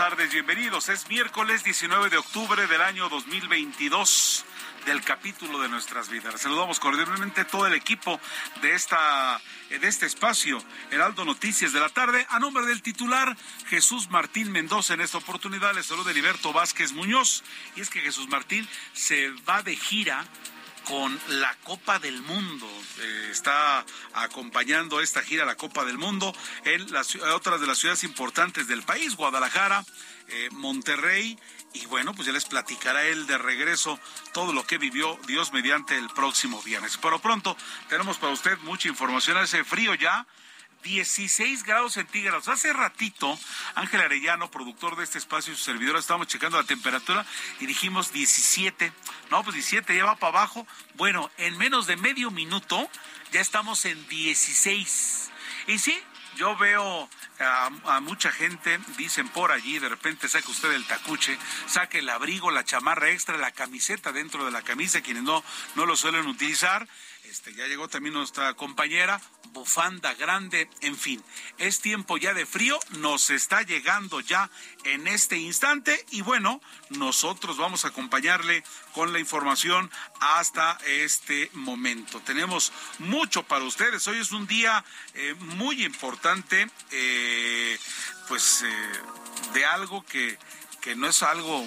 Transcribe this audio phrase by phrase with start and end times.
[0.00, 0.88] Tardes, bienvenidos.
[0.88, 4.46] Es miércoles 19 de octubre del año 2022
[4.86, 6.40] del capítulo de nuestras vidas.
[6.40, 8.18] Saludamos cordialmente todo el equipo
[8.62, 10.56] de esta de este espacio
[10.90, 14.94] Heraldo Noticias de la tarde a nombre del titular Jesús Martín Mendoza.
[14.94, 17.44] En esta oportunidad les saluda Heriberto Vázquez Muñoz
[17.76, 20.24] y es que Jesús Martín se va de gira
[20.90, 22.66] con la Copa del Mundo.
[22.98, 26.84] Eh, está acompañando esta gira la Copa del Mundo en
[27.32, 29.84] otras de las ciudades importantes del país, Guadalajara,
[30.26, 31.38] eh, Monterrey.
[31.74, 34.00] Y bueno, pues ya les platicará él de regreso
[34.32, 36.98] todo lo que vivió Dios mediante el próximo viernes.
[37.00, 37.56] Pero pronto
[37.88, 39.36] tenemos para usted mucha información.
[39.36, 40.26] Hace frío ya,
[40.82, 42.48] 16 grados centígrados.
[42.48, 43.38] Hace ratito,
[43.74, 47.24] Ángel Arellano, productor de este espacio y su servidor, estábamos checando la temperatura
[47.60, 48.92] y dijimos 17.
[49.30, 50.66] No, pues 17 ya va para abajo.
[50.94, 52.88] Bueno, en menos de medio minuto
[53.32, 55.30] ya estamos en 16.
[55.66, 55.96] Y sí,
[56.36, 61.38] yo veo a, a, mucha gente, dicen por allí, de repente saque usted el tacuche,
[61.66, 65.44] saque el abrigo, la chamarra extra, la camiseta dentro de la camisa, quienes no,
[65.74, 66.88] no lo suelen utilizar.
[67.30, 69.20] Este, ya llegó también nuestra compañera,
[69.52, 71.22] bufanda grande, en fin,
[71.58, 74.50] es tiempo ya de frío, nos está llegando ya
[74.82, 78.64] en este instante y bueno, nosotros vamos a acompañarle
[78.94, 82.18] con la información hasta este momento.
[82.18, 87.78] Tenemos mucho para ustedes, hoy es un día eh, muy importante, eh,
[88.26, 88.92] pues eh,
[89.54, 90.36] de algo que,
[90.80, 91.64] que no es algo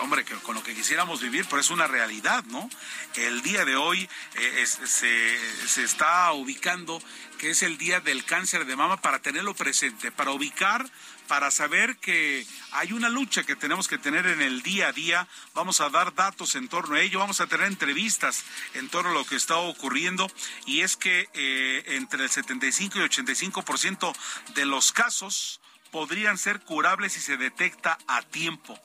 [0.00, 2.68] hombre, que con lo que quisiéramos vivir, pero es una realidad, ¿no?
[3.14, 7.02] El día de hoy eh, se está ubicando
[7.38, 10.90] que es el día del cáncer de mama para tenerlo presente, para ubicar
[11.28, 15.28] para saber que hay una lucha que tenemos que tener en el día a día.
[15.54, 18.44] Vamos a dar datos en torno a ello, vamos a tener entrevistas
[18.74, 20.28] en torno a lo que está ocurriendo
[20.66, 24.16] y es que eh, entre el 75 y 85%
[24.54, 25.60] de los casos
[25.90, 28.78] podrían ser curables si se detecta a tiempo.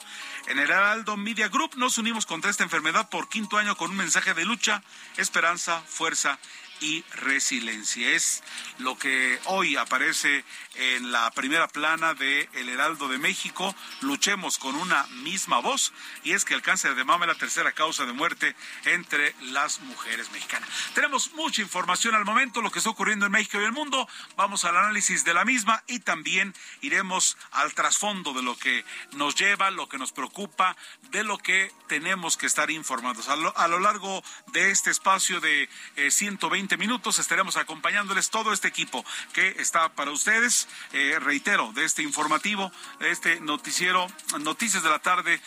[0.48, 3.98] En el Heraldo Media Group nos unimos contra esta enfermedad por quinto año con un
[3.98, 4.84] mensaje de lucha,
[5.18, 6.40] esperanza, fuerza
[6.80, 8.10] y resiliencia.
[8.12, 8.44] Es
[8.80, 10.44] lo que hoy aparece
[10.76, 13.76] en la primera plana de El Heraldo de México.
[14.02, 17.72] Luchemos con una misma voz y es que el cáncer de mama es la tercera
[17.72, 20.70] causa de muerte entre las mujeres mexicanas.
[20.94, 24.08] Tenemos mucha información al momento, lo que está ocurriendo en México y el mundo.
[24.36, 29.36] Vamos al análisis de la misma y también iremos al trasfondo de lo que nos
[29.36, 30.76] lleva, lo que nos preocupa,
[31.12, 33.30] de lo que tenemos que estar informados.
[33.30, 33.36] A
[33.68, 39.56] lo, largo de este espacio de eh, 120 minutos estaremos acompañándoles todo este equipo que
[39.60, 40.68] está para ustedes.
[40.94, 44.08] Eh, reitero, de este informativo, de este noticiero,
[44.40, 45.42] Noticias de la Tarde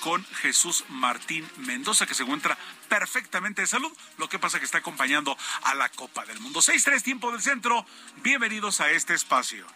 [0.00, 3.92] con Jesús Martín Mendoza, que se encuentra perfectamente de salud.
[4.18, 6.60] Lo que pasa que está acompañando a la Copa del Mundo.
[6.60, 7.86] 6-3 tiempo del centro.
[8.22, 9.66] Bienvenidos a este espacio.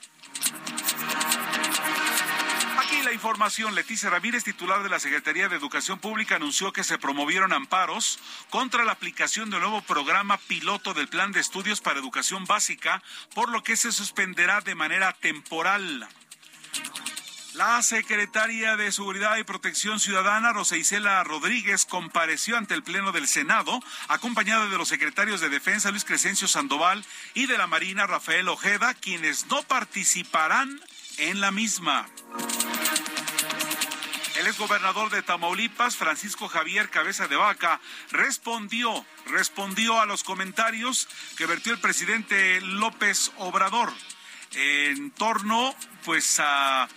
[3.04, 3.74] La información.
[3.74, 8.18] Leticia Ramírez, titular de la Secretaría de Educación Pública, anunció que se promovieron amparos
[8.50, 13.02] contra la aplicación del nuevo programa piloto del Plan de Estudios para Educación Básica,
[13.34, 16.06] por lo que se suspenderá de manera temporal.
[17.54, 23.26] La secretaria de Seguridad y Protección Ciudadana, Rosa Isela Rodríguez, compareció ante el Pleno del
[23.26, 27.04] Senado, acompañada de los secretarios de Defensa, Luis Crescencio Sandoval,
[27.34, 30.80] y de la Marina, Rafael Ojeda, quienes no participarán
[31.20, 32.06] en la misma.
[34.36, 37.80] El exgobernador de Tamaulipas, Francisco Javier Cabeza de Vaca,
[38.10, 43.92] respondió, respondió a los comentarios que vertió el presidente López Obrador
[44.52, 45.74] en torno,
[46.04, 46.88] pues, a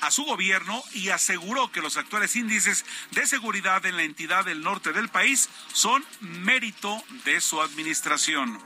[0.00, 4.62] a su gobierno y aseguró que los actuales índices de seguridad en la entidad del
[4.62, 8.58] norte del país son mérito de su administración.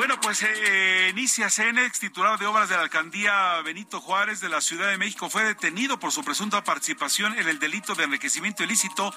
[0.00, 4.62] Bueno, pues eh, inicia Cenex, titular de obras de la alcaldía Benito Juárez de la
[4.62, 9.14] Ciudad de México, fue detenido por su presunta participación en el delito de enriquecimiento ilícito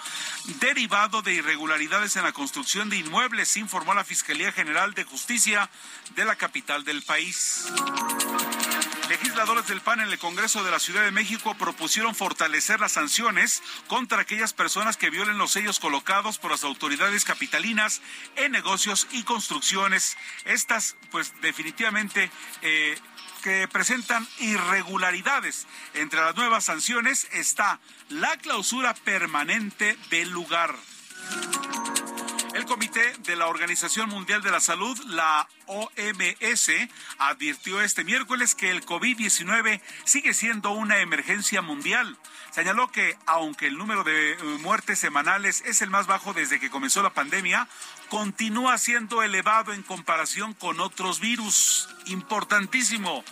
[0.59, 5.69] derivado de irregularidades en la construcción de inmuebles, informó la Fiscalía General de Justicia
[6.17, 7.71] de la capital del país.
[9.09, 13.61] Legisladores del PAN en el Congreso de la Ciudad de México propusieron fortalecer las sanciones
[13.87, 18.01] contra aquellas personas que violen los sellos colocados por las autoridades capitalinas
[18.37, 20.17] en negocios y construcciones.
[20.45, 22.31] Estas, pues definitivamente...
[22.61, 22.97] Eh,
[23.43, 25.67] que presentan irregularidades.
[25.95, 30.73] Entre las nuevas sanciones está la clausura permanente del lugar.
[32.53, 36.71] El Comité de la Organización Mundial de la Salud, la OMS,
[37.17, 42.15] advirtió este miércoles que el COVID-19 sigue siendo una emergencia mundial.
[42.51, 46.69] Señaló que aunque el número de eh, muertes semanales es el más bajo desde que
[46.69, 47.67] comenzó la pandemia,
[48.09, 51.89] continúa siendo elevado en comparación con otros virus.
[52.05, 53.23] Importantísimo.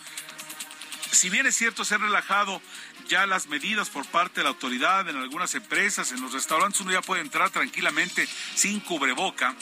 [1.12, 2.60] Si bien es cierto ser relajado
[3.08, 6.92] ya las medidas por parte de la autoridad en algunas empresas, en los restaurantes uno
[6.92, 9.54] ya puede entrar tranquilamente sin cubreboca.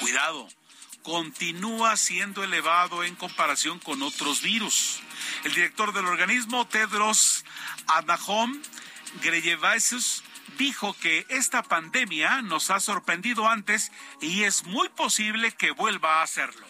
[0.00, 0.48] Cuidado,
[1.02, 5.00] continúa siendo elevado en comparación con otros virus.
[5.44, 7.44] El director del organismo, Tedros
[7.86, 8.60] Adhanom
[9.22, 10.22] Ghebreyesus,
[10.58, 13.90] dijo que esta pandemia nos ha sorprendido antes
[14.20, 16.66] y es muy posible que vuelva a hacerlo.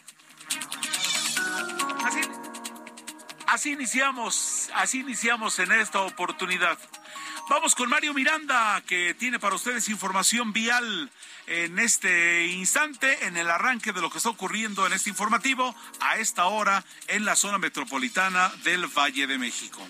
[2.05, 2.21] Así,
[3.51, 6.79] así iniciamos, así iniciamos en esta oportunidad.
[7.49, 11.11] Vamos con Mario Miranda, que tiene para ustedes información vial
[11.47, 16.19] en este instante, en el arranque de lo que está ocurriendo en este informativo, a
[16.19, 19.81] esta hora en la zona metropolitana del Valle de México.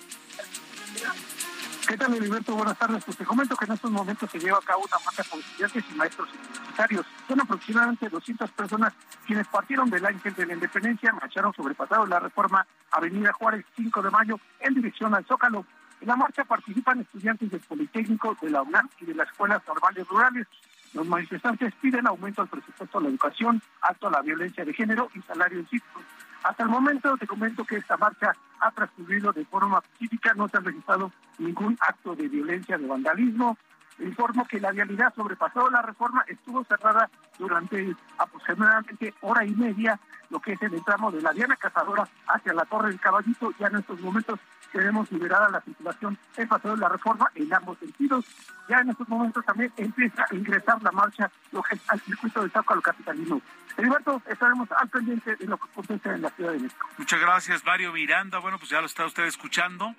[1.87, 2.55] ¿Qué tal, Heriberto?
[2.55, 3.05] Buenas tardes.
[3.05, 5.85] Pues te comento que en estos momentos se lleva a cabo una marcha por estudiantes
[5.91, 7.07] y maestros universitarios.
[7.27, 8.93] Son aproximadamente 200 personas
[9.27, 14.11] quienes partieron del Ángel de la Independencia, marcharon sobrepasado la reforma Avenida Juárez 5 de
[14.11, 15.65] mayo en dirección al Zócalo.
[16.01, 20.07] En la marcha participan estudiantes del Politécnico, de la UNAM y de las escuelas normales
[20.07, 20.47] rurales.
[20.93, 25.11] Los manifestantes piden aumento al presupuesto a la educación, alto a la violencia de género
[25.15, 26.01] y salario en ciclo.
[26.43, 30.57] Hasta el momento te comento que esta marcha ha transcurrido de forma pacífica, no se
[30.57, 33.57] ha registrado ningún acto de violencia, de vandalismo.
[33.99, 40.01] Informo que la vialidad sobrepasó la reforma, estuvo cerrada durante aproximadamente hora y media,
[40.31, 43.53] lo que es el tramo de la Diana Cazadora hacia la Torre del Caballito.
[43.59, 44.41] Ya en estos momentos
[44.73, 48.25] tenemos liberada la circulación en pasado de la reforma en ambos sentidos.
[48.69, 52.81] Ya en estos momentos también empieza a ingresar la marcha lo al circuito de Zócalo
[52.81, 53.41] Capitalino.
[53.77, 56.87] Heriberto, estaremos al pendiente de lo que acontece en la Ciudad de México.
[56.99, 58.39] Muchas gracias, Mario Miranda.
[58.39, 59.95] Bueno, pues ya lo está usted escuchando.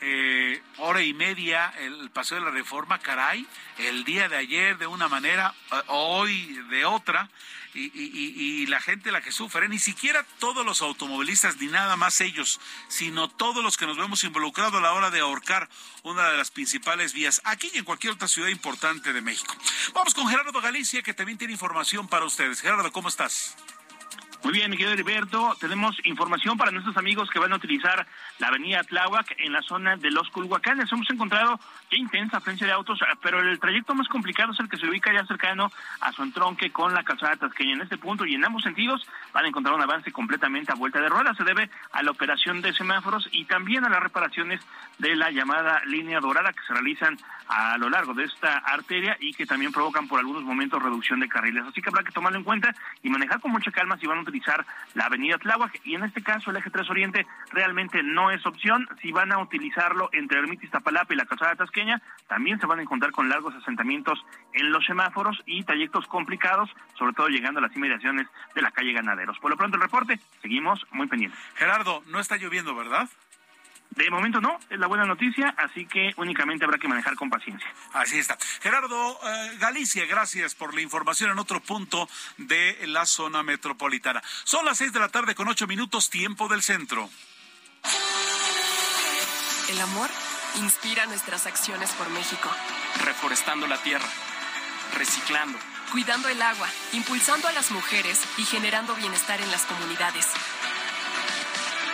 [0.00, 3.46] Eh, hora y media el paseo de la reforma, caray,
[3.78, 7.30] el día de ayer de una manera, eh, hoy de otra,
[7.76, 11.96] y, y, y, la gente la que sufre, ni siquiera todos los automovilistas, ni nada
[11.96, 15.68] más ellos, sino todos los que nos vemos involucrados a la hora de ahorcar
[16.02, 19.54] una de las principales vías, aquí y en cualquier otra ciudad importante de México.
[19.92, 22.60] Vamos con Gerardo Galicia, que también tiene información para ustedes.
[22.60, 23.56] Gerardo, ¿cómo estás?
[24.46, 28.06] Muy bien, mi querido Heriberto, tenemos información para nuestros amigos que van a utilizar
[28.38, 30.92] la avenida Tláhuac en la zona de los Culhuacanes.
[30.92, 31.58] Hemos encontrado
[31.90, 35.12] ya intensa afluencia de autos, pero el trayecto más complicado es el que se ubica
[35.12, 37.74] ya cercano a su entronque con la calzada tasqueña.
[37.74, 41.00] En este punto y en ambos sentidos van a encontrar un avance completamente a vuelta
[41.00, 41.34] de rueda.
[41.34, 44.60] Se debe a la operación de semáforos y también a las reparaciones
[44.98, 47.16] de la llamada línea dorada que se realizan
[47.48, 51.28] a lo largo de esta arteria y que también provocan por algunos momentos reducción de
[51.28, 51.64] carriles.
[51.64, 54.22] Así que habrá que tomarlo en cuenta y manejar con mucha calma si van a
[54.22, 58.44] utilizar la avenida Tláhuac y en este caso el eje 3 Oriente realmente no es
[58.46, 58.88] opción.
[59.00, 61.75] Si van a utilizarlo entre Ermita Iztapalapa y la calzada tasqueña,
[62.28, 64.18] también se van a encontrar con largos asentamientos
[64.52, 68.92] en los semáforos y trayectos complicados, sobre todo llegando a las inmediaciones de la calle
[68.92, 69.38] Ganaderos.
[69.38, 71.38] Por lo pronto el reporte, seguimos muy pendientes.
[71.54, 73.08] Gerardo, no está lloviendo, ¿verdad?
[73.90, 77.66] De momento no, es la buena noticia, así que únicamente habrá que manejar con paciencia.
[77.94, 78.36] Así está.
[78.60, 84.22] Gerardo eh, Galicia, gracias por la información en otro punto de la zona metropolitana.
[84.44, 87.08] Son las seis de la tarde con ocho minutos, tiempo del centro.
[89.70, 90.10] El amor
[90.56, 92.48] inspira nuestras acciones por México.
[93.04, 94.08] Reforestando la tierra,
[94.94, 95.58] reciclando,
[95.92, 100.26] cuidando el agua, impulsando a las mujeres y generando bienestar en las comunidades.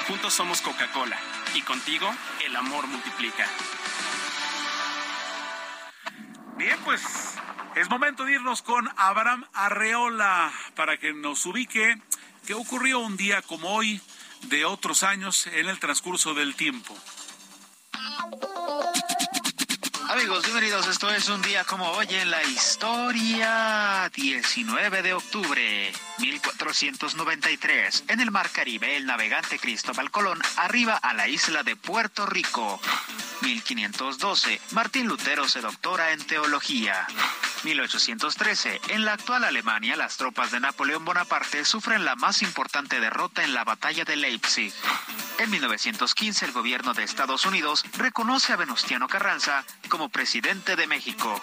[0.06, 1.18] Juntos somos Coca-Cola
[1.54, 2.12] y contigo
[2.44, 3.46] el amor multiplica.
[6.56, 7.02] Bien, pues
[7.74, 12.00] es momento de irnos con Abraham Arreola para que nos ubique
[12.46, 14.00] qué ocurrió un día como hoy
[14.42, 16.96] de otros años en el transcurso del tiempo.
[20.22, 20.86] Amigos, bienvenidos.
[20.86, 24.08] Esto es un día como hoy en la historia.
[24.14, 28.04] 19 de octubre, 1493.
[28.06, 32.80] En el Mar Caribe, el navegante Cristóbal Colón arriba a la isla de Puerto Rico.
[33.40, 34.60] 1512.
[34.70, 37.04] Martín Lutero se doctora en teología.
[37.64, 38.80] 1813.
[38.88, 43.54] En la actual Alemania, las tropas de Napoleón Bonaparte sufren la más importante derrota en
[43.54, 44.72] la batalla de Leipzig.
[45.38, 51.40] En 1915, el gobierno de Estados Unidos reconoce a Venustiano Carranza como presidente de México.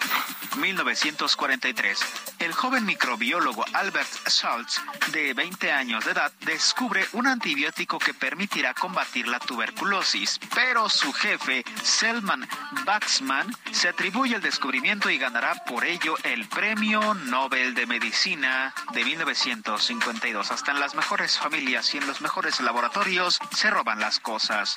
[0.58, 1.98] 1943.
[2.38, 4.80] El joven microbiólogo Albert Schultz,
[5.12, 11.12] de 20 años de edad, descubre un antibiótico que permitirá combatir la tuberculosis, pero su
[11.12, 12.48] jefe, Selman
[12.84, 19.04] Baxman, se atribuye el descubrimiento y ganará por ello el Premio Nobel de Medicina de
[19.04, 20.50] 1952.
[20.50, 24.76] Hasta en las mejores familias y en los mejores laboratorios se roban las cosas.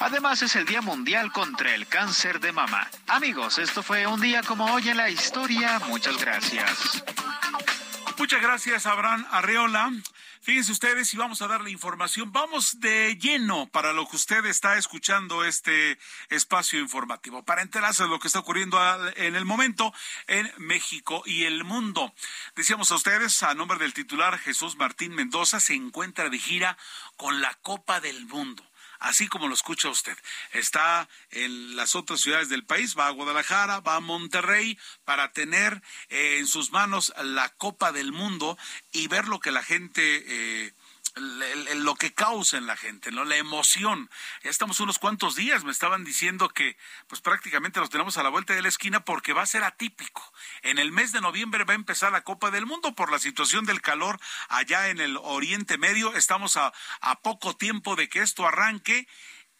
[0.00, 2.88] Además es el Día Mundial contra el Cáncer de Mama.
[3.06, 5.78] Amigos, esto fue un día como hoy en la historia.
[5.88, 7.04] Muchas gracias.
[8.18, 9.90] Muchas gracias, Abraham Arreola.
[10.46, 12.30] Fíjense ustedes y vamos a darle información.
[12.30, 15.98] Vamos de lleno para lo que usted está escuchando este
[16.28, 18.78] espacio informativo, para enterarse de lo que está ocurriendo
[19.16, 19.92] en el momento
[20.28, 22.14] en México y el mundo.
[22.54, 26.78] Decíamos a ustedes, a nombre del titular Jesús Martín Mendoza, se encuentra de gira
[27.16, 28.62] con la Copa del Mundo
[28.98, 30.16] así como lo escucha usted.
[30.52, 35.82] Está en las otras ciudades del país, va a Guadalajara, va a Monterrey para tener
[36.08, 38.58] eh, en sus manos la Copa del Mundo
[38.92, 40.24] y ver lo que la gente...
[40.26, 40.72] Eh,
[41.76, 43.24] lo que causa en la gente, ¿no?
[43.24, 44.10] La emoción.
[44.44, 46.76] Ya estamos unos cuantos días, me estaban diciendo que
[47.06, 50.22] pues prácticamente los tenemos a la vuelta de la esquina porque va a ser atípico.
[50.62, 53.64] En el mes de noviembre va a empezar la Copa del Mundo por la situación
[53.64, 56.14] del calor allá en el Oriente Medio.
[56.14, 59.06] Estamos a, a poco tiempo de que esto arranque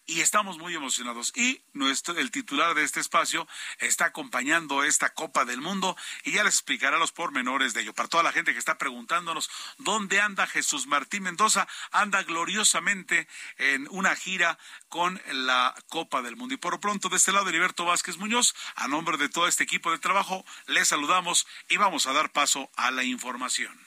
[0.06, 1.32] y estamos muy emocionados.
[1.36, 3.46] Y nuestro, el titular de este espacio
[3.78, 7.94] está acompañando esta Copa del Mundo y ya les explicará los pormenores de ello.
[7.94, 13.88] Para toda la gente que está preguntándonos dónde anda Jesús Martín Mendoza, anda gloriosamente en
[13.90, 14.58] una gira
[14.88, 16.54] con la Copa del Mundo.
[16.54, 19.64] Y por lo pronto, de este lado, Heriberto Vázquez Muñoz, a nombre de todo este
[19.64, 23.85] equipo de trabajo, les saludamos y vamos a dar paso a la información.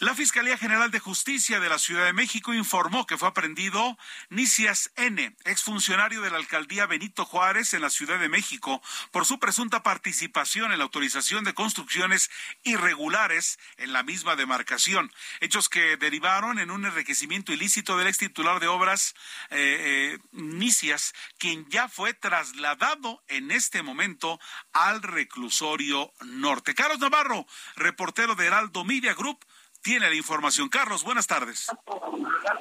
[0.00, 3.96] La Fiscalía General de Justicia de la Ciudad de México informó que fue aprendido
[4.28, 8.82] Nicias N., exfuncionario de la alcaldía Benito Juárez en la Ciudad de México,
[9.12, 12.28] por su presunta participación en la autorización de construcciones
[12.64, 18.58] irregulares en la misma demarcación, hechos que derivaron en un enriquecimiento ilícito del ex titular
[18.58, 19.14] de obras
[19.50, 24.40] eh, eh, Nicias, quien ya fue trasladado en este momento
[24.72, 26.74] al reclusorio norte.
[26.74, 27.46] Carlos Navarro,
[27.76, 29.44] reportero de Heraldo Media Group,
[29.84, 30.68] tiene la información.
[30.70, 31.70] Carlos, buenas tardes.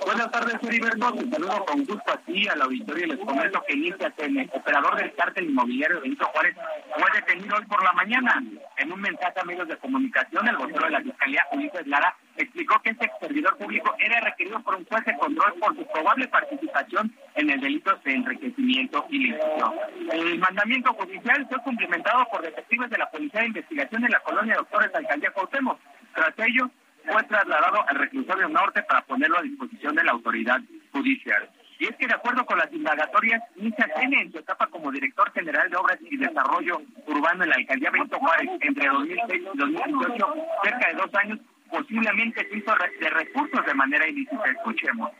[0.05, 1.13] Buenas tardes, Heriberto.
[1.13, 5.15] Te saludo con gusto aquí al auditorio y les comento que Inicia el operador del
[5.15, 6.55] cártel inmobiliario Benito Juárez,
[6.95, 8.43] fue detenido hoy por la mañana.
[8.77, 12.81] En un mensaje a medios de comunicación, el vocero de la Fiscalía, Ulises Lara, explicó
[12.81, 17.15] que este servidor público era requerido por un juez de control por su probable participación
[17.35, 19.73] en el delito de enriquecimiento ilícito.
[20.11, 24.55] El mandamiento judicial fue cumplimentado por detectives de la Policía de Investigación en la colonia
[24.55, 25.79] Doctores Alcaldía Cuauhtémoc.
[26.13, 26.69] Tras ello,
[27.05, 31.49] fue trasladado al reclusorio norte para ponerlo a disposición de la autoridad judicial.
[31.79, 35.31] Y es que de acuerdo con las indagatorias, Misa tiene en su etapa como director
[35.33, 40.35] general de Obras y Desarrollo Urbano en la alcaldía Benito Juárez entre 2006 y 2018,
[40.63, 44.43] cerca de dos años, posiblemente se hizo de recursos de manera ilícita.
[44.45, 45.11] Escuchemos.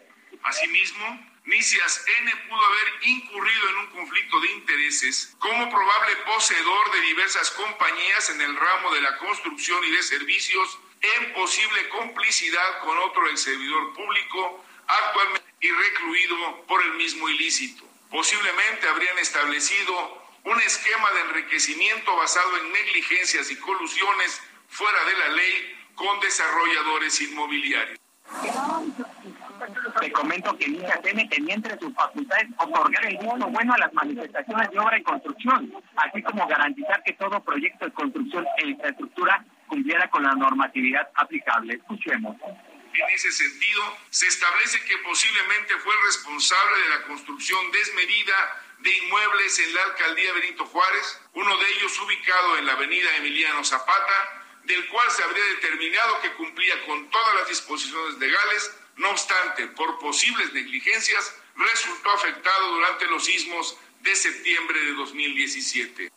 [0.43, 7.01] Asimismo, Nicias N pudo haber incurrido en un conflicto de intereses como probable poseedor de
[7.01, 12.97] diversas compañías en el ramo de la construcción y de servicios en posible complicidad con
[12.97, 17.83] otro ex servidor público actualmente y recluido por el mismo ilícito.
[18.09, 25.27] Posiblemente habrían establecido un esquema de enriquecimiento basado en negligencias y colusiones fuera de la
[25.35, 27.99] ley con desarrolladores inmobiliarios.
[29.99, 33.93] Te comento que Niña tiene tenía entre sus facultades otorgar el visto bueno a las
[33.93, 39.45] manifestaciones de obra y construcción, así como garantizar que todo proyecto de construcción e infraestructura
[39.73, 41.73] cumpliera con la normatividad aplicable.
[41.73, 42.37] Escuchemos.
[42.93, 48.35] En ese sentido, se establece que posiblemente fue el responsable de la construcción desmedida
[48.81, 53.63] de inmuebles en la alcaldía Benito Juárez, uno de ellos ubicado en la avenida Emiliano
[53.63, 59.67] Zapata, del cual se habría determinado que cumplía con todas las disposiciones legales, no obstante,
[59.69, 66.11] por posibles negligencias, resultó afectado durante los sismos de septiembre de 2017.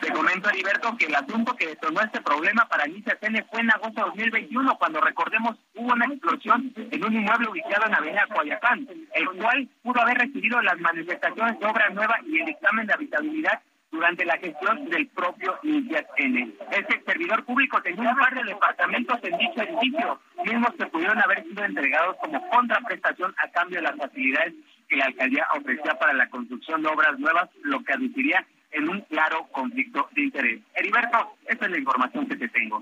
[0.00, 3.70] Te comento, Heriberto, que el asunto que detonó este problema para Alicia Tene fue en
[3.70, 8.88] agosto de 2021, cuando recordemos hubo una explosión en un inmueble ubicado en Avenida Coyacán,
[9.14, 13.60] el cual pudo haber recibido las manifestaciones de obra nueva y el examen de habitabilidad
[13.90, 16.54] durante la gestión del propio Iniciat N.
[16.70, 21.42] Este servidor público tenía un par de departamentos en dicho edificio, mismos que pudieron haber
[21.44, 24.54] sido entregados como contraprestación a cambio de las facilidades
[24.88, 29.00] que la alcaldía ofrecía para la construcción de obras nuevas, lo que admitiría en un
[29.02, 30.60] claro conflicto de interés.
[30.74, 32.80] Heriberto, esa es la información que te tengo.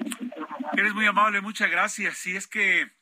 [0.77, 2.19] Eres muy amable, muchas gracias.
[2.19, 2.98] Si es que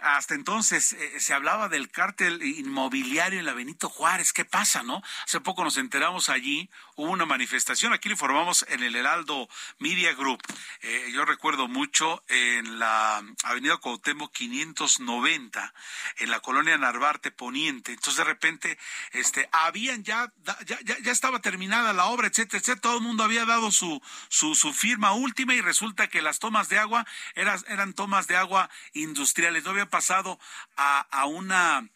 [0.00, 4.32] hasta entonces eh, se hablaba del cártel inmobiliario en la Benito Juárez.
[4.32, 5.02] ¿Qué pasa, no?
[5.24, 10.14] Hace poco nos enteramos allí, hubo una manifestación, aquí le informamos en el Heraldo Media
[10.14, 10.42] Group.
[10.82, 15.74] Eh, yo recuerdo mucho en la Avenida Cuauhtémoc 590,
[16.18, 17.92] en la colonia Narvarte Poniente.
[17.92, 18.78] Entonces de repente
[19.12, 20.32] este habían ya
[20.66, 22.80] ya, ya, estaba terminada la obra, etcétera, etcétera.
[22.80, 26.68] Todo el mundo había dado su, su, su firma última y resulta que las tomas
[26.68, 29.64] de agua eran, eran tomas de agua industriales.
[29.64, 30.38] No pasado
[30.76, 31.88] a, a una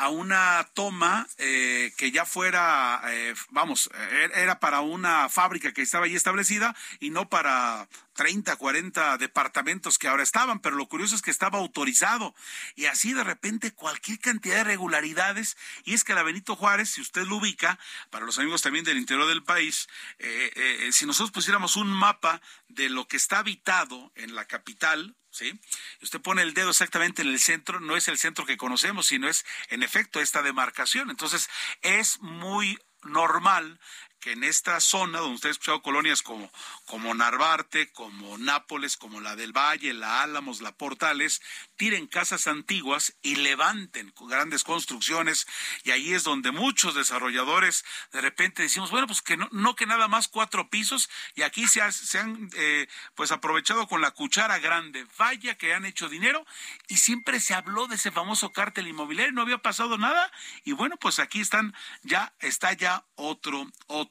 [0.00, 5.82] a una toma eh, que ya fuera, eh, vamos, er, era para una fábrica que
[5.82, 7.86] estaba allí establecida y no para
[8.20, 12.34] 30, 40 departamentos que ahora estaban, pero lo curioso es que estaba autorizado
[12.76, 17.00] y así de repente cualquier cantidad de irregularidades y es que la Benito Juárez, si
[17.00, 17.78] usted lo ubica,
[18.10, 22.90] para los amigos también del interior del país, eh, si nosotros pusiéramos un mapa de
[22.90, 25.58] lo que está habitado en la capital, ¿sí?
[26.02, 29.30] Usted pone el dedo exactamente en el centro, no es el centro que conocemos, sino
[29.30, 31.08] es en efecto esta demarcación.
[31.08, 31.48] Entonces,
[31.80, 33.80] es muy normal
[34.20, 36.50] que en esta zona donde usted ha escuchado colonias como,
[36.84, 41.40] como Narvarte, como Nápoles, como la del Valle, la Álamos, la Portales,
[41.76, 45.46] tiren casas antiguas y levanten grandes construcciones.
[45.84, 49.86] Y ahí es donde muchos desarrolladores de repente decimos, bueno, pues que no, no que
[49.86, 55.06] nada más cuatro pisos y aquí se, han eh, pues aprovechado con la cuchara grande,
[55.16, 56.44] vaya que han hecho dinero
[56.88, 60.30] y siempre se habló de ese famoso cártel inmobiliario, no había pasado nada.
[60.64, 64.09] Y bueno, pues aquí están, ya está ya otro, otro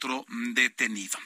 [0.53, 1.17] detenido.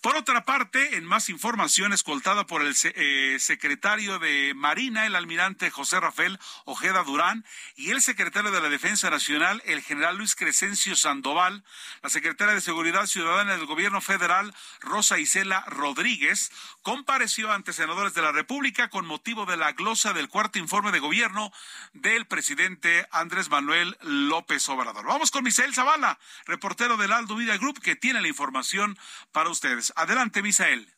[0.00, 5.70] Por otra parte, en más información escoltada por el eh, secretario de Marina, el almirante
[5.70, 7.44] José Rafael Ojeda Durán,
[7.76, 11.64] y el secretario de la Defensa Nacional, el general Luis Crescencio Sandoval,
[12.02, 16.52] la secretaria de Seguridad Ciudadana del Gobierno Federal, Rosa Isela Rodríguez,
[16.88, 21.00] compareció ante senadores de la República con motivo de la glosa del cuarto informe de
[21.00, 21.52] gobierno
[21.92, 25.04] del presidente Andrés Manuel López Obrador.
[25.04, 28.96] Vamos con Misael Zavala, reportero del Aldo Vida Group, que tiene la información
[29.32, 29.92] para ustedes.
[29.96, 30.88] Adelante, Misael.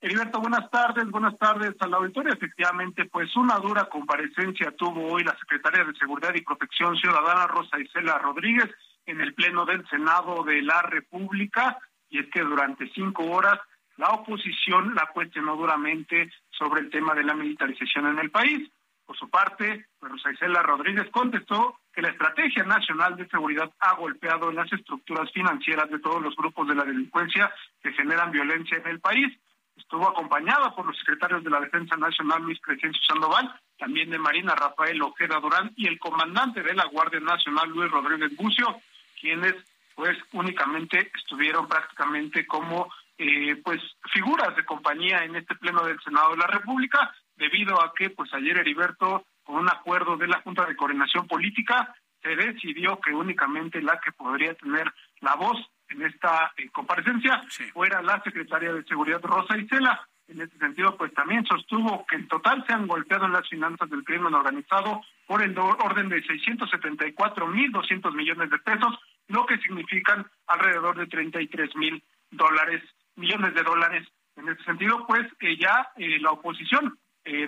[0.00, 2.34] Heriberto, buenas tardes, buenas tardes a la auditoría.
[2.34, 7.76] Efectivamente, pues una dura comparecencia tuvo hoy la secretaria de Seguridad y Protección Ciudadana, Rosa
[7.80, 8.70] Isela Rodríguez,
[9.04, 11.76] en el Pleno del Senado de la República,
[12.08, 13.58] y es que durante cinco horas
[14.00, 18.68] la oposición la cuestionó duramente sobre el tema de la militarización en el país.
[19.06, 24.50] Por su parte, Rosa Isela Rodríguez contestó que la Estrategia Nacional de Seguridad ha golpeado
[24.50, 28.86] en las estructuras financieras de todos los grupos de la delincuencia que generan violencia en
[28.88, 29.36] el país
[29.80, 34.54] estuvo acompañada por los secretarios de la Defensa Nacional Luis Crescencio Sandoval, también de Marina
[34.54, 38.80] Rafael Ojeda Durán y el comandante de la Guardia Nacional Luis Rodríguez Bucio,
[39.20, 39.54] quienes
[39.94, 42.90] pues únicamente estuvieron prácticamente como
[43.22, 43.82] eh, pues
[44.14, 48.32] figuras de compañía en este pleno del Senado de la República, debido a que pues
[48.32, 53.82] ayer Heriberto, con un acuerdo de la Junta de Coordinación Política, se decidió que únicamente
[53.82, 55.58] la que podría tener la voz
[55.90, 57.42] en esta eh, comparecencia
[57.74, 60.08] fuera la secretaria de Seguridad Rosa Isela.
[60.26, 63.90] En este sentido, pues también sostuvo que en total se han golpeado en las finanzas
[63.90, 70.96] del crimen organizado por el orden de 674.200 millones de pesos, lo que significan alrededor
[70.96, 72.82] de 33 mil dólares,
[73.20, 74.08] millones de dólares.
[74.36, 76.98] En este sentido, pues eh, ya eh, la oposición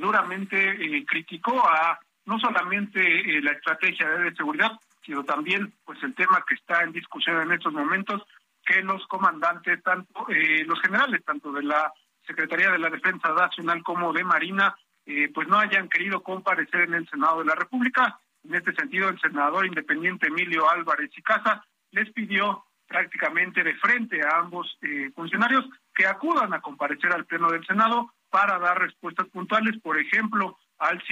[0.01, 4.71] duramente criticó a no solamente la estrategia de seguridad,
[5.05, 8.23] sino también pues el tema que está en discusión en estos momentos,
[8.65, 11.93] que los comandantes, tanto eh, los generales, tanto de la
[12.25, 16.95] Secretaría de la Defensa Nacional como de Marina, eh, pues no hayan querido comparecer en
[16.95, 18.21] el Senado de la República.
[18.45, 24.21] En este sentido, el senador independiente Emilio Álvarez y Casa les pidió prácticamente de frente
[24.23, 29.27] a ambos eh, funcionarios que acudan a comparecer al Pleno del Senado para dar respuestas
[29.29, 31.03] puntuales, por ejemplo, al,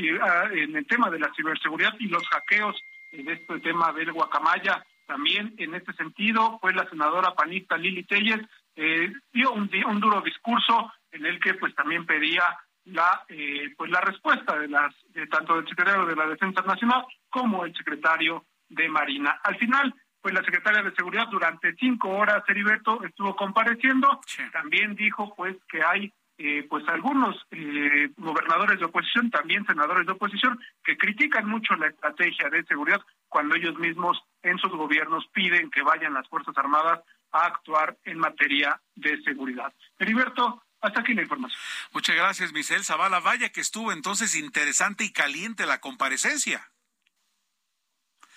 [0.53, 2.77] en el tema de la ciberseguridad y los hackeos
[3.13, 4.85] en este tema del guacamaya.
[5.07, 9.69] También en este sentido, pues la senadora panista Lili Telles eh, dio un,
[10.01, 12.45] duro discurso en el que pues también pedía
[12.85, 14.95] la eh, pues la respuesta de las
[15.31, 19.41] tanto del secretario de la Defensa Nacional como el secretario de Marina.
[19.43, 24.21] Al final pues la secretaria de Seguridad durante cinco horas, Heriberto, estuvo compareciendo.
[24.53, 30.13] También dijo pues que hay eh, pues algunos eh, gobernadores de oposición, también senadores de
[30.13, 35.71] oposición, que critican mucho la estrategia de seguridad cuando ellos mismos en sus gobiernos piden
[35.71, 37.01] que vayan las Fuerzas Armadas
[37.33, 39.73] a actuar en materia de seguridad.
[39.99, 41.61] Heriberto, hasta aquí la información.
[41.93, 43.21] Muchas gracias, Michelle Zavala.
[43.21, 46.71] Vaya que estuvo entonces interesante y caliente la comparecencia.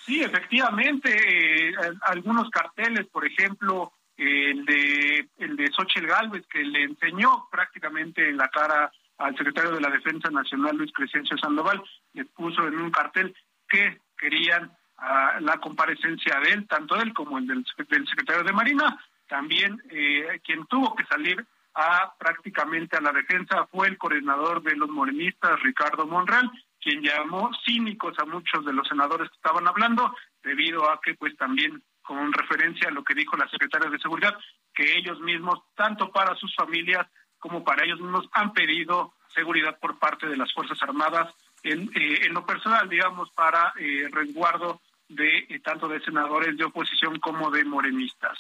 [0.06, 6.84] Sí, efectivamente, eh, algunos carteles, por ejemplo, el de el de Xochitl Galvez, que le
[6.84, 11.82] enseñó prácticamente en la cara al secretario de la Defensa Nacional, Luis Crescencio Sandoval,
[12.14, 13.34] le puso en un cartel
[13.68, 19.00] que querían ah, la comparecencia de él, tanto él como el del, secretario de Marina.
[19.28, 24.76] También eh, quien tuvo que salir a prácticamente a la defensa fue el coordinador de
[24.76, 26.52] los morenistas, Ricardo Monreal,
[26.84, 31.36] quien llamó cínicos a muchos de los senadores que estaban hablando, debido a que pues
[31.38, 34.38] también con referencia a lo que dijo la secretaria de Seguridad,
[34.74, 37.08] que ellos mismos, tanto para sus familias
[37.40, 42.26] como para ellos mismos, han pedido seguridad por parte de las Fuerzas Armadas en, eh,
[42.26, 44.82] en lo personal, digamos, para eh, resguardo
[45.16, 48.38] de eh, tanto de senadores de oposición como de morenistas.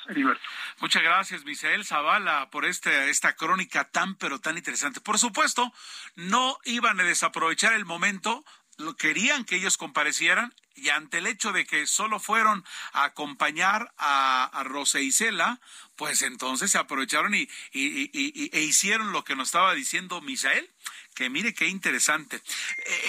[0.79, 5.01] Muchas gracias, Misael Zavala, por este, esta crónica tan pero tan interesante.
[5.01, 5.71] Por supuesto,
[6.15, 8.43] no iban a desaprovechar el momento,
[8.77, 13.93] lo querían que ellos comparecieran y ante el hecho de que solo fueron a acompañar
[13.97, 15.59] a, a Rosa Isela,
[15.95, 20.69] pues entonces se aprovecharon y, e hicieron lo que nos estaba diciendo Misael,
[21.15, 22.41] que mire qué interesante.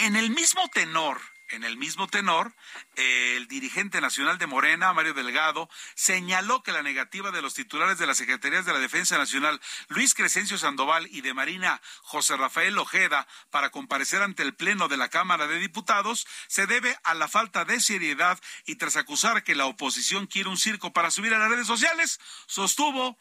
[0.02, 1.20] En el mismo tenor,
[1.50, 2.54] en el mismo tenor,
[2.96, 8.06] el dirigente nacional de Morena, Mario Delgado, señaló que la negativa de los titulares de
[8.06, 13.26] las Secretarías de la Defensa Nacional, Luis Crescencio Sandoval y de Marina, José Rafael Ojeda,
[13.50, 17.64] para comparecer ante el Pleno de la Cámara de Diputados, se debe a la falta
[17.64, 21.50] de seriedad y tras acusar que la oposición quiere un circo para subir a las
[21.50, 23.18] redes sociales, sostuvo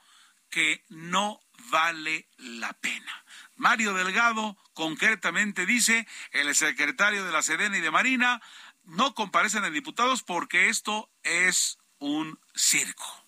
[0.49, 1.39] que no
[1.71, 3.22] vale la pena.
[3.55, 8.41] Mario Delgado concretamente dice, el secretario de la Sedena y de Marina
[8.83, 13.23] no comparecen a diputados porque esto es un circo.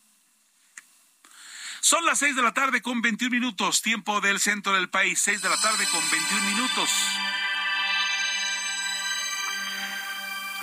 [1.82, 5.42] Son las seis de la tarde con 21 minutos, tiempo del centro del país, seis
[5.42, 6.90] de la tarde con 21 minutos.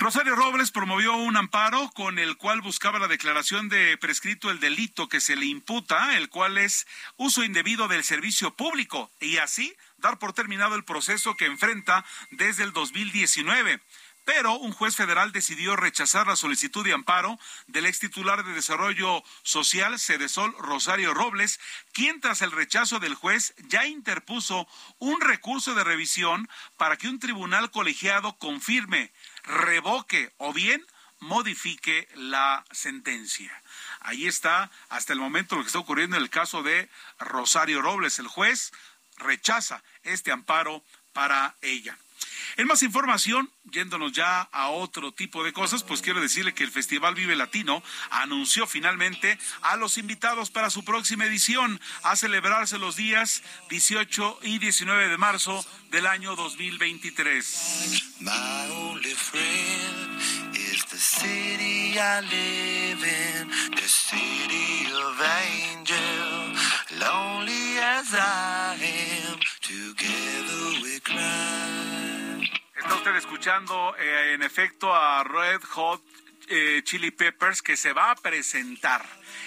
[0.02, 5.08] Rosario Robles promovió un amparo con el cual buscaba la declaración de prescrito el delito
[5.08, 10.18] que se le imputa, el cual es uso indebido del servicio público, y así dar
[10.18, 13.80] por terminado el proceso que enfrenta desde el 2019
[14.24, 19.22] pero un juez federal decidió rechazar la solicitud de amparo del ex titular de Desarrollo
[19.42, 21.60] Social, Cedesol Rosario Robles,
[21.92, 27.18] quien tras el rechazo del juez ya interpuso un recurso de revisión para que un
[27.18, 29.12] tribunal colegiado confirme
[29.44, 30.84] revoque o bien
[31.22, 33.62] modifique la sentencia.
[34.00, 38.18] Ahí está hasta el momento lo que está ocurriendo en el caso de Rosario Robles.
[38.18, 38.72] El juez
[39.16, 41.96] rechaza este amparo para ella.
[42.56, 46.70] En más información, yéndonos ya a otro tipo de cosas, pues quiero decirle que el
[46.70, 52.96] Festival Vive Latino anunció finalmente a los invitados para su próxima edición a celebrarse los
[52.96, 58.20] días 18 y 19 de marzo del año 2023.
[72.92, 76.02] Está usted escuchando eh, en efecto a Red Hot
[76.48, 79.02] eh, Chili Peppers que se va a presentar.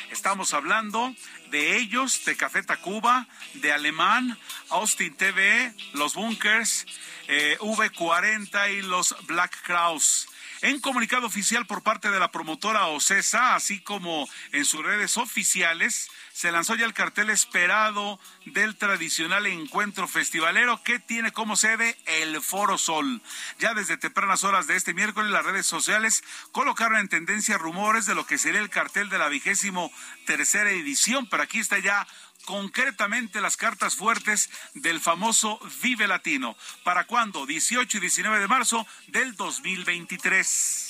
[0.09, 1.13] Estamos hablando
[1.51, 4.35] de ellos, de Café Tacuba, de Alemán,
[4.69, 6.87] Austin TV, los Bunkers,
[7.27, 10.27] eh, V40 y los Black Crowes.
[10.65, 16.09] En comunicado oficial por parte de la promotora OCESA, así como en sus redes oficiales,
[16.33, 22.41] se lanzó ya el cartel esperado del tradicional encuentro festivalero que tiene como sede el
[22.41, 23.21] Foro Sol.
[23.59, 28.15] Ya desde tempranas horas de este miércoles las redes sociales colocaron en tendencia rumores de
[28.15, 29.91] lo que sería el cartel de la vigésimo
[30.25, 32.07] tercera edición, pero aquí está ya
[32.45, 36.55] concretamente las cartas fuertes del famoso Vive Latino.
[36.83, 37.45] ¿Para cuándo?
[37.45, 40.85] 18 y 19 de marzo del 2023.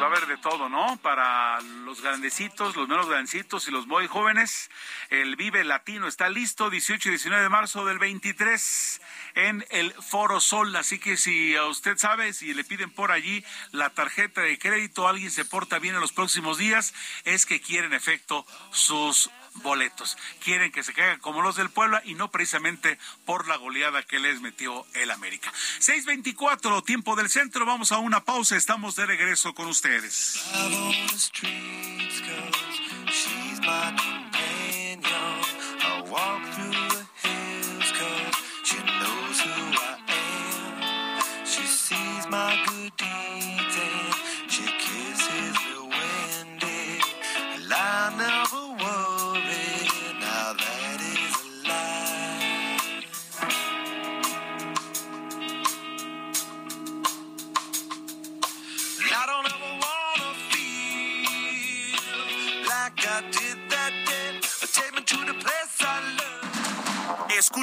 [0.00, 0.96] Va a haber de todo, ¿no?
[1.02, 4.70] Para los grandecitos, los menos grandecitos y los muy jóvenes.
[5.10, 9.02] El Vive Latino está listo 18 y 19 de marzo del 23
[9.34, 10.74] en el Foro Sol.
[10.74, 15.06] Así que si a usted sabe, si le piden por allí la tarjeta de crédito,
[15.06, 20.16] alguien se porta bien en los próximos días, es que quieren efecto sus boletos.
[20.42, 24.18] Quieren que se caigan como los del Puebla y no precisamente por la goleada que
[24.18, 25.52] les metió el América.
[25.80, 27.66] 6:24, tiempo del centro.
[27.66, 28.56] Vamos a una pausa.
[28.56, 30.40] Estamos de regreso con ustedes.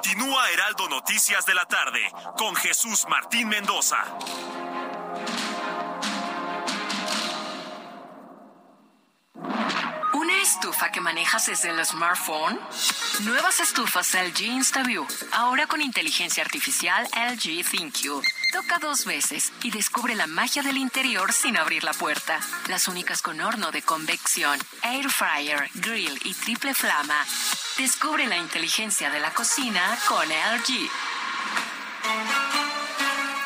[0.00, 1.98] Continúa Heraldo Noticias de la tarde
[2.36, 3.96] con Jesús Martín Mendoza.
[10.12, 12.60] ¿Una estufa que manejas desde el smartphone?
[13.24, 18.22] Nuevas estufas LG InstaView, ahora con inteligencia artificial LG ThinQ.
[18.52, 22.40] Toca dos veces y descubre la magia del interior sin abrir la puerta.
[22.68, 27.26] Las únicas con horno de convección, air fryer, grill y triple flama.
[27.76, 30.88] Descubre la inteligencia de la cocina con LG.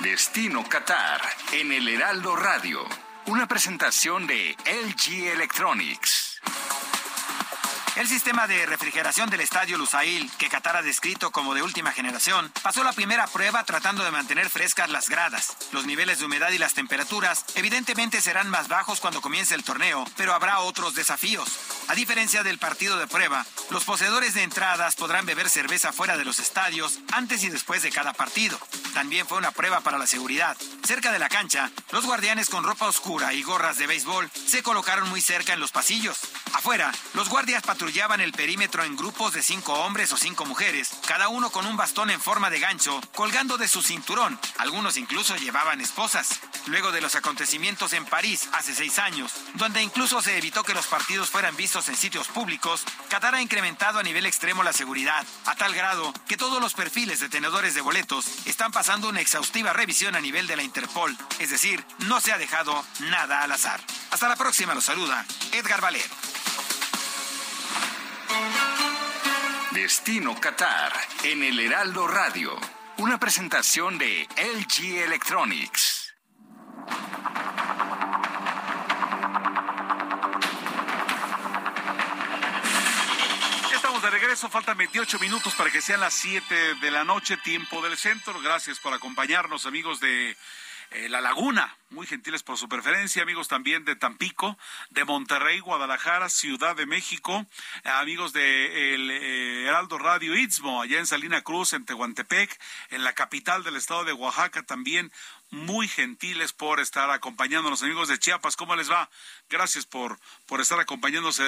[0.01, 1.21] Destino Qatar
[1.53, 2.87] en el Heraldo Radio.
[3.27, 6.32] Una presentación de LG Electronics.
[7.94, 12.50] El sistema de refrigeración del estadio Lusail, que Qatar ha descrito como de última generación,
[12.62, 15.59] pasó la primera prueba tratando de mantener frescas las gradas.
[15.72, 20.07] Los niveles de humedad y las temperaturas evidentemente serán más bajos cuando comience el torneo,
[20.16, 21.50] pero habrá otros desafíos.
[21.88, 26.24] A diferencia del partido de prueba, los poseedores de entradas podrán beber cerveza fuera de
[26.24, 28.59] los estadios antes y después de cada partido.
[28.94, 30.57] También fue una prueba para la seguridad.
[30.83, 35.11] Cerca de la cancha, los guardianes con ropa oscura y gorras de béisbol se colocaron
[35.11, 36.18] muy cerca en los pasillos.
[36.55, 41.27] Afuera, los guardias patrullaban el perímetro en grupos de cinco hombres o cinco mujeres, cada
[41.27, 44.38] uno con un bastón en forma de gancho colgando de su cinturón.
[44.59, 46.38] Algunos incluso llevaban esposas.
[46.66, 50.87] Luego de los acontecimientos en París hace seis años, donde incluso se evitó que los
[50.87, 55.57] partidos fueran vistos en sitios públicos, Qatar ha incrementado a nivel extremo la seguridad, a
[55.57, 60.14] tal grado que todos los perfiles de tenedores de boletos están pasando una exhaustiva revisión
[60.14, 63.81] a nivel de la Interpol, es decir, no se ha dejado nada al azar.
[64.12, 66.09] Hasta la próxima, los saluda Edgar Valer.
[69.73, 70.92] Destino Qatar
[71.25, 72.59] en el Heraldo Radio.
[72.99, 76.14] Una presentación de LG Electronics.
[83.75, 87.83] Estamos de regreso, faltan 28 minutos para que sean las 7 de la noche, tiempo
[87.83, 88.40] del centro.
[88.40, 90.37] Gracias por acompañarnos, amigos de
[90.94, 94.59] eh, La Laguna, muy gentiles por su preferencia, amigos también de Tampico,
[94.90, 97.46] de Monterrey, Guadalajara, Ciudad de México,
[97.85, 102.59] amigos de el, eh, Heraldo Radio Istmo, allá en Salina Cruz, en Tehuantepec,
[102.90, 105.12] en la capital del estado de Oaxaca también,
[105.53, 108.57] muy gentiles por estar acompañándonos, amigos de Chiapas.
[108.57, 109.11] ¿Cómo les va?
[109.51, 111.45] Gracias por, por estar acompañándose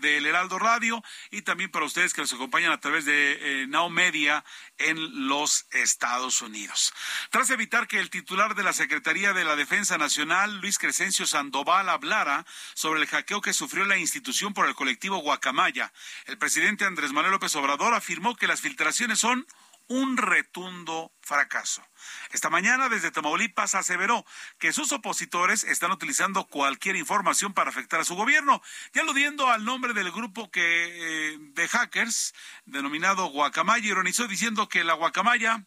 [0.00, 4.44] del Heraldo Radio y también para ustedes que nos acompañan a través de Now Media
[4.76, 6.92] en los Estados Unidos.
[7.30, 11.88] Tras evitar que el titular de la Secretaría de la Defensa Nacional, Luis Crescencio Sandoval,
[11.88, 15.90] hablara sobre el hackeo que sufrió la institución por el colectivo Guacamaya,
[16.26, 19.46] el presidente Andrés Manuel López Obrador afirmó que las filtraciones son
[19.88, 21.82] un retundo fracaso.
[22.30, 24.24] Esta mañana desde Tamaulipas aseveró
[24.58, 28.62] que sus opositores están utilizando cualquier información para afectar a su gobierno
[28.94, 32.34] y aludiendo al nombre del grupo que eh, de hackers
[32.66, 35.64] denominado Guacamaya ironizó diciendo que la Guacamaya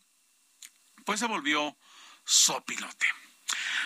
[1.03, 1.75] pues se volvió
[2.23, 3.07] sopilote.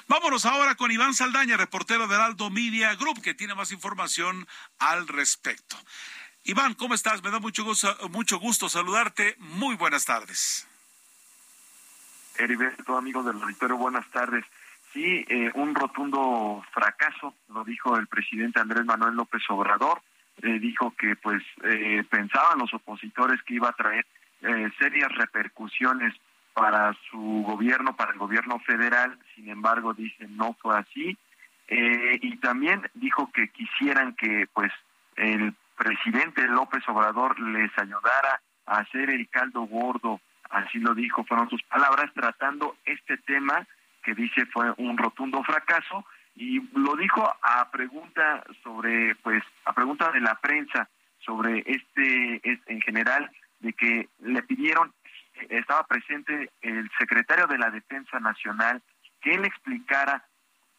[0.08, 5.08] Vámonos ahora con Iván Saldaña, reportero de Aldo Media Group, que tiene más información al
[5.08, 5.78] respecto.
[6.48, 7.24] Iván, ¿cómo estás?
[7.24, 9.36] Me da mucho gusto, mucho gusto saludarte.
[9.40, 10.68] Muy buenas tardes.
[12.38, 14.46] Heriberto, amigos del auditorio, buenas tardes.
[14.94, 20.04] Sí, eh, un rotundo fracaso, lo dijo el presidente Andrés Manuel López Obrador.
[20.44, 24.06] Eh, dijo que pues eh, pensaban los opositores que iba a traer
[24.78, 26.14] serias repercusiones
[26.54, 29.18] para su gobierno, para el gobierno federal.
[29.34, 31.18] Sin embargo, dice no fue así.
[31.68, 34.72] y también dijo que quisieran que pues
[35.16, 41.50] el presidente López Obrador les ayudara a hacer el caldo gordo así lo dijo, fueron
[41.50, 43.68] sus palabras, tratando este tema
[44.04, 50.12] que dice fue un rotundo fracaso y lo dijo a pregunta sobre, pues, a pregunta
[50.12, 50.88] de la prensa
[51.20, 54.94] sobre este, en general, de que le pidieron,
[55.50, 58.82] estaba presente el secretario de la Defensa Nacional,
[59.22, 60.24] que él explicara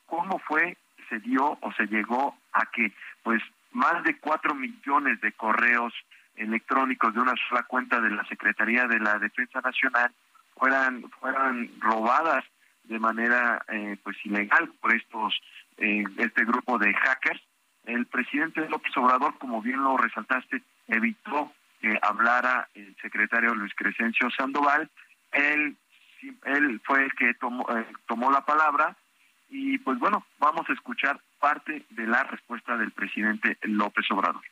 [0.05, 0.77] cómo fue,
[1.09, 5.93] se dio o se llegó a que, pues, más de cuatro millones de correos
[6.37, 10.13] electrónicos de una sola cuenta de la Secretaría de la Defensa Nacional
[10.55, 12.45] fueran fueran robadas
[12.85, 15.35] de manera eh, pues ilegal por estos
[15.79, 17.41] eh, este grupo de hackers.
[17.85, 24.31] El presidente López Obrador como bien lo resaltaste evitó que hablara el secretario Luis Crescencio
[24.31, 24.91] Sandoval.
[25.33, 25.77] Él
[26.45, 28.97] él fue el que tomó eh, tomó la palabra
[29.49, 34.43] y pues bueno vamos a escuchar parte de la respuesta del presidente López Obrador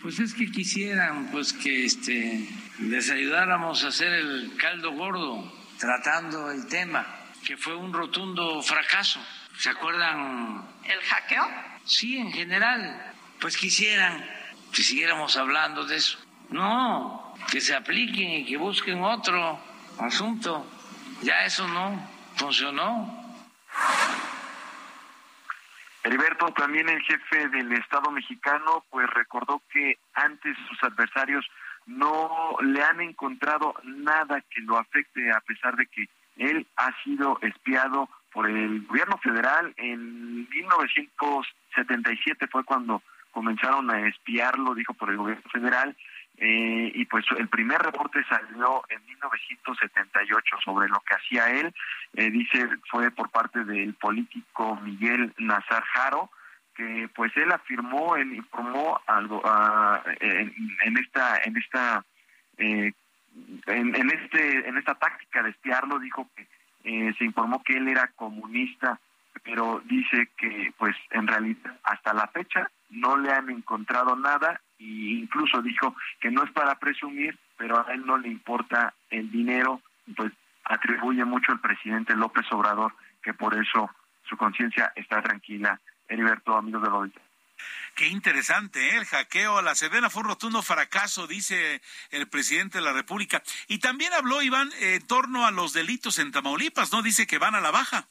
[0.00, 6.50] pues es que quisieran pues que este les ayudáramos a hacer el caldo gordo tratando
[6.50, 7.06] el tema,
[7.44, 9.20] que fue un rotundo fracaso.
[9.58, 10.68] ¿Se acuerdan?
[10.84, 11.46] ¿El hackeo?
[11.84, 13.14] Sí, en general.
[13.40, 14.24] Pues quisieran
[14.72, 16.18] que siguiéramos hablando de eso.
[16.50, 19.60] No, que se apliquen y que busquen otro
[19.98, 20.66] asunto.
[21.22, 23.18] Ya eso no funcionó.
[26.08, 31.46] Heriberto, también el jefe del Estado mexicano, pues recordó que antes sus adversarios
[31.84, 37.38] no le han encontrado nada que lo afecte, a pesar de que él ha sido
[37.42, 39.74] espiado por el gobierno federal.
[39.76, 45.94] En 1977 fue cuando comenzaron a espiarlo, dijo por el gobierno federal,
[46.40, 51.74] eh, y pues el primer reporte salió en 1978 sobre lo que hacía él,
[52.14, 56.30] eh, dice fue por parte del político Miguel Nazar Jaro,
[56.76, 59.42] que pues él afirmó, él informó algo
[60.20, 62.04] en, esta en esta
[62.56, 62.92] eh,
[63.66, 66.46] en, este en esta táctica de espiarlo dijo que
[67.18, 69.00] se informó que él era comunista
[69.42, 74.84] pero dice que pues en realidad hasta la fecha no le han encontrado nada e
[74.84, 79.82] incluso dijo que no es para presumir, pero a él no le importa el dinero,
[80.16, 80.32] pues
[80.64, 83.90] atribuye mucho el presidente López Obrador que por eso
[84.28, 85.80] su conciencia está tranquila.
[86.08, 87.10] Heriberto, amigos de la
[87.94, 88.96] Qué interesante, ¿eh?
[88.96, 93.42] el hackeo a la Sedena fue un rotundo fracaso, dice el presidente de la República.
[93.66, 97.02] Y también habló Iván en torno a los delitos en Tamaulipas, ¿no?
[97.02, 98.08] Dice que van a la baja.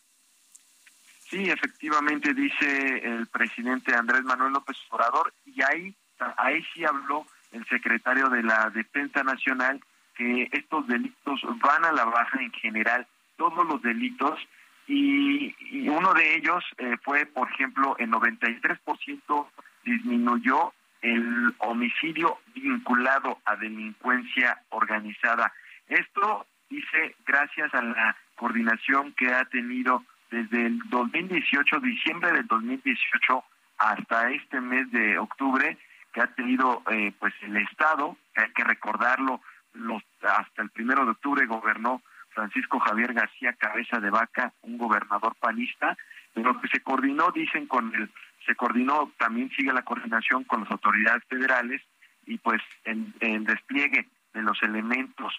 [1.29, 5.93] Sí, efectivamente, dice el presidente Andrés Manuel López Obrador, y ahí,
[6.37, 9.81] ahí sí habló el secretario de la Defensa Nacional
[10.15, 14.39] que estos delitos van a la baja en general, todos los delitos,
[14.87, 15.53] y,
[15.89, 19.47] uno de ellos eh, fue, por ejemplo, en 93%
[19.83, 25.51] disminuyó el homicidio vinculado a delincuencia organizada.
[25.87, 33.43] Esto dice gracias a la coordinación que ha tenido desde el 2018, diciembre del 2018
[33.77, 35.77] hasta este mes de octubre,
[36.13, 39.41] que ha tenido eh, pues el Estado, hay que recordarlo,
[39.73, 45.35] los, hasta el primero de octubre gobernó Francisco Javier García Cabeza de Vaca, un gobernador
[45.39, 45.97] panista,
[46.33, 48.09] pero que se coordinó, dicen, con el,
[48.45, 51.81] se coordinó, también sigue la coordinación con las autoridades federales
[52.25, 55.33] y pues en el despliegue de los elementos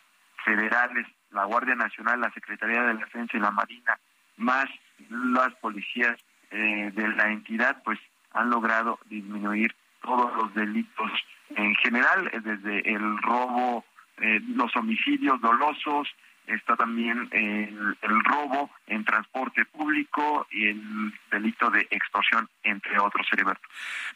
[0.44, 3.98] federales, la Guardia Nacional, la Secretaría de Defensa y la Marina
[4.38, 4.68] más
[5.10, 6.18] las policías
[6.50, 7.98] eh, de la entidad pues
[8.32, 11.10] han logrado disminuir todos los delitos
[11.56, 13.84] en general, eh, desde el robo,
[14.18, 16.08] eh, los homicidios dolosos,
[16.48, 23.66] está también el, robo en transporte público y el delito de extorsión, entre otros, Heriberto.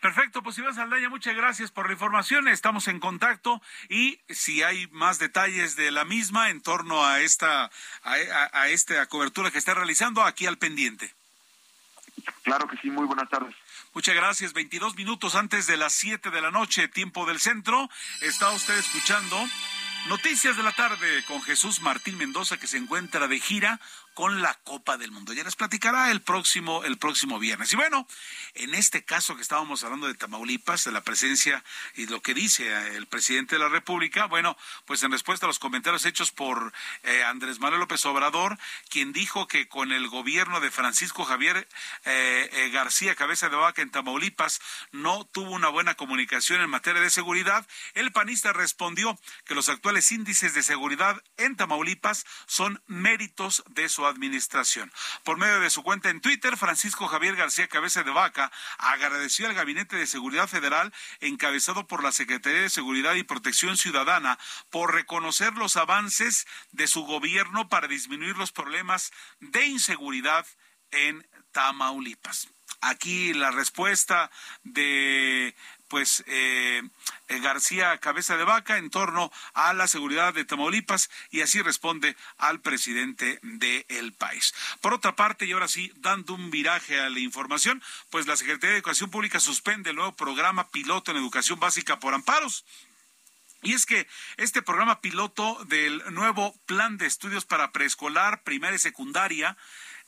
[0.00, 4.86] Perfecto, pues Iván Saldaña, muchas gracias por la información, estamos en contacto y si hay
[4.88, 7.70] más detalles de la misma en torno a esta,
[8.02, 11.14] a, esta cobertura que está realizando, aquí al pendiente.
[12.42, 13.54] Claro que sí, muy buenas tardes.
[13.94, 14.52] Muchas gracias.
[14.52, 17.88] 22 minutos antes de las 7 de la noche, tiempo del centro.
[18.20, 19.36] Está usted escuchando
[20.08, 23.80] Noticias de la tarde con Jesús Martín Mendoza que se encuentra de gira
[24.14, 25.32] con la Copa del Mundo.
[25.32, 27.72] Ya les platicará el próximo, el próximo viernes.
[27.72, 28.06] Y bueno,
[28.54, 32.96] en este caso que estábamos hablando de Tamaulipas, de la presencia y lo que dice
[32.96, 37.24] el presidente de la República, bueno, pues en respuesta a los comentarios hechos por eh,
[37.24, 38.58] Andrés Manuel López Obrador,
[38.88, 41.68] quien dijo que con el gobierno de Francisco Javier
[42.04, 44.60] eh, eh, García Cabeza de Vaca en Tamaulipas
[44.90, 50.10] no tuvo una buena comunicación en materia de seguridad, el panista respondió que los actuales
[50.12, 54.92] índices de seguridad en Tamaulipas son méritos de su administración.
[55.24, 59.54] Por medio de su cuenta en Twitter, Francisco Javier García Cabeza de Vaca agradeció al
[59.54, 64.38] Gabinete de Seguridad Federal encabezado por la Secretaría de Seguridad y Protección Ciudadana
[64.70, 70.46] por reconocer los avances de su gobierno para disminuir los problemas de inseguridad
[70.90, 72.48] en Tamaulipas.
[72.80, 74.30] Aquí la respuesta
[74.64, 75.54] de
[75.92, 76.80] pues eh,
[77.28, 82.16] eh, García Cabeza de Vaca en torno a la seguridad de Tamaulipas y así responde
[82.38, 84.54] al presidente del país.
[84.80, 88.70] Por otra parte, y ahora sí, dando un viraje a la información, pues la Secretaría
[88.70, 92.64] de Educación Pública suspende el nuevo programa piloto en educación básica por amparos.
[93.60, 98.78] Y es que este programa piloto del nuevo plan de estudios para preescolar, primaria y
[98.78, 99.58] secundaria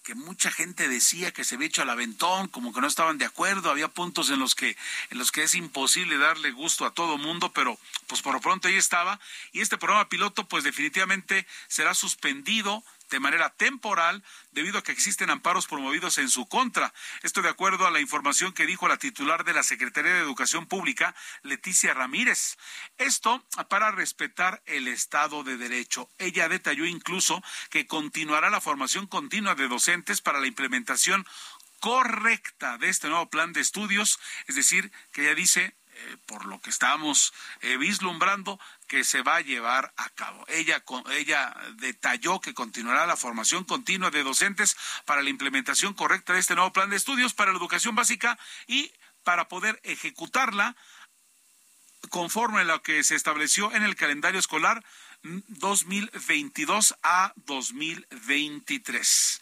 [0.05, 3.25] que mucha gente decía que se había hecho al aventón, como que no estaban de
[3.25, 4.77] acuerdo, había puntos en los que
[5.11, 8.69] en los que es imposible darle gusto a todo mundo, pero pues por lo pronto
[8.69, 9.19] ahí estaba.
[9.53, 12.85] Y este programa piloto pues definitivamente será suspendido
[13.15, 16.93] de manera temporal debido a que existen amparos promovidos en su contra.
[17.23, 20.67] Esto de acuerdo a la información que dijo la titular de la Secretaría de Educación
[20.67, 22.59] Pública, Leticia Ramírez.
[22.99, 26.11] Esto para respetar el Estado de Derecho.
[26.19, 27.41] Ella detalló incluso
[27.71, 31.25] que continuará la formación continua de docentes para la implementación
[31.79, 36.61] correcta de este nuevo plan de estudios, es decir, que ella dice eh, por lo
[36.61, 40.45] que estamos eh, vislumbrando, que se va a llevar a cabo.
[40.49, 40.83] Ella,
[41.13, 46.55] ella detalló que continuará la formación continua de docentes para la implementación correcta de este
[46.55, 50.77] nuevo plan de estudios para la educación básica y para poder ejecutarla
[52.11, 54.85] conforme a lo que se estableció en el calendario escolar
[55.25, 59.41] 2022 a 2023.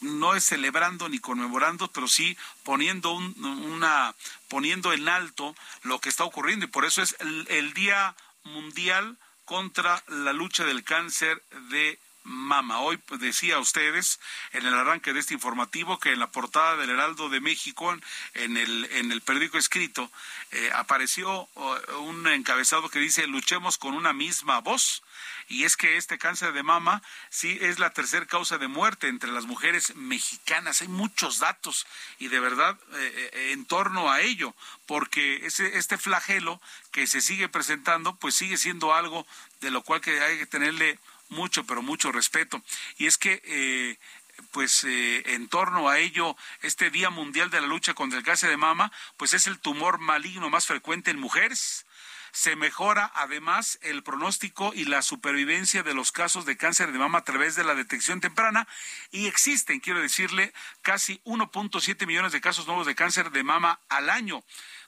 [0.00, 4.14] no es celebrando ni conmemorando, pero sí poniendo una,
[4.48, 8.14] poniendo en alto lo que está ocurriendo y por eso es el Día
[8.44, 12.80] Mundial contra la lucha del cáncer de mama.
[12.80, 14.18] Hoy pues, decía a ustedes
[14.52, 17.94] en el arranque de este informativo que en la portada del Heraldo de México,
[18.32, 20.10] en el, en el periódico escrito,
[20.50, 21.48] eh, apareció
[22.00, 25.02] un encabezado que dice luchemos con una misma voz
[25.48, 29.30] y es que este cáncer de mama sí es la tercera causa de muerte entre
[29.32, 30.82] las mujeres mexicanas.
[30.82, 31.86] Hay muchos datos
[32.18, 34.54] y de verdad eh, eh, en torno a ello,
[34.86, 39.26] porque ese, este flagelo que se sigue presentando, pues sigue siendo algo
[39.60, 42.62] de lo cual que hay que tenerle mucho, pero mucho respeto.
[42.96, 43.98] Y es que eh,
[44.50, 48.56] pues en torno a ello, este Día Mundial de la Lucha contra el Cáncer de
[48.56, 51.83] Mama, pues es el tumor maligno más frecuente en mujeres.
[52.34, 57.18] Se mejora además el pronóstico y la supervivencia de los casos de cáncer de mama
[57.18, 58.66] a través de la detección temprana
[59.12, 64.10] y existen, quiero decirle, casi 1.7 millones de casos nuevos de cáncer de mama al
[64.10, 64.42] año.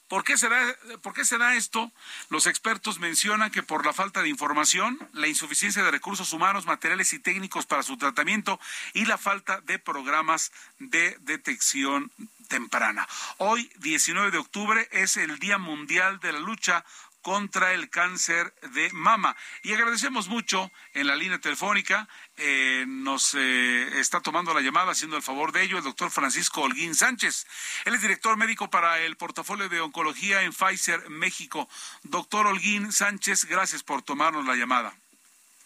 [0.08, 0.58] ¿Por qué, se da,
[1.02, 1.22] ¿Por qué
[1.56, 1.92] esto?
[2.30, 7.12] Los expertos mencionan que por la falta de información, la insuficiencia de recursos humanos, materiales
[7.12, 8.58] y técnicos para su tratamiento
[8.92, 12.10] y la falta de programas de detección
[12.48, 13.08] temprana.
[13.38, 16.84] Hoy, 19 de octubre, es el Día Mundial de la Lucha
[17.26, 19.36] contra el cáncer de mama.
[19.64, 25.16] Y agradecemos mucho en la línea telefónica, eh, nos eh, está tomando la llamada, haciendo
[25.16, 27.48] el favor de ello, el doctor Francisco Holguín Sánchez.
[27.84, 31.68] Él es director médico para el portafolio de oncología en Pfizer México.
[32.04, 34.94] Doctor Holguín Sánchez, gracias por tomarnos la llamada.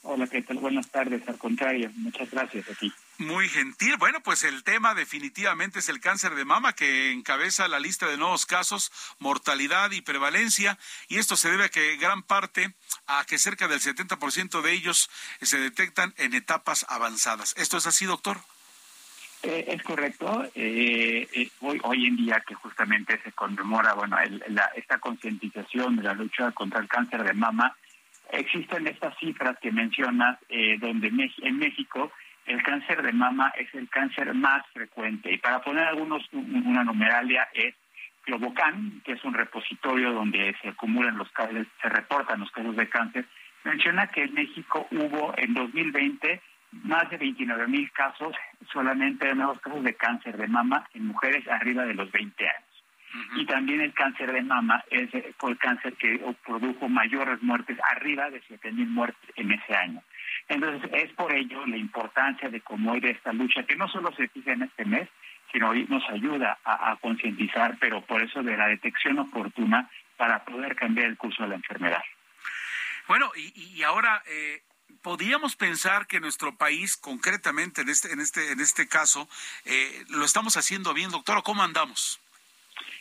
[0.01, 0.57] Hola, ¿qué tal?
[0.57, 1.29] Buenas tardes.
[1.29, 2.91] Al contrario, muchas gracias a ti.
[3.21, 3.99] Muy gentil.
[3.99, 8.17] Bueno, pues el tema definitivamente es el cáncer de mama que encabeza la lista de
[8.17, 10.79] nuevos casos, mortalidad y prevalencia.
[11.07, 12.73] Y esto se debe a que gran parte,
[13.07, 15.11] a que cerca del 70% de ellos
[15.43, 17.55] se detectan en etapas avanzadas.
[17.59, 18.39] ¿Esto es así, doctor?
[19.43, 20.51] Eh, es correcto.
[20.55, 24.17] Eh, eh, hoy, hoy en día que justamente se conmemora, bueno,
[24.75, 27.77] esta concientización de la lucha contra el cáncer de mama,
[28.33, 32.13] existen estas cifras que mencionas, eh, donde en México
[32.51, 35.33] el cáncer de mama es el cáncer más frecuente.
[35.33, 37.75] Y para poner algunos, una numeralia es
[38.27, 42.89] Globocan, que es un repositorio donde se acumulan los casos, se reportan los casos de
[42.89, 43.27] cáncer,
[43.65, 46.43] menciona que en México hubo en 2020
[46.85, 48.35] más de 29 mil casos
[48.73, 52.85] solamente de nuevos casos de cáncer de mama en mujeres arriba de los 20 años.
[53.37, 58.41] Y también el cáncer de mama es el cáncer que produjo mayores muertes, arriba de
[58.47, 60.01] 7 mil muertes en ese año.
[60.51, 64.27] Entonces, es por ello la importancia de cómo ir esta lucha, que no solo se
[64.29, 65.09] fija en este mes,
[65.53, 70.75] sino hoy nos ayuda a, concientizar, pero por eso de la detección oportuna para poder
[70.75, 72.03] cambiar el curso de la enfermedad.
[73.07, 74.63] Bueno, y, ahora, eh,
[75.03, 79.29] podríamos pensar que nuestro país, concretamente en este, en este, en este caso,
[79.65, 82.21] eh, lo estamos haciendo bien, doctor, ¿cómo andamos?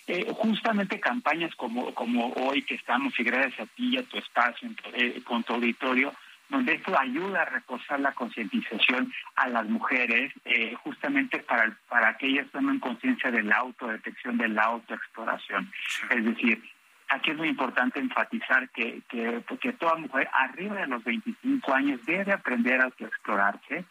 [0.05, 4.17] Eh, justamente campañas como, como hoy que estamos, y gracias a ti y a tu
[4.19, 6.13] espacio, eh, con tu auditorio,
[6.49, 12.27] donde esto ayuda a reforzar la concientización a las mujeres, eh, justamente para, para que
[12.27, 15.71] ellas tomen conciencia de la autodetección, de la autoexploración.
[16.09, 16.61] Es decir,
[17.09, 22.05] aquí es muy importante enfatizar que, que, que, toda mujer arriba de los 25 años
[22.05, 23.85] debe aprender a autoexplorarse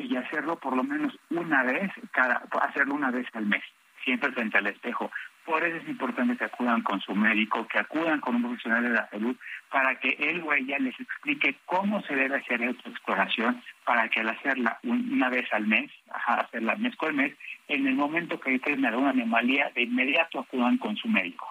[0.00, 3.62] y hacerlo por lo menos una vez, cada, hacerlo una vez al mes,
[4.04, 5.10] siempre frente al espejo.
[5.44, 8.90] Por eso es importante que acudan con su médico, que acudan con un profesional de
[8.90, 9.36] la salud,
[9.70, 14.20] para que él o ella les explique cómo se debe hacer esta exploración, para que
[14.20, 17.36] al hacerla una vez al mes, hacerla mes con mes,
[17.68, 21.48] en el momento que hay alguna anomalía, de inmediato acudan con su médico.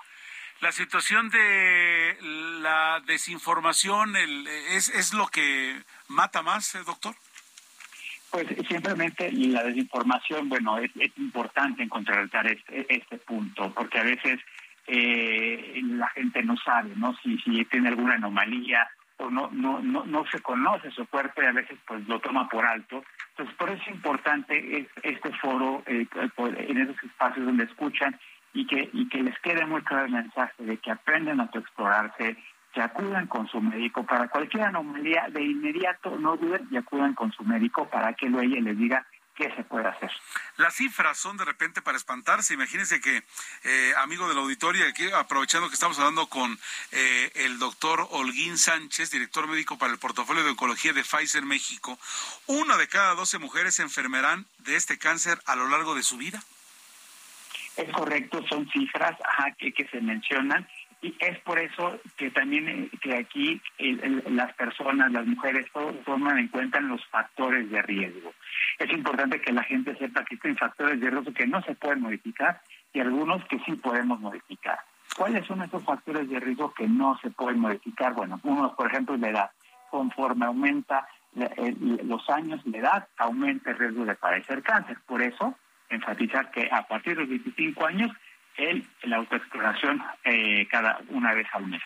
[0.61, 2.17] La situación de
[2.61, 7.15] la desinformación es, es lo que mata más, eh, doctor.
[8.31, 14.39] Pues simplemente la desinformación, bueno, es, importante encontrar este, este punto, porque a veces
[14.87, 17.13] eh, la gente no sabe, ¿no?
[17.17, 21.51] Si, tiene alguna anomalía o no, no, no, no se conoce su cuerpo y a
[21.51, 23.03] veces pues lo toma por alto.
[23.31, 26.07] Entonces, por eso es importante este foro, eh,
[26.37, 28.19] en esos espacios donde escuchan
[28.53, 32.37] y que, y que les quede muy claro el mensaje de que aprendan a explorarse,
[32.73, 37.31] que acudan con su médico para cualquier anomalía, de inmediato no duden y acudan con
[37.31, 39.05] su médico para que luego ella les diga
[39.35, 40.11] qué se puede hacer.
[40.57, 42.53] Las cifras son de repente para espantarse.
[42.53, 43.23] Imagínense que,
[43.63, 46.57] eh, amigo del auditorio, aquí aprovechando que estamos hablando con
[46.91, 51.97] eh, el doctor Holguín Sánchez, director médico para el portafolio de oncología de Pfizer México,
[52.47, 56.17] una de cada doce mujeres se enfermarán de este cáncer a lo largo de su
[56.17, 56.41] vida.
[57.77, 59.17] Es correcto, son cifras
[59.57, 60.67] que, que se mencionan
[61.01, 63.61] y es por eso que también eh, que aquí
[64.29, 68.33] las personas, las mujeres, todos toman en cuenta los factores de riesgo.
[68.77, 72.01] Es importante que la gente sepa que existen factores de riesgo que no se pueden
[72.01, 72.61] modificar
[72.93, 74.79] y algunos que sí podemos modificar.
[75.17, 78.13] ¿Cuáles son esos factores de riesgo que no se pueden modificar?
[78.13, 79.51] Bueno, uno, por ejemplo, es la edad.
[79.89, 81.07] Conforme aumenta
[82.03, 84.97] los años, la edad, aumenta el riesgo de padecer cáncer.
[85.05, 85.55] Por eso,
[85.89, 88.11] enfatizar que a partir de los 25 años
[88.57, 91.81] el, la autoexploración eh, cada una vez al mes.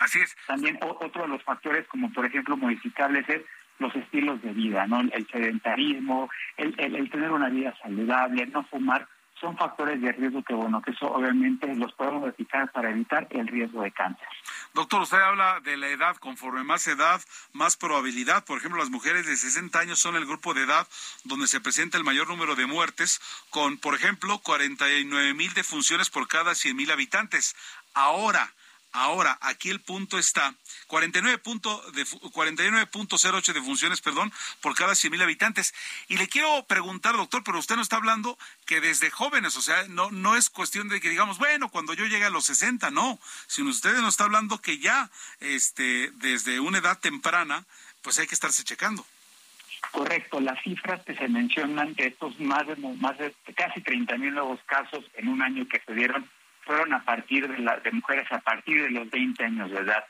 [0.00, 0.34] Así es.
[0.46, 3.42] También otro de los factores, como por ejemplo modificables, es
[3.78, 5.00] los estilos de vida, ¿no?
[5.00, 9.06] El sedentarismo, el, el, tener una vida saludable, no fumar,
[9.40, 13.46] son factores de riesgo que, bueno, que eso obviamente los podemos modificar para evitar el
[13.46, 14.28] riesgo de cáncer.
[14.74, 17.20] Doctor, usted habla de la edad, conforme más edad,
[17.52, 18.44] más probabilidad.
[18.44, 20.86] Por ejemplo, las mujeres de 60 años son el grupo de edad
[21.24, 23.20] donde se presenta el mayor número de muertes,
[23.50, 27.56] con, por ejemplo, 49 mil defunciones por cada 100 mil habitantes.
[27.94, 28.52] Ahora,
[28.92, 30.52] Ahora, aquí el punto está,
[30.88, 35.72] 49.08 de funciones, perdón, por cada 100.000 habitantes.
[36.08, 38.36] Y le quiero preguntar, doctor, pero usted no está hablando
[38.66, 42.06] que desde jóvenes, o sea, no, no es cuestión de que digamos, bueno, cuando yo
[42.06, 46.78] llegue a los 60, no, sino usted nos está hablando que ya este, desde una
[46.78, 47.64] edad temprana,
[48.02, 49.06] pues hay que estarse checando.
[49.92, 54.58] Correcto, las cifras que se mencionan de estos más de, más de casi 30.000 nuevos
[54.66, 56.28] casos en un año que se dieron
[56.70, 60.04] fueron a partir de, la, de mujeres a partir de los 20 años de edad.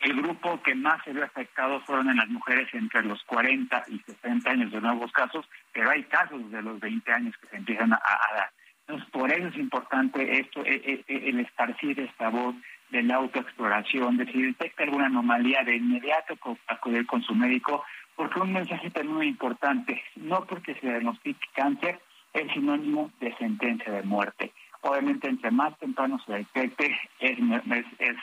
[0.00, 3.98] El grupo que más se vio afectado fueron en las mujeres entre los 40 y
[3.98, 7.92] 60 años de nuevos casos, pero hay casos de los 20 años que se empiezan
[7.92, 7.98] a,
[8.34, 8.50] dar.
[8.86, 12.54] Entonces, por eso es importante esto, e, e, e, el esparcir esta voz
[12.88, 18.40] de la autoexploración, de si detecta alguna anomalía, de inmediato acudir con su médico, porque
[18.40, 22.00] un mensaje también muy importante, no porque se diagnostique cáncer
[22.32, 24.52] es sinónimo de sentencia de muerte.
[24.86, 27.38] Obviamente, entre más temprano se detecte, es,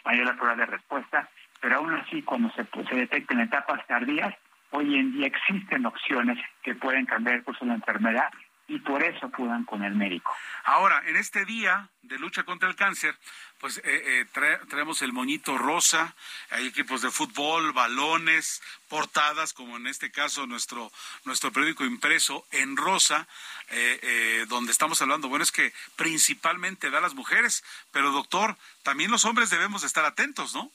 [0.05, 4.33] mayor la prueba de respuesta, pero aún así, cuando se, se detecten etapas tardías,
[4.71, 8.29] hoy en día existen opciones que pueden cambiar el curso de la enfermedad
[8.67, 10.31] y por eso acudan con el médico.
[10.63, 13.17] Ahora, en este día de lucha contra el cáncer,
[13.59, 16.15] pues eh, eh traemos el moñito rosa,
[16.49, 20.91] hay equipos de fútbol, balones, portadas, como en este caso nuestro,
[21.25, 23.27] nuestro periódico impreso en rosa,
[23.69, 28.55] eh, eh, donde estamos hablando, bueno, es que principalmente da a las mujeres, pero doctor,
[28.83, 30.71] también los hombres debemos estar atentos, ¿no?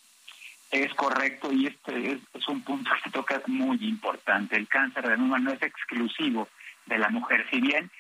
[0.71, 4.55] Es correcto y este es, es un punto que toca muy importante.
[4.55, 6.47] El cáncer de mama no es exclusivo
[6.89, 7.47] de la mujer.
[7.51, 7.91] Si bien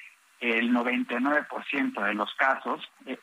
[0.41, 3.18] el 99% de los casos eh,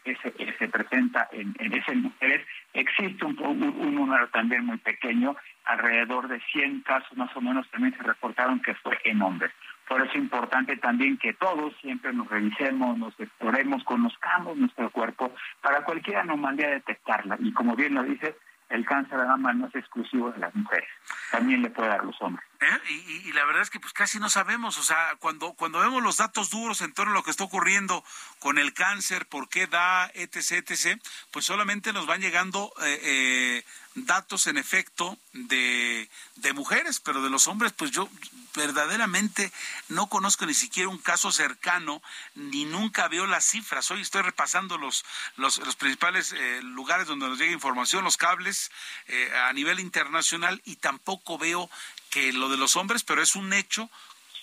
[0.59, 6.41] se presenta en, en esas mujeres, existe un, un, número también muy pequeño, alrededor de
[6.51, 9.51] 100 casos más o menos también se reportaron que fue en hombres.
[9.87, 15.33] Por eso es importante también que todos siempre nos revisemos, nos exploremos, conozcamos nuestro cuerpo
[15.61, 17.37] para cualquier anomalía detectarla.
[17.39, 18.35] Y como bien lo dice,
[18.69, 20.89] el cáncer de mama no es exclusivo de las mujeres,
[21.31, 22.45] también le puede dar a los hombres.
[22.61, 22.91] ¿Eh?
[23.25, 26.17] Y, la verdad es que pues casi no sabemos, o sea, cuando, cuando vemos los
[26.17, 28.03] datos duros en torno a lo que está ocurriendo
[28.39, 31.01] con el cáncer, por qué da, etc., etc.,
[31.31, 37.29] pues solamente nos van llegando eh, eh, datos en efecto de, de mujeres, pero de
[37.29, 38.09] los hombres, pues yo
[38.55, 39.51] verdaderamente
[39.89, 42.01] no conozco ni siquiera un caso cercano,
[42.35, 43.89] ni nunca veo las cifras.
[43.91, 45.05] Hoy estoy repasando los,
[45.37, 48.71] los, los principales eh, lugares donde nos llega información, los cables
[49.07, 51.69] eh, a nivel internacional, y tampoco veo
[52.15, 53.89] que lo de los hombres, pero es un hecho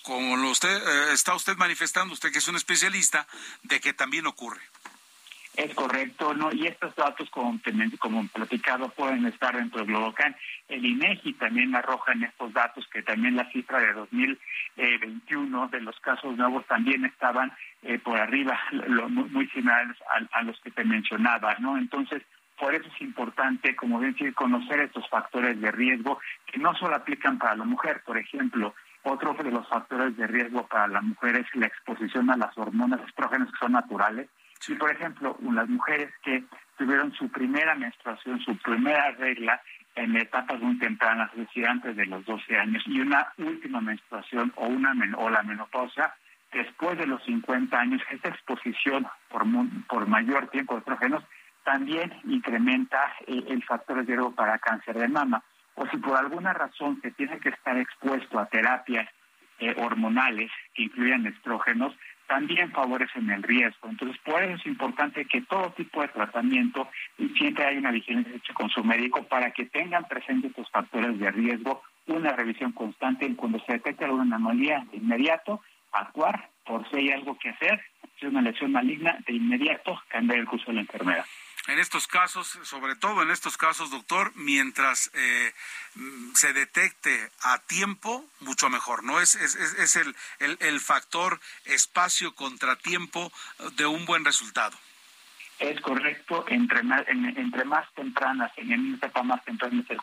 [0.03, 3.25] como lo usted, eh, está usted manifestando, usted que es un especialista,
[3.63, 4.61] de que también ocurre.
[5.55, 6.51] Es correcto, ¿no?
[6.51, 7.59] Y estos datos, como,
[7.99, 10.35] como platicado, pueden estar dentro del Globocan.
[10.67, 15.99] El INEGI también arroja en estos datos que también la cifra de 2021 de los
[15.99, 17.51] casos nuevos también estaban
[17.81, 18.59] eh, por arriba,
[19.09, 19.97] muy, similares
[20.31, 21.77] a, los que te mencionaba, ¿no?
[21.77, 22.23] Entonces,
[22.57, 27.37] por eso es importante, como decir, conocer estos factores de riesgo que no solo aplican
[27.37, 28.73] para la mujer, por ejemplo,
[29.03, 33.01] otro de los factores de riesgo para la mujer es la exposición a las hormonas
[33.07, 34.29] estrógenos que son naturales,
[34.59, 36.43] si, por ejemplo, las mujeres que
[36.77, 39.61] tuvieron su primera menstruación, su primera regla
[39.95, 44.53] en etapas muy tempranas, es decir, antes de los 12 años, y una última menstruación
[44.55, 46.13] o, una o la menopausia,
[46.53, 49.43] después de los 50 años, esta exposición por,
[49.87, 51.23] por mayor tiempo de estrógenos
[51.63, 55.43] también incrementa eh, el factor de riesgo para cáncer de mama.
[55.75, 59.09] O si por alguna razón se tiene que estar expuesto a terapias
[59.59, 61.95] eh, hormonales que incluyan estrógenos,
[62.27, 63.89] también favorecen el riesgo.
[63.89, 66.87] Entonces, por eso es importante que todo tipo de tratamiento
[67.17, 71.19] y siempre hay una vigilancia hecha con su médico para que tengan presentes estos factores
[71.19, 75.61] de riesgo, una revisión constante en cuando se detecte alguna anomalía de inmediato,
[75.91, 77.81] actuar por si hay algo que hacer,
[78.19, 81.25] si es una lesión maligna, de inmediato cambiar el curso de la enfermedad
[81.67, 85.53] en estos casos, sobre todo en estos casos, doctor, mientras eh,
[86.33, 89.21] se detecte a tiempo, mucho mejor, ¿no?
[89.21, 93.31] Es, es, es el, el, factor espacio contra tiempo
[93.77, 94.77] de un buen resultado.
[95.59, 99.95] Es correcto, entre más, entre más tempranas, en una etapa más temprana se,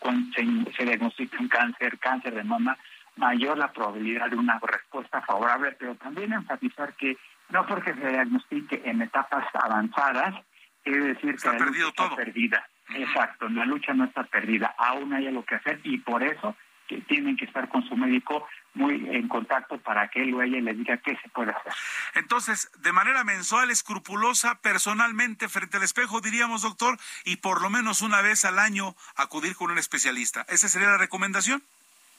[0.76, 2.78] se diagnostica un cáncer, cáncer de mama,
[3.16, 7.18] mayor la probabilidad de una respuesta favorable, pero también enfatizar que
[7.50, 10.36] no porque se diagnostique en etapas avanzadas,
[10.91, 12.68] quiere decir que la lucha está perdida.
[12.95, 16.57] Exacto, la lucha no está perdida, aún hay algo que hacer y por eso
[16.88, 20.61] que tienen que estar con su médico muy en contacto para que él o ella
[20.61, 21.72] le diga qué se puede hacer.
[22.14, 28.03] Entonces, de manera mensual, escrupulosa, personalmente, frente al espejo, diríamos, doctor, y por lo menos
[28.03, 30.45] una vez al año acudir con un especialista.
[30.49, 31.62] ¿Esa sería la recomendación?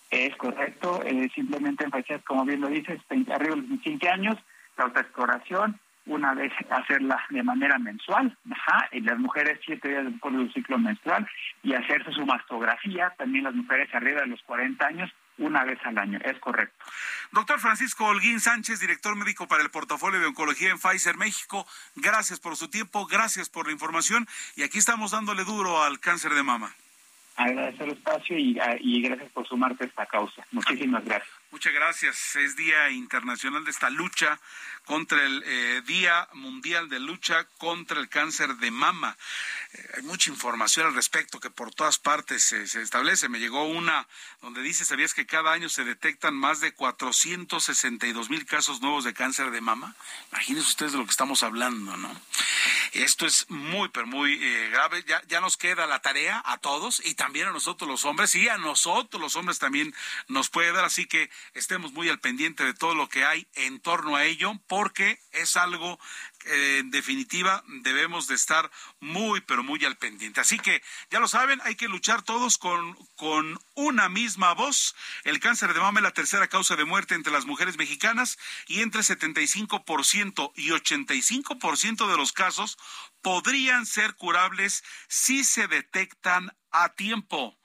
[0.09, 4.37] Es correcto, eh, simplemente en fechas, como bien lo dices, arriba de los 25 años,
[4.77, 10.35] la autoexploración, una vez hacerla de manera mensual, ajá, y las mujeres siete días después
[10.35, 11.27] del ciclo menstrual,
[11.63, 15.97] y hacerse su mastografía, también las mujeres arriba de los 40 años, una vez al
[15.97, 16.83] año, es correcto.
[17.31, 22.39] Doctor Francisco Holguín Sánchez, director médico para el portafolio de oncología en Pfizer México, gracias
[22.39, 26.43] por su tiempo, gracias por la información, y aquí estamos dándole duro al cáncer de
[26.43, 26.73] mama.
[27.37, 30.45] Agradecer el espacio y, y gracias por sumarte a esta causa.
[30.51, 31.40] Muchísimas gracias.
[31.51, 32.35] Muchas gracias.
[32.37, 34.39] Es Día Internacional de esta lucha
[34.85, 39.17] contra el eh, Día Mundial de Lucha contra el Cáncer de Mama.
[39.73, 43.27] Eh, hay mucha información al respecto que por todas partes se, establece.
[43.27, 44.07] Me llegó una
[44.41, 49.13] donde dice, ¿sabías que cada año se detectan más de 462 mil casos nuevos de
[49.13, 49.93] cáncer de mama?
[50.31, 52.21] Imagínense ustedes de lo que estamos hablando, ¿no?
[52.93, 55.03] Esto es muy, pero muy eh, grave.
[55.07, 58.49] Ya, ya nos queda la tarea a todos y también a nosotros los hombres y
[58.49, 59.93] a nosotros los hombres también
[60.27, 60.85] nos puede dar.
[60.85, 64.53] Así que estemos muy al pendiente de todo lo que hay en torno a ello
[64.67, 65.99] porque es algo
[66.45, 70.41] en definitiva debemos de estar muy, pero muy al pendiente.
[70.41, 74.95] Así que ya lo saben, hay que luchar todos con, con una misma voz.
[75.23, 78.37] El cáncer de mama es la tercera causa de muerte entre las mujeres mexicanas
[78.67, 82.77] y entre 75% y 85% de los casos
[83.21, 87.60] podrían ser curables si se detectan a tiempo.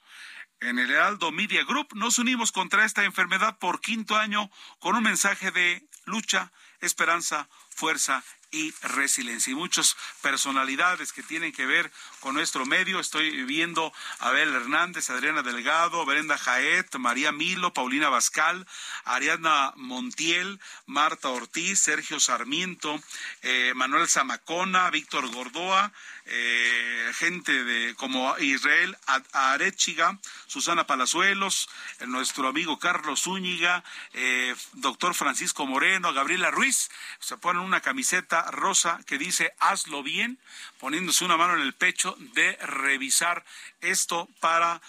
[0.59, 4.49] En el Heraldo Media Group nos unimos contra esta enfermedad por quinto año
[4.79, 6.51] con un mensaje de lucha,
[6.81, 9.51] esperanza, fuerza y resiliencia.
[9.51, 11.91] Y muchas personalidades que tienen que ver
[12.21, 12.99] con nuestro medio.
[12.99, 18.65] Estoy viendo a Abel Hernández, Adriana Delgado, Brenda Jaet, María Milo, Paulina Bascal,
[19.03, 22.99] Ariadna Montiel, Marta Ortiz, Sergio Sarmiento,
[23.43, 25.91] eh, Manuel Zamacona, Víctor Gordoa,
[26.29, 28.97] eh, gente de como Israel
[29.31, 31.69] Arechiga, Susana Palazuelos,
[31.99, 38.51] eh, nuestro amigo Carlos Zúñiga, eh, doctor Francisco Moreno, Gabriela Ruiz, se ponen una camiseta
[38.51, 40.37] rosa que dice hazlo bien,
[40.79, 43.45] poniéndose una mano en el pecho de revisar
[43.79, 44.81] esto para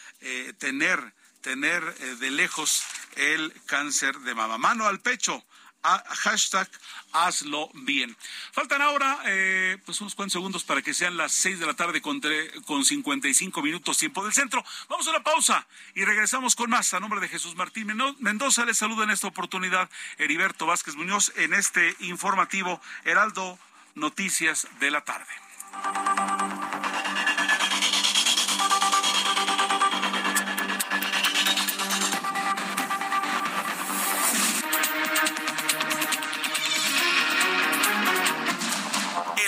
[0.58, 2.82] tener tener de lejos
[3.14, 4.58] el cáncer de mama.
[4.58, 5.44] Mano al pecho
[5.82, 6.68] hashtag
[7.12, 8.16] hazlo bien.
[8.52, 12.00] Faltan ahora eh, pues unos cuantos segundos para que sean las seis de la tarde
[12.00, 12.20] con,
[12.66, 14.64] con 55 minutos tiempo del centro.
[14.88, 16.92] Vamos a una pausa y regresamos con más.
[16.94, 21.54] A nombre de Jesús Martín Mendoza les saluda en esta oportunidad Heriberto Vázquez Muñoz en
[21.54, 23.58] este informativo Heraldo
[23.94, 25.26] Noticias de la tarde.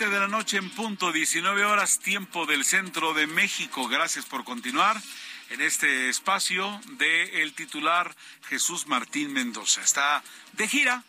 [0.00, 3.86] De la noche en punto, 19 horas, tiempo del centro de México.
[3.86, 4.98] Gracias por continuar
[5.50, 8.16] en este espacio de el titular
[8.48, 9.82] Jesús Martín Mendoza.
[9.82, 10.22] Está
[10.52, 11.04] de gira.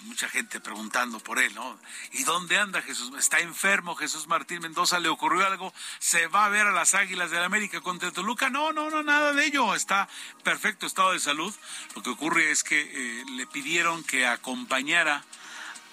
[0.00, 1.78] Mucha gente preguntando por él, ¿no?
[2.12, 3.10] ¿Y dónde anda Jesús?
[3.18, 5.00] ¿Está enfermo Jesús Martín Mendoza?
[5.00, 5.72] ¿Le ocurrió algo?
[5.98, 8.50] ¿Se va a ver a las Águilas del la América contra Toluca?
[8.50, 9.74] No, no, no, nada de ello.
[9.74, 10.10] Está
[10.44, 11.54] perfecto estado de salud.
[11.94, 15.24] Lo que ocurre es que eh, le pidieron que acompañara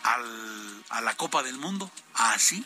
[0.04, 2.66] al, a la Copa del Mundo, así.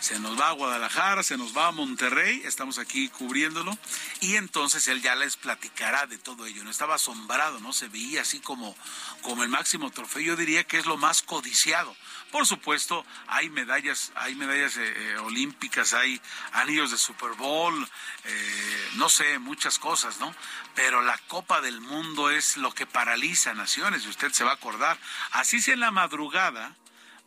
[0.00, 3.76] Se nos va a Guadalajara, se nos va a Monterrey, estamos aquí cubriéndolo,
[4.20, 6.64] y entonces él ya les platicará de todo ello.
[6.64, 7.72] No estaba asombrado, ¿no?
[7.72, 8.74] Se veía así como,
[9.20, 10.22] como el máximo trofeo.
[10.22, 11.94] Yo diría que es lo más codiciado.
[12.32, 16.18] Por supuesto, hay medallas, hay medallas eh, eh, olímpicas, hay
[16.52, 17.86] anillos de Super Bowl,
[18.24, 20.34] eh, no sé, muchas cosas, ¿no?
[20.74, 24.54] Pero la Copa del Mundo es lo que paraliza naciones, y usted se va a
[24.54, 24.98] acordar.
[25.32, 26.74] Así sea en la madrugada,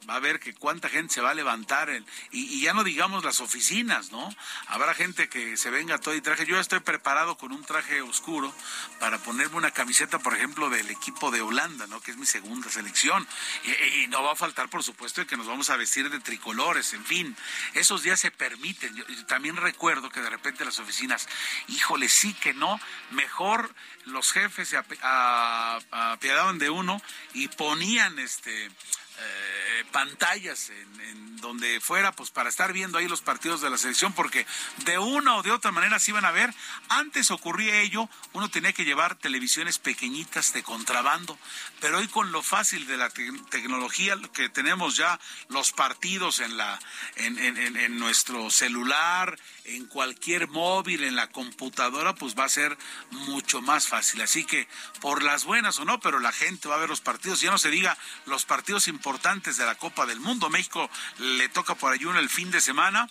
[0.10, 1.90] va a ver que cuánta gente se va a levantar
[2.32, 4.34] y, ya no digamos las oficinas, ¿no?
[4.68, 6.46] Habrá gente que se venga todo y traje.
[6.46, 8.54] Yo estoy preparado con un traje oscuro
[9.00, 12.02] para ponerme una camiseta, por ejemplo, del equipo de Holanda, ¿no?
[12.02, 13.28] Que es mi segunda selección.
[13.64, 17.06] Y, no va a faltar, por supuesto, que nos vamos a vestir de tricolores, en
[17.06, 17.36] fin.
[17.74, 18.96] Esos días se permiten.
[18.96, 21.28] Yo, también recuerdo que de repente las oficinas,
[21.68, 22.80] híjole, sí que no,
[23.12, 23.74] mejor
[24.06, 27.02] los jefes se apiadaban de uno
[27.34, 28.70] y ponían este
[29.18, 34.14] eh, pantallas en, donde fuera, pues para estar viendo ahí los partidos de la selección,
[34.14, 34.48] porque
[34.86, 36.52] de una o de otra manera se iban a ver.
[36.90, 41.38] Antes ocurría ello, uno tenía que llevar televisiones pequeñitas de contrabando,
[41.86, 45.20] pero hoy con lo fácil de la tecnología que tenemos ya
[45.50, 46.80] los partidos en la
[47.16, 52.76] en, en nuestro celular, en cualquier móvil, en la computadora, pues va a ser
[53.12, 54.24] mucho más fácil.
[54.24, 54.68] Así que
[55.00, 57.60] por las buenas o no, pero la gente va a ver los partidos, ya no
[57.60, 60.50] se diga los partidos importantes de la Copa del Mundo.
[60.50, 63.08] México le toca por ahí uno el fin de semana,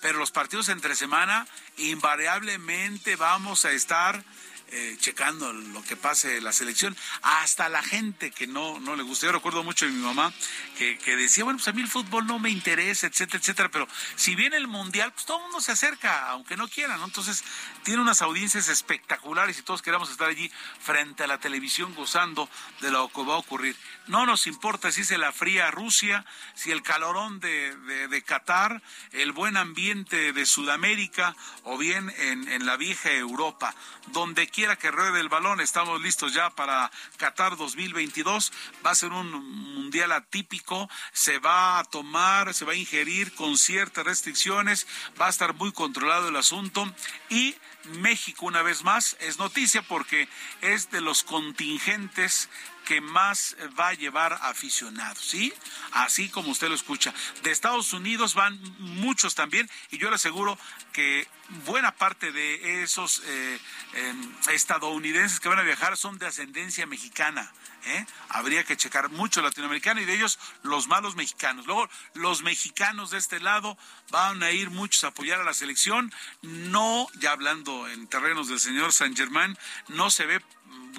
[0.00, 1.46] pero los partidos entre semana
[1.76, 4.24] invariablemente vamos a estar
[4.72, 9.26] eh, checando lo que pase la selección, hasta la gente que no, no le gusta.
[9.26, 10.32] Yo recuerdo mucho de mi mamá
[10.76, 13.86] que, que decía, bueno, pues a mí el fútbol no me interesa, etcétera, etcétera, pero
[14.16, 17.04] si viene el mundial, pues todo el mundo se acerca, aunque no quiera, ¿no?
[17.04, 17.44] Entonces,
[17.84, 20.50] tiene unas audiencias espectaculares y todos queremos estar allí
[20.80, 22.48] frente a la televisión gozando
[22.80, 23.76] de lo que va a ocurrir.
[24.08, 27.76] No nos importa si es la fría Rusia, si el calorón de,
[28.08, 33.74] de, Qatar, el buen ambiente de Sudamérica o bien en, en la vieja Europa.
[34.08, 38.50] Donde quiera que ruede el balón, estamos listos ya para Qatar 2022.
[38.84, 39.30] Va a ser un
[39.74, 44.86] mundial atípico, se va a tomar, se va a ingerir con ciertas restricciones,
[45.20, 46.90] va a estar muy controlado el asunto
[47.28, 47.54] y
[47.98, 50.26] México una vez más es noticia porque
[50.62, 52.48] es de los contingentes
[52.86, 55.52] que más va a llevar aficionados, ¿sí?
[55.92, 57.12] Así como usted lo escucha.
[57.42, 60.58] De Estados Unidos van muchos también y yo le aseguro
[60.92, 61.28] que
[61.66, 63.58] buena parte de esos eh,
[63.94, 67.52] em, estadounidenses que van a viajar son de ascendencia mexicana.
[67.86, 68.06] ¿Eh?
[68.28, 71.66] Habría que checar mucho latinoamericano y de ellos los malos mexicanos.
[71.66, 73.78] Luego, los mexicanos de este lado
[74.10, 76.12] van a ir muchos a apoyar a la selección.
[76.42, 79.56] No, ya hablando en terrenos del señor San Germán,
[79.88, 80.42] no se ve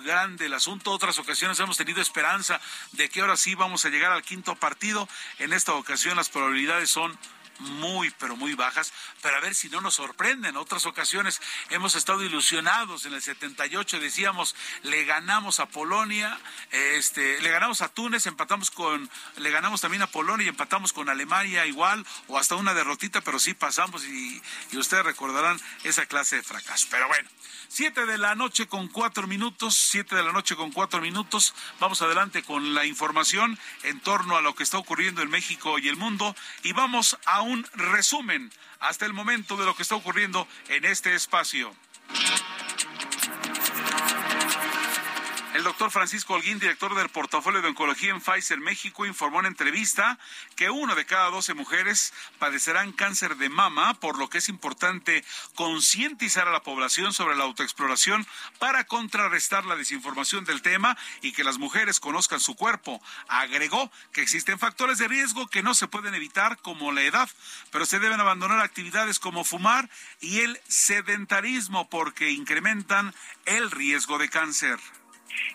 [0.03, 0.91] grande el asunto.
[0.91, 2.59] Otras ocasiones hemos tenido esperanza
[2.93, 5.07] de que ahora sí vamos a llegar al quinto partido.
[5.39, 7.17] En esta ocasión las probabilidades son
[7.59, 10.57] muy, pero muy bajas, pero a ver si no nos sorprenden.
[10.57, 13.05] Otras ocasiones hemos estado ilusionados.
[13.05, 16.39] En el 78 decíamos, le ganamos a Polonia,
[16.71, 21.09] este, le ganamos a Túnez, empatamos con, le ganamos también a Polonia y empatamos con
[21.09, 24.41] Alemania igual, o hasta una derrotita, pero sí pasamos y,
[24.77, 26.87] ustedes recordarán esa clase de fracaso.
[26.91, 27.27] Pero bueno,
[27.69, 31.53] Siete de la noche con cuatro minutos, siete de la noche con cuatro minutos.
[31.81, 35.89] Vamos adelante con la información en torno a lo que está ocurriendo en México y
[35.89, 36.33] el mundo
[36.63, 37.41] y vamos a
[37.73, 41.73] resumen hasta el momento de lo que está ocurriendo en este espacio.
[45.57, 50.19] El doctor Francisco Holguín, director del portafolio de oncología en Pfizer México, informó en entrevista
[50.55, 55.25] que uno de cada doce mujeres padecerán cáncer de mama, por lo que es importante
[55.55, 58.27] concientizar a la población sobre la autoexploración
[58.59, 63.01] para contrarrestar la desinformación del tema y que las mujeres conozcan su cuerpo.
[63.27, 67.31] Agregó que existen factores de riesgo que no se pueden evitar, como la edad,
[67.71, 69.89] pero se deben abandonar actividades como fumar
[70.21, 74.77] y el sedentarismo porque incrementan el riesgo de cáncer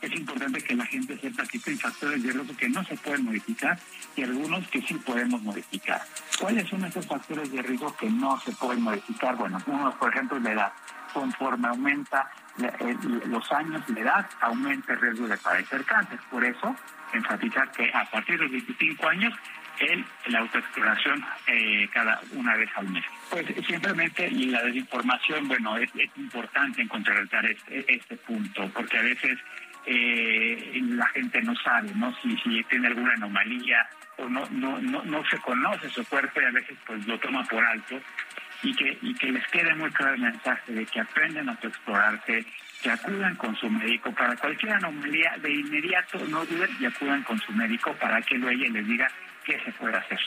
[0.00, 3.24] es importante que la gente sepa que hay factores de riesgo que no se pueden
[3.24, 3.78] modificar
[4.16, 6.02] y algunos que sí podemos modificar.
[6.40, 9.36] ¿Cuáles son esos factores de riesgo que no se pueden modificar?
[9.36, 10.72] Bueno, uno, por ejemplo, la edad.
[11.12, 12.30] Conforme aumenta
[13.26, 16.18] los años, la edad, aumenta el riesgo de padecer cáncer.
[16.30, 16.74] Por eso,
[17.12, 19.34] enfatizar que a partir de los 25 años
[19.80, 23.04] el, la autoexploración eh, cada una vez al mes.
[23.30, 29.38] Pues simplemente la desinformación, bueno, es, importante encontrar este, este punto, porque a veces
[29.86, 32.14] eh, la gente no sabe, ¿no?
[32.20, 36.44] Si, si tiene alguna anomalía o no, no, no, no se conoce su cuerpo y
[36.44, 38.00] a veces pues lo toma por alto
[38.62, 42.44] y que, y que les quede muy claro el mensaje de que aprenden a explorarse,
[42.82, 47.38] que acudan con su médico para cualquier anomalía, de inmediato no duden y acudan con
[47.40, 49.10] su médico para que luego les diga
[49.44, 50.18] qué se puede hacer.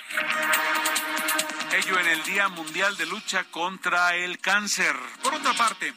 [1.78, 4.96] Ello en el Día Mundial de Lucha contra el Cáncer.
[5.24, 5.94] Por otra parte,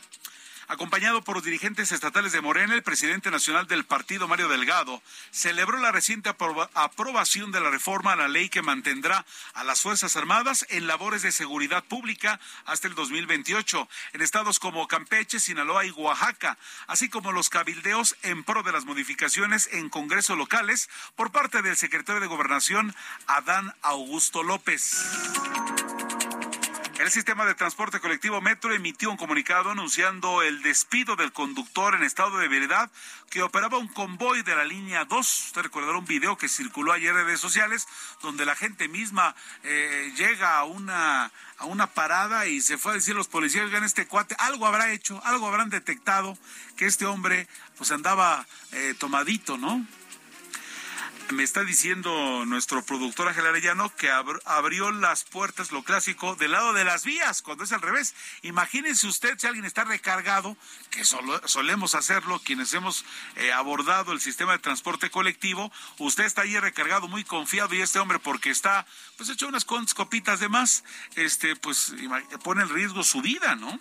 [0.69, 5.79] Acompañado por los dirigentes estatales de Morena, el presidente nacional del partido, Mario Delgado, celebró
[5.79, 10.67] la reciente aprobación de la reforma a la ley que mantendrá a las Fuerzas Armadas
[10.69, 16.59] en labores de seguridad pública hasta el 2028 en estados como Campeche, Sinaloa y Oaxaca,
[16.87, 21.79] así como los cabildeos en pro de las modificaciones en congresos locales por parte del
[21.79, 22.95] secretario de Gobernación,
[23.27, 26.18] Adán Augusto López.
[26.99, 32.03] El sistema de transporte colectivo Metro emitió un comunicado anunciando el despido del conductor en
[32.03, 32.91] estado de veredad
[33.31, 35.47] que operaba un convoy de la línea 2.
[35.47, 37.87] Usted recordará un video que circuló ayer en redes sociales
[38.21, 42.95] donde la gente misma eh, llega a una, a una parada y se fue a
[42.97, 46.37] decir los policías, oigan, este cuate, algo habrá hecho, algo habrán detectado
[46.77, 47.47] que este hombre
[47.77, 49.87] pues andaba eh, tomadito, ¿no?
[51.31, 56.73] Me está diciendo nuestro productor Ángel Arellano que abrió las puertas, lo clásico, del lado
[56.73, 58.15] de las vías, cuando es al revés.
[58.43, 60.57] Imagínense usted si alguien está recargado,
[60.91, 63.05] que solemos hacerlo, quienes hemos
[63.37, 67.99] eh, abordado el sistema de transporte colectivo, usted está ahí recargado, muy confiado, y este
[67.99, 68.87] hombre, porque está,
[69.19, 70.83] pues hecho unas copitas de más,
[71.15, 71.93] este, pues
[72.43, 73.79] pone en riesgo su vida, ¿no?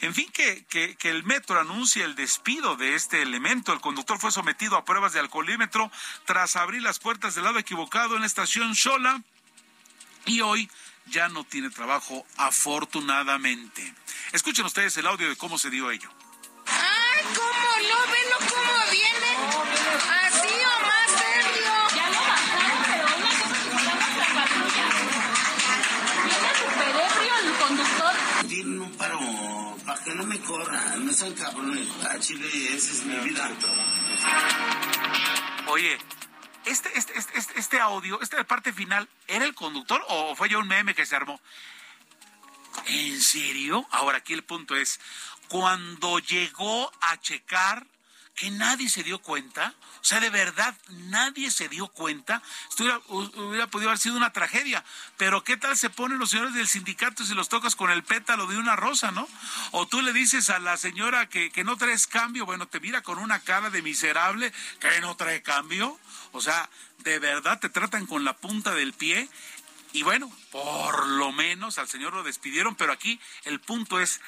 [0.00, 3.72] En fin, que, que, que el metro anuncia el despido de este elemento.
[3.72, 5.90] El conductor fue sometido a pruebas de alcoholímetro
[6.24, 9.20] tras abrir abrir las puertas del lado equivocado en la estación sola
[10.26, 10.70] y hoy
[11.06, 13.94] ya no tiene trabajo, afortunadamente.
[14.32, 16.08] Escuchen ustedes el audio de cómo se dio ello.
[16.66, 18.12] ¡Ay, cómo no!
[18.12, 19.32] ¡Velo cómo viene!
[20.22, 21.72] ¡Así o más serio!
[21.96, 24.86] Ya lo bajaron, pero hoy nos la patrulla.
[26.26, 28.14] Viene súper ebrio el conductor.
[28.46, 31.88] Dime un paro, para que no me corran, no sean cabrones.
[32.08, 33.50] A Chile, esa es mi vida.
[35.66, 35.98] Oye,
[36.68, 40.58] este, este, este, este, este audio, esta parte final, ¿era el conductor o fue ya
[40.58, 41.40] un meme que se armó?
[42.86, 43.86] ¿En serio?
[43.90, 45.00] Ahora aquí el punto es,
[45.48, 47.86] cuando llegó a checar
[48.38, 53.66] que nadie se dio cuenta, o sea, de verdad, nadie se dio cuenta, esto hubiera,
[53.66, 54.84] podido haber sido una tragedia,
[55.16, 58.46] pero ¿qué tal se ponen los señores del sindicato si los tocas con el pétalo
[58.46, 59.28] de una rosa, ¿no?
[59.72, 63.02] O tú le dices a la señora que, que no traes cambio, bueno, te mira
[63.02, 65.98] con una cara de miserable, que no trae cambio,
[66.30, 69.28] o sea, de verdad te tratan con la punta del pie.
[69.94, 74.20] Y bueno, por lo menos al señor lo despidieron, pero aquí el punto es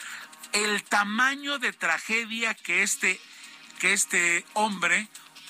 [0.52, 3.20] el tamaño de tragedia que este
[3.81, 5.09] que este hombre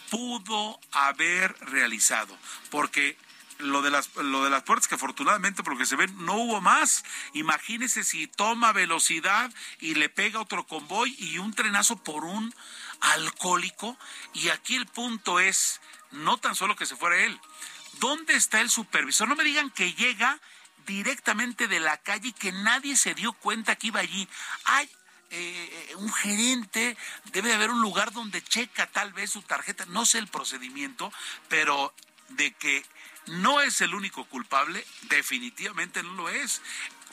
[0.08, 2.36] pudo haber realizado,
[2.70, 3.18] porque
[3.58, 7.04] lo de las lo de las puertas que afortunadamente porque se ven no hubo más.
[7.34, 12.54] Imagínese si toma velocidad y le pega otro convoy y un trenazo por un
[13.00, 13.98] alcohólico
[14.32, 17.38] y aquí el punto es no tan solo que se fuera él.
[17.98, 19.28] ¿Dónde está el supervisor?
[19.28, 20.40] No me digan que llega
[20.86, 24.26] directamente de la calle y que nadie se dio cuenta que iba allí.
[24.64, 24.88] Hay
[25.30, 26.96] eh, un gerente,
[27.32, 31.12] debe de haber un lugar donde checa tal vez su tarjeta, no sé el procedimiento,
[31.48, 31.94] pero
[32.30, 32.84] de que
[33.26, 36.60] no es el único culpable, definitivamente no lo es.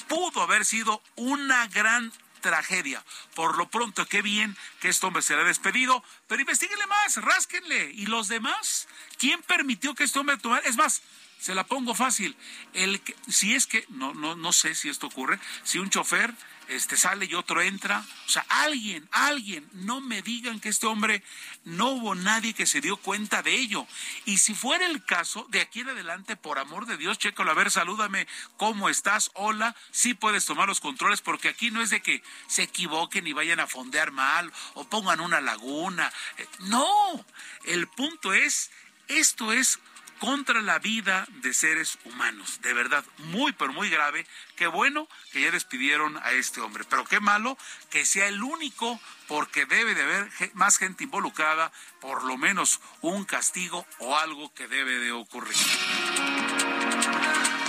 [0.07, 2.11] Pudo haber sido una gran
[2.41, 3.03] tragedia.
[3.35, 7.91] Por lo pronto, qué bien que este hombre será despedido, pero investiguenle más, rásquenle.
[7.93, 8.87] ¿Y los demás?
[9.17, 10.65] ¿Quién permitió que este hombre tomara?
[10.67, 11.01] Es más,
[11.39, 12.35] se la pongo fácil.
[12.73, 16.33] El si es que, no, no, no sé si esto ocurre, si un chofer
[16.69, 18.03] este sale y otro entra.
[18.25, 21.23] O sea, alguien, alguien, no me digan que este hombre
[21.63, 23.87] no hubo nadie que se dio cuenta de ello.
[24.25, 27.55] Y si fuera el caso, de aquí en adelante, por amor de Dios, chécalo, a
[27.55, 29.31] ver, salúdame, ¿cómo estás?
[29.33, 33.33] Hola, sí puedes tomar los controles, porque aquí no es de que se equivoquen y
[33.33, 36.11] vayan a fondear mal o pongan una laguna.
[36.37, 37.25] Eh, no,
[37.65, 38.71] el punto es,
[39.07, 39.79] esto es
[40.19, 42.59] contra la vida de seres humanos.
[42.61, 44.25] De verdad, muy, pero muy grave.
[44.55, 47.57] Qué bueno que ya despidieron a este hombre, pero qué malo
[47.89, 53.25] que sea el único porque debe de haber más gente involucrada, por lo menos un
[53.25, 55.55] castigo o algo que debe de ocurrir.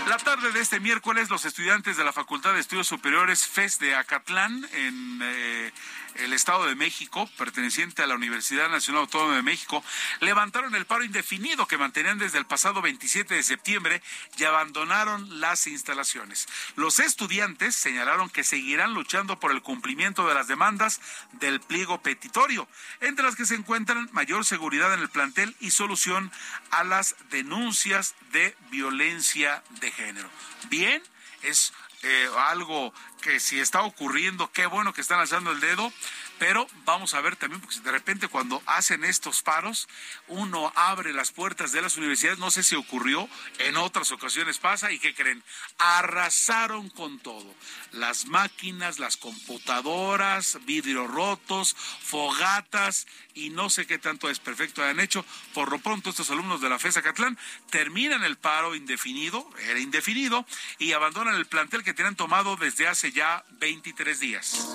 [0.08, 3.94] La tarde de este miércoles, los estudiantes de la Facultad de Estudios Superiores FES de
[3.94, 5.70] Acatlán, en eh,
[6.14, 9.84] el Estado de México, perteneciente a la Universidad Nacional Autónoma de México,
[10.20, 14.02] levantaron el paro indefinido que mantenían desde el pasado 27 de septiembre
[14.38, 16.48] y abandonaron las instalaciones.
[16.74, 21.02] Los estudiantes señalaron que seguirán luchando por el cumplimiento de las demandas
[21.32, 22.66] del pliego petitorio,
[23.00, 26.32] entre las que se encuentran mayor seguridad en el plantel y solución
[26.70, 30.30] a las denuncias de violencia de género.
[30.70, 31.02] Bien,
[31.42, 31.72] es
[32.02, 35.92] eh, algo que si está ocurriendo, qué bueno que están alzando el dedo,
[36.38, 39.88] pero vamos a ver también, porque de repente cuando hacen estos paros,
[40.28, 43.28] uno abre las puertas de las universidades, no sé si ocurrió,
[43.58, 45.42] en otras ocasiones pasa, y ¿qué creen?
[45.78, 47.54] Arrasaron con todo.
[47.92, 55.24] Las máquinas, las computadoras, vidrios rotos, fogatas, y no sé qué tanto desperfecto han hecho.
[55.54, 57.38] Por lo pronto, estos alumnos de la FESA Catlán
[57.70, 60.46] terminan el paro indefinido, era indefinido,
[60.78, 64.74] y abandonan el plantel que tienen tomado desde hace ya 23 días.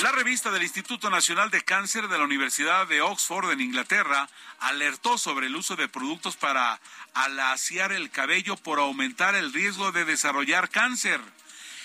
[0.00, 4.28] La revista del Instituto Nacional de Cáncer de la Universidad de Oxford en Inglaterra
[4.58, 6.78] alertó sobre el uso de productos para
[7.14, 11.18] alaciar el cabello por aumentar el riesgo de desarrollar cáncer.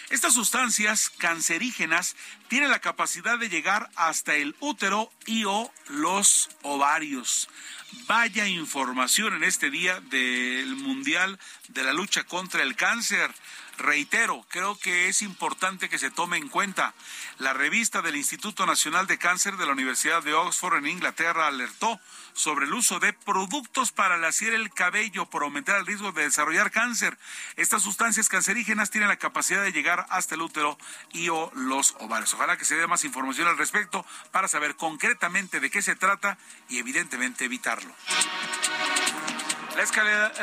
[0.09, 2.17] Estas sustancias cancerígenas
[2.49, 7.47] tienen la capacidad de llegar hasta el útero y o los ovarios.
[8.07, 11.39] Vaya información en este día del Mundial
[11.69, 13.31] de la lucha contra el cáncer.
[13.81, 16.93] Reitero, creo que es importante que se tome en cuenta.
[17.39, 21.99] La revista del Instituto Nacional de Cáncer de la Universidad de Oxford en Inglaterra alertó
[22.33, 26.69] sobre el uso de productos para laciar el cabello por aumentar el riesgo de desarrollar
[26.69, 27.17] cáncer.
[27.55, 30.77] Estas sustancias cancerígenas tienen la capacidad de llegar hasta el útero
[31.11, 32.33] y o los ovarios.
[32.35, 36.37] Ojalá que se dé más información al respecto para saber concretamente de qué se trata
[36.69, 37.93] y evidentemente evitarlo.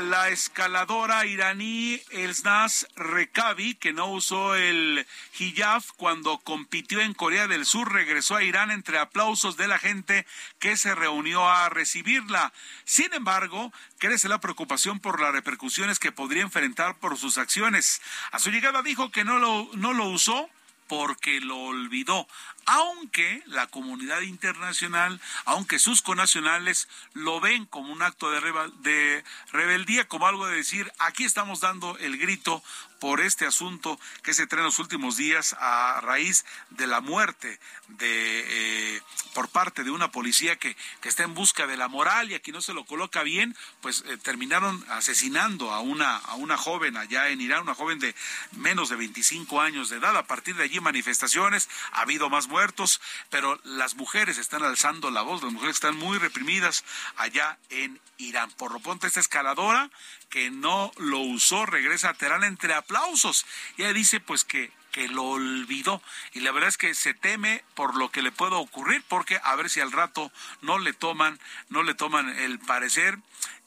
[0.01, 5.07] La, escaladora iraní Elsnaz Rekabi, que no usó el
[5.39, 10.27] hijab cuando compitió en Corea del Sur, regresó a Irán entre aplausos de la gente
[10.59, 12.53] que se reunió a recibirla.
[12.85, 18.01] Sin embargo, crece la preocupación por las repercusiones que podría enfrentar por sus acciones.
[18.33, 20.49] A su llegada dijo que no lo, no lo usó
[20.89, 22.27] porque lo olvidó.
[22.71, 28.41] aunque la comunidad internacional, aunque sus conacionales lo ven como un acto de,
[28.81, 32.63] de rebeldía, como algo de decir, aquí estamos dando el grito
[32.99, 37.61] por este asunto que se trae en los últimos días a raíz de la muerte
[37.89, 39.03] de eh,
[39.35, 42.53] por parte de una policía que, que, está en busca de la moral y aquí
[42.53, 47.29] no se lo coloca bien, pues eh, terminaron asesinando a una, a una joven allá
[47.29, 48.15] en Irán, una joven de
[48.53, 50.17] menos de 25 años de edad.
[50.17, 55.23] A partir de allí manifestaciones, ha habido más muertos, pero las mujeres están alzando la
[55.23, 56.85] voz, las mujeres están muy reprimidas
[57.17, 58.51] allá en Irán.
[58.53, 59.91] Por lo pronto, esta escaladora
[60.29, 63.45] que no lo usó regresa a Teherán entre aplausos.
[63.77, 67.63] Y ella dice pues que que lo olvidó y la verdad es que se teme
[67.75, 70.33] por lo que le pueda ocurrir porque a ver si al rato
[70.63, 73.19] no le toman no le toman el parecer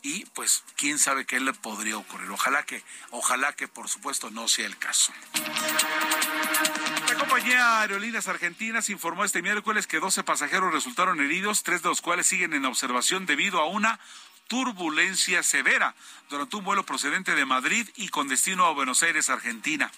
[0.02, 2.32] y pues quién sabe qué le podría ocurrir.
[2.32, 5.14] Ojalá que ojalá que por supuesto no sea el caso.
[7.08, 12.02] La compañía Aerolíneas Argentinas informó este miércoles que 12 pasajeros resultaron heridos, tres de los
[12.02, 14.00] cuales siguen en observación debido a una
[14.52, 15.96] turbulencia severa
[16.30, 19.92] durante un vuelo procedente de Madrid y con destino a Buenos Aires, Argentina.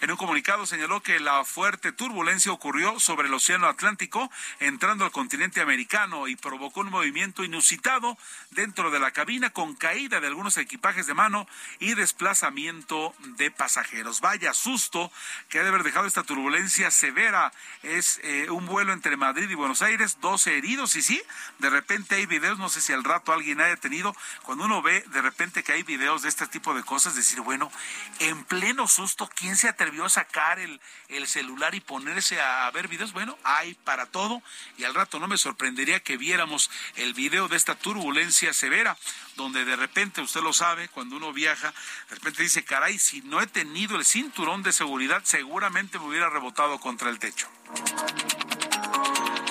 [0.00, 4.30] En un comunicado señaló que la fuerte turbulencia ocurrió sobre el Océano Atlántico,
[4.60, 8.18] entrando al continente americano y provocó un movimiento inusitado
[8.50, 11.46] dentro de la cabina con caída de algunos equipajes de mano
[11.78, 14.20] y desplazamiento de pasajeros.
[14.20, 15.12] Vaya susto
[15.48, 17.52] que ha de haber dejado esta turbulencia severa.
[17.84, 21.20] Es eh, un vuelo entre Madrid y Buenos Aires, 12 heridos y sí,
[21.58, 23.99] de repente hay videos, no sé si al rato alguien haya tenido
[24.42, 27.70] cuando uno ve de repente que hay videos de este tipo de cosas, decir, bueno,
[28.18, 32.88] en pleno susto, ¿quién se atrevió a sacar el, el celular y ponerse a, ver
[32.88, 33.12] videos?
[33.12, 34.42] Bueno, hay para todo
[34.76, 38.96] y al rato no me sorprendería que viéramos el video de esta turbulencia severa,
[39.36, 41.72] donde de repente, usted lo sabe, cuando uno viaja,
[42.08, 46.30] de repente dice, caray, si no he tenido el cinturón de seguridad, seguramente me hubiera
[46.30, 47.48] rebotado contra el techo.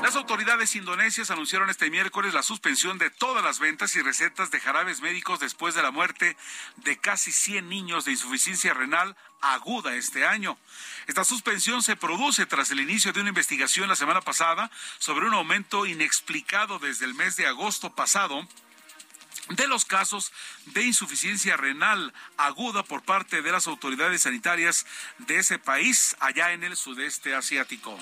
[0.02, 4.60] Las autoridades indonesias anunciaron este miércoles la suspensión de todas las ventas y recetas de
[4.60, 6.38] jarabes médicos después de la muerte
[6.78, 10.58] de casi 100 niños de insuficiencia renal aguda este año.
[11.08, 15.34] Esta suspensión se produce tras el inicio de una investigación la semana pasada sobre un
[15.34, 18.48] aumento inexplicado desde el mes de agosto pasado
[19.50, 20.32] de los casos
[20.68, 24.86] de insuficiencia renal aguda por parte de las autoridades sanitarias
[25.20, 27.98] de ese país allá en el sudeste asiático.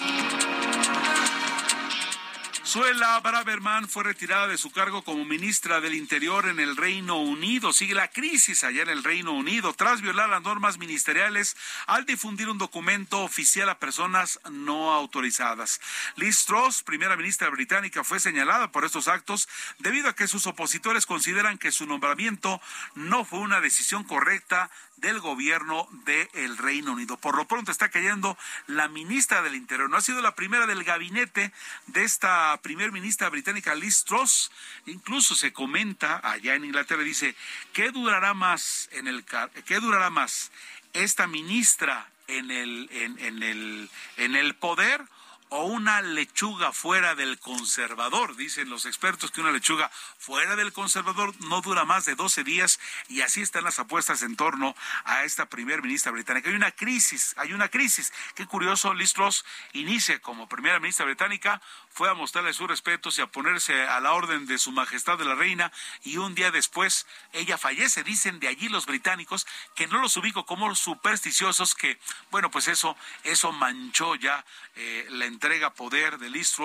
[2.68, 7.72] Suela Braverman fue retirada de su cargo como ministra del Interior en el Reino Unido.
[7.72, 11.55] Sigue la crisis allá en el Reino Unido tras violar las normas ministeriales
[11.86, 15.80] al difundir un documento oficial a personas no autorizadas.
[16.18, 19.47] Liz Truss, primera ministra británica, fue señalada por estos actos
[19.80, 22.59] debido a que sus opositores consideran que su nombramiento
[22.95, 27.18] no fue una decisión correcta del gobierno del Reino Unido.
[27.18, 28.38] Por lo pronto está cayendo
[28.68, 29.89] la ministra del Interior.
[29.89, 31.52] No ha sido la primera del gabinete
[31.88, 34.52] de esta primer ministra británica Liz Truss.
[34.86, 37.36] Incluso se comenta allá en Inglaterra dice
[37.74, 39.24] qué durará más en el
[39.66, 40.52] qué durará más
[40.93, 45.04] esta ministra en el en, en el en el poder
[45.50, 48.36] o una lechuga fuera del conservador.
[48.36, 52.80] Dicen los expertos que una lechuga fuera del conservador no dura más de 12 días
[53.08, 54.76] y así están las apuestas en torno
[55.06, 56.50] a esta primer ministra británica.
[56.50, 58.14] Hay una crisis, hay una crisis.
[58.36, 61.62] Qué curioso, Liz Truss inicia como primera ministra británica,
[61.98, 65.26] fue a mostrarle sus respetos y a ponerse a la orden de su majestad de
[65.26, 65.72] la reina
[66.04, 68.04] y un día después ella fallece.
[68.04, 72.95] Dicen de allí los británicos que no los ubico como supersticiosos, que bueno, pues eso,
[73.24, 74.45] eso manchó ya
[74.76, 76.56] eh, la entrega poder de Liz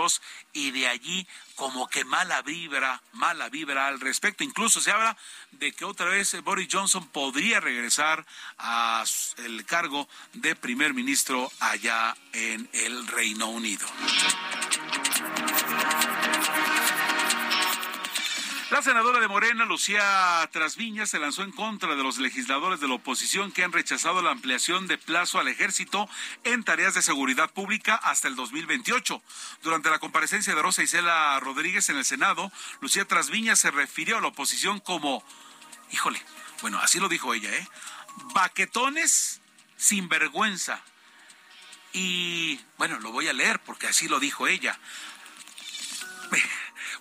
[0.53, 4.45] y de allí como que mala vibra, mala vibra al respecto.
[4.45, 5.16] Incluso se habla
[5.53, 8.26] de que otra vez Boris Johnson podría regresar
[8.59, 9.03] a
[9.39, 13.87] el cargo de primer ministro allá en el Reino Unido.
[18.72, 22.94] La senadora de Morena, Lucía Trasviña, se lanzó en contra de los legisladores de la
[22.94, 26.08] oposición que han rechazado la ampliación de plazo al ejército
[26.42, 29.22] en tareas de seguridad pública hasta el 2028.
[29.62, 32.50] Durante la comparecencia de Rosa Isela Rodríguez en el Senado,
[32.80, 35.22] Lucía Trasviña se refirió a la oposición como,
[35.90, 36.22] híjole,
[36.62, 37.68] bueno, así lo dijo ella, ¿eh?
[38.32, 39.42] Baquetones
[39.76, 40.82] sin vergüenza.
[41.92, 44.80] Y bueno, lo voy a leer porque así lo dijo ella.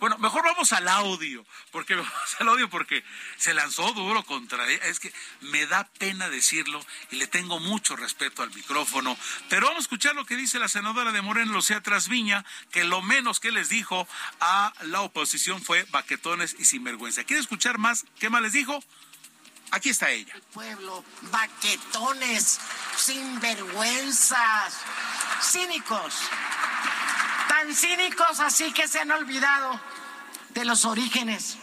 [0.01, 3.05] Bueno, mejor vamos al audio, porque vamos al audio porque
[3.37, 4.83] se lanzó duro contra ella.
[4.85, 9.15] Es que me da pena decirlo y le tengo mucho respeto al micrófono.
[9.47, 13.03] Pero vamos a escuchar lo que dice la senadora de Moreno, Lucía Trasviña, que lo
[13.03, 14.07] menos que les dijo
[14.39, 17.23] a la oposición fue baquetones y sinvergüenza.
[17.23, 18.05] ¿Quiere escuchar más?
[18.19, 18.83] ¿Qué más les dijo?
[19.69, 20.33] Aquí está ella.
[20.33, 22.59] El pueblo, baquetones,
[22.97, 24.73] sinvergüenzas,
[25.43, 26.15] cínicos.
[27.73, 29.79] Cínicos así que se han olvidado
[30.49, 31.57] de los orígenes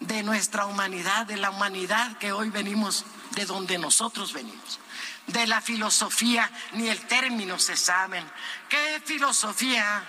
[0.00, 4.80] de nuestra humanidad, de la humanidad que hoy venimos, de donde nosotros venimos.
[5.26, 8.24] De la filosofía, ni el término se saben.
[8.68, 10.02] ¿Qué filosofía?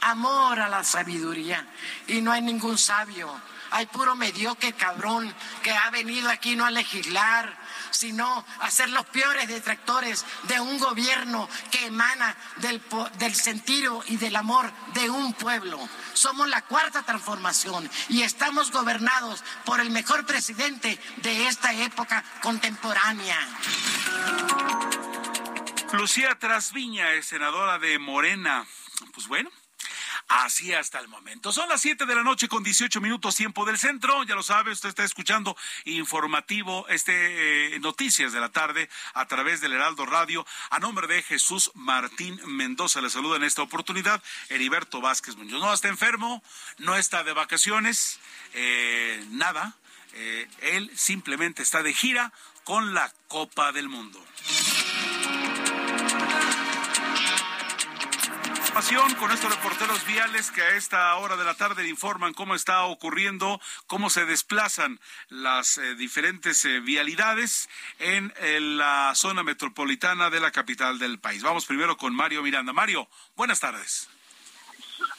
[0.00, 1.66] Amor a la sabiduría.
[2.06, 3.34] Y no hay ningún sabio.
[3.72, 7.56] Hay puro mediocre cabrón que ha venido aquí no a legislar,
[7.94, 12.82] sino a ser los peores detractores de un gobierno que emana del,
[13.18, 15.78] del sentido y del amor de un pueblo.
[16.12, 23.38] Somos la cuarta transformación y estamos gobernados por el mejor presidente de esta época contemporánea.
[25.92, 28.66] Lucía Trasviña es senadora de Morena.
[29.12, 29.50] Pues bueno,
[30.28, 31.52] Así hasta el momento.
[31.52, 34.24] Son las 7 de la noche con 18 minutos tiempo del centro.
[34.24, 39.60] Ya lo sabe, usted está escuchando informativo, este eh, Noticias de la tarde a través
[39.60, 40.46] del Heraldo Radio.
[40.70, 45.60] A nombre de Jesús Martín Mendoza le saluda en esta oportunidad Heriberto Vázquez Muñoz.
[45.60, 46.42] No está enfermo,
[46.78, 48.18] no está de vacaciones,
[48.54, 49.76] eh, nada.
[50.14, 52.32] Eh, él simplemente está de gira
[52.64, 54.24] con la Copa del Mundo.
[59.20, 63.60] Con estos reporteros viales que a esta hora de la tarde informan cómo está ocurriendo,
[63.86, 64.98] cómo se desplazan
[65.28, 67.68] las eh, diferentes eh, vialidades
[68.00, 71.44] en, en, la zona metropolitana de la capital del país.
[71.44, 72.72] Vamos primero con Mario Miranda.
[72.72, 74.08] Mario, buenas tardes.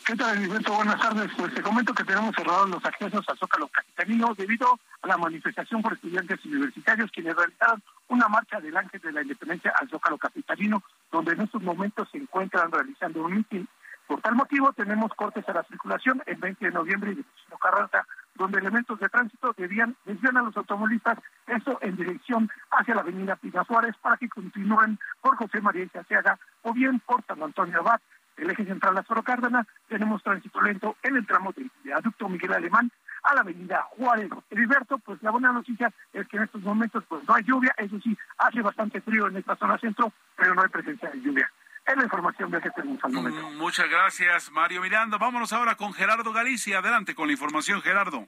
[0.06, 0.74] ¿Qué tal, Alberto?
[0.74, 1.32] Buenas tardes.
[1.38, 5.82] Pues te comento que tenemos cerrados los accesos al Zócalo Capitalino debido a la manifestación
[5.82, 10.84] por estudiantes universitarios quienes realizaron una marcha del Ángel de la Independencia al Zócalo Capitalino,
[11.12, 13.68] donde en estos momentos se encuentran realizando un mitin.
[14.07, 17.26] Por tal motivo, tenemos cortes a la circulación el 20 de noviembre y de
[17.60, 18.06] Carranza,
[18.36, 21.18] donde elementos de tránsito debían desvían a los automovilistas,
[21.48, 26.38] eso en dirección hacia la avenida Pina Suárez, para que continúen por José María Isaciaga
[26.62, 27.99] o bien por San Antonio Abad
[28.38, 32.91] el eje central Lázaro Cárdenas, tenemos tránsito lento en el tramo del viaducto Miguel Alemán
[33.24, 34.30] a la avenida Juárez.
[34.49, 37.99] Heriberto, pues la buena noticia es que en estos momentos pues no hay lluvia, eso
[38.02, 41.49] sí, hace bastante frío en esta zona centro, pero no hay presencia de lluvia.
[41.86, 43.49] Es la información de que tenemos al momento.
[43.49, 45.18] Mm, muchas gracias, Mario Miranda.
[45.20, 46.80] Vámonos ahora con Gerardo Galicia.
[46.80, 48.28] Adelante con la información, Gerardo.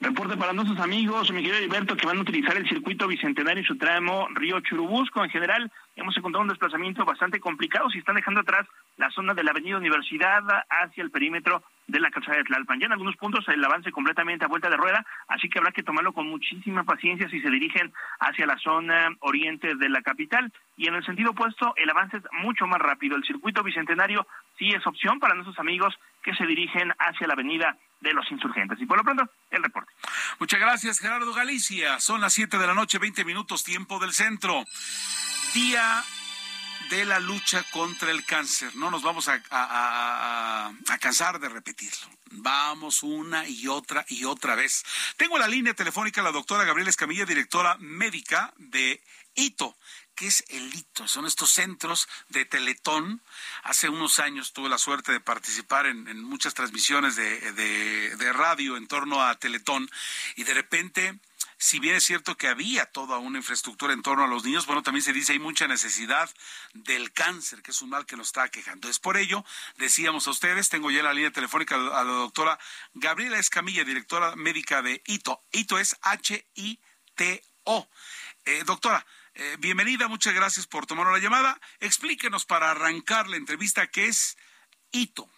[0.00, 3.66] Reporte para nuestros amigos, mi querido Alberto, que van a utilizar el circuito bicentenario y
[3.66, 5.22] su tramo Río Churubusco.
[5.22, 7.88] En general, hemos encontrado un desplazamiento bastante complicado.
[7.90, 8.66] Si están dejando atrás
[8.96, 12.80] la zona de la Avenida Universidad hacia el perímetro de la calzada de Tlalpan.
[12.80, 15.82] Ya en algunos puntos el avance completamente a vuelta de rueda, así que habrá que
[15.82, 20.52] tomarlo con muchísima paciencia si se dirigen hacia la zona oriente de la capital.
[20.76, 23.16] Y en el sentido opuesto, el avance es mucho más rápido.
[23.16, 24.26] El circuito bicentenario
[24.58, 28.80] sí es opción para nuestros amigos que se dirigen hacia la avenida de los insurgentes.
[28.80, 29.90] Y por lo pronto, el reporte.
[30.38, 31.98] Muchas gracias, Gerardo Galicia.
[31.98, 34.64] Son las 7 de la noche, 20 minutos, tiempo del centro.
[35.54, 36.04] Día
[36.90, 38.76] de la lucha contra el cáncer.
[38.76, 42.06] No nos vamos a, a, cansar de repetirlo.
[42.30, 44.84] Vamos una y otra y otra vez.
[45.16, 49.00] Tengo la línea telefónica la doctora Gabriela Escamilla, directora médica de
[49.34, 49.76] ITO,
[50.14, 51.08] ¿Qué es el hito?
[51.08, 53.20] Son estos centros de Teletón.
[53.64, 59.22] Hace unos años tuve la suerte de participar en, muchas transmisiones de, radio en torno
[59.22, 59.90] a Teletón
[60.36, 61.18] y de repente
[61.56, 64.82] si bien es cierto que había toda una infraestructura en torno a los niños, bueno,
[64.82, 66.28] también se dice hay mucha necesidad
[66.74, 68.88] del cáncer, que es un mal que nos está quejando.
[68.88, 69.44] Es por ello,
[69.76, 72.58] decíamos a ustedes, tengo ya la línea telefónica a la doctora
[72.92, 75.42] Gabriela Escamilla, directora médica de ITO.
[75.52, 77.88] ITO es H-I-T-O.
[78.46, 81.60] Eh, doctora, eh, bienvenida, muchas gracias por tomar la llamada.
[81.80, 84.36] Explíquenos para arrancar la entrevista qué es
[84.92, 85.28] ITO.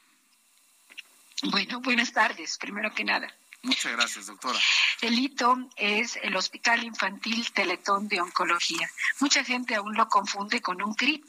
[1.44, 3.32] Bueno, buenas tardes, primero que nada.
[3.62, 4.59] Muchas gracias, doctora.
[5.01, 8.89] El ITO es el Hospital Infantil Teletón de Oncología.
[9.20, 11.24] Mucha gente aún lo confunde con un CRIT,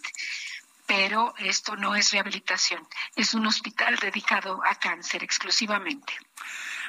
[0.86, 6.14] pero esto no es rehabilitación, es un hospital dedicado a cáncer exclusivamente.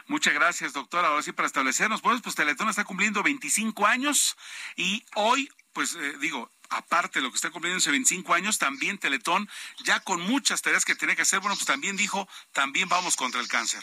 [0.06, 1.08] Muchas gracias, doctora.
[1.08, 4.36] Ahora sí, para establecernos, pues, pues Teletón está cumpliendo 25 años
[4.74, 8.98] y hoy pues eh, digo, aparte de lo que está cumpliendo hace 25 años, también
[8.98, 9.48] Teletón,
[9.84, 13.40] ya con muchas tareas que tiene que hacer, bueno, pues también dijo, también vamos contra
[13.40, 13.82] el cáncer.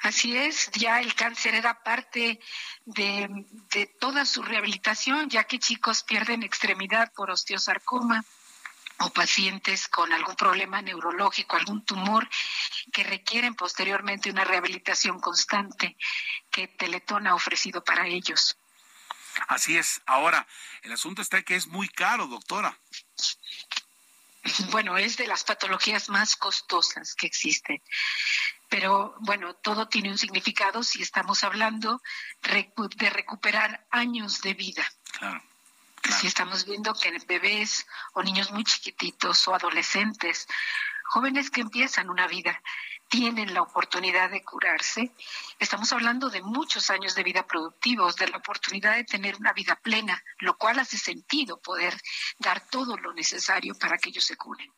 [0.00, 2.40] Así es, ya el cáncer era parte
[2.86, 3.28] de,
[3.70, 8.24] de toda su rehabilitación, ya que chicos pierden extremidad por osteosarcoma
[9.00, 12.28] o pacientes con algún problema neurológico, algún tumor
[12.92, 15.96] que requieren posteriormente una rehabilitación constante
[16.50, 18.59] que Teletón ha ofrecido para ellos.
[19.48, 20.00] Así es.
[20.06, 20.46] Ahora,
[20.82, 22.76] el asunto está que es muy caro, doctora.
[24.70, 27.82] Bueno, es de las patologías más costosas que existen.
[28.68, 32.00] Pero bueno, todo tiene un significado si estamos hablando
[32.42, 34.86] de recuperar años de vida.
[35.18, 35.42] Claro.
[36.18, 40.46] Si estamos viendo que bebés o niños muy chiquititos o adolescentes
[41.04, 42.62] jóvenes que empiezan una vida
[43.10, 45.10] tienen la oportunidad de curarse.
[45.58, 49.74] Estamos hablando de muchos años de vida productivos, de la oportunidad de tener una vida
[49.74, 52.00] plena, lo cual hace sentido poder
[52.38, 54.72] dar todo lo necesario para que ellos se curen.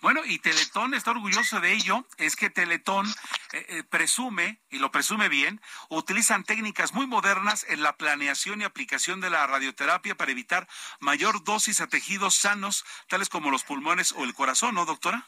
[0.00, 3.08] Bueno, y Teletón está orgulloso de ello, es que Teletón
[3.52, 8.64] eh, eh, presume, y lo presume bien, utilizan técnicas muy modernas en la planeación y
[8.64, 10.68] aplicación de la radioterapia para evitar
[11.00, 15.26] mayor dosis a tejidos sanos, tales como los pulmones o el corazón, ¿no, doctora?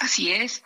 [0.00, 0.64] Así es.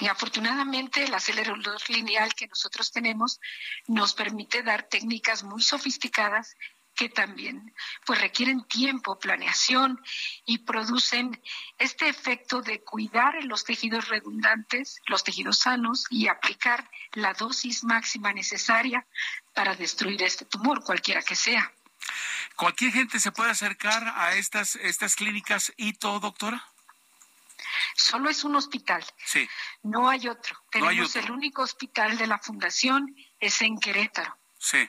[0.00, 3.40] Y afortunadamente el acelerador lineal que nosotros tenemos
[3.86, 6.56] nos permite dar técnicas muy sofisticadas
[6.94, 7.74] que también
[8.04, 10.00] pues requieren tiempo, planeación
[10.44, 11.40] y producen
[11.78, 18.32] este efecto de cuidar los tejidos redundantes, los tejidos sanos y aplicar la dosis máxima
[18.32, 19.06] necesaria
[19.54, 21.72] para destruir este tumor, cualquiera que sea.
[22.56, 26.71] ¿Cualquier gente se puede acercar a estas, estas clínicas todo, doctora?
[27.96, 29.04] Solo es un hospital.
[29.24, 29.48] Sí.
[29.82, 30.56] No hay otro.
[30.70, 34.36] Tenemos el único hospital de la fundación, es en Querétaro.
[34.58, 34.88] Sí.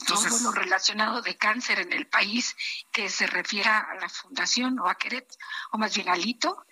[0.00, 2.56] Entonces, todo lo relacionado de cáncer en el país
[2.90, 5.38] que se refiera a la fundación o a Querétaro,
[5.72, 6.66] o más bien a Lito,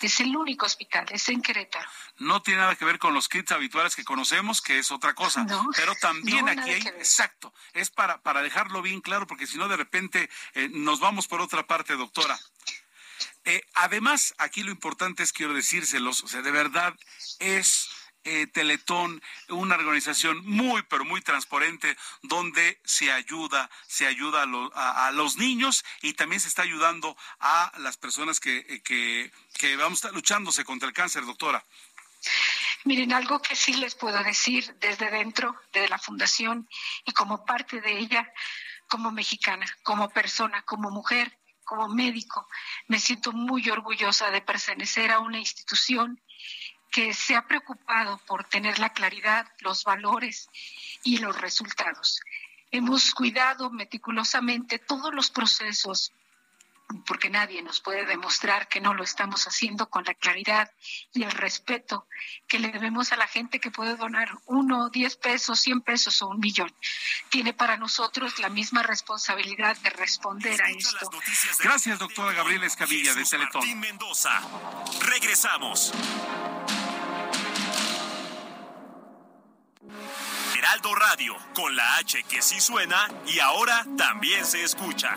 [0.00, 1.88] es el único hospital, es en Querétaro.
[2.18, 5.46] No tiene nada que ver con los kits habituales que conocemos, que es otra cosa,
[5.76, 9.76] pero también aquí hay, exacto, es para, para dejarlo bien claro, porque si no de
[9.76, 12.38] repente eh, nos vamos por otra parte, doctora.
[13.44, 16.94] Eh, además, aquí lo importante es, quiero decírselos, o sea, de verdad
[17.38, 17.88] es
[18.24, 25.36] eh, Teletón una organización muy, pero muy transparente, donde se ayuda, se ayuda a, los
[25.36, 30.64] niños y también se está ayudando a las personas que, eh, que, vamos a luchándose
[30.64, 31.64] contra el cáncer, doctora.
[32.84, 36.68] Miren, algo que sí les puedo decir desde dentro de la fundación
[37.06, 38.30] y como parte de ella,
[38.88, 41.38] como mexicana, como persona, como mujer,
[41.68, 42.48] como médico,
[42.86, 46.18] me siento muy orgullosa de pertenecer a una institución
[46.90, 50.48] que se ha preocupado por tener la claridad, los valores
[51.04, 52.20] y los resultados.
[52.70, 56.12] Hemos cuidado meticulosamente todos los procesos
[57.06, 60.70] porque nadie nos puede demostrar que no lo estamos haciendo con la claridad
[61.12, 62.06] y el respeto
[62.46, 66.28] que le debemos a la gente que puede donar uno, diez pesos, cien pesos o
[66.28, 66.74] un millón.
[67.28, 71.10] Tiene para nosotros la misma responsabilidad de responder a esto.
[71.62, 73.60] Gracias, doctora Gabriela Escabilla de Teletón.
[73.60, 74.40] Martín Mendoza.
[75.02, 75.92] Regresamos.
[80.56, 85.16] Heraldo Radio, con la H que sí suena y ahora también se escucha.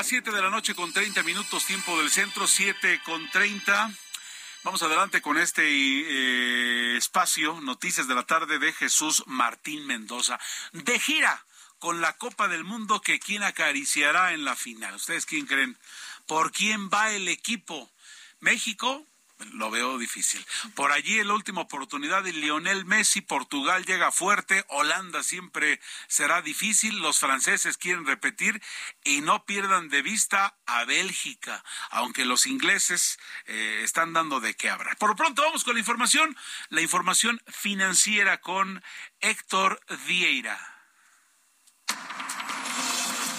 [0.00, 3.92] Las 7 de la noche con 30 minutos, tiempo del centro, 7 con 30.
[4.64, 10.40] Vamos adelante con este eh, espacio, Noticias de la Tarde de Jesús Martín Mendoza.
[10.72, 11.44] De gira
[11.78, 14.94] con la Copa del Mundo que quien acariciará en la final.
[14.94, 15.76] ¿Ustedes quién creen?
[16.26, 17.90] ¿Por quién va el equipo?
[18.38, 19.06] México,
[19.52, 20.44] lo veo difícil.
[20.74, 26.98] Por allí la última oportunidad de Lionel Messi, Portugal llega fuerte, Holanda siempre será difícil,
[27.00, 28.62] los franceses quieren repetir
[29.04, 34.70] y no pierdan de vista a Bélgica, aunque los ingleses eh, están dando de qué
[34.70, 34.96] hablar.
[34.98, 36.36] Por pronto vamos con la información,
[36.68, 38.82] la información financiera con
[39.20, 40.69] Héctor Vieira.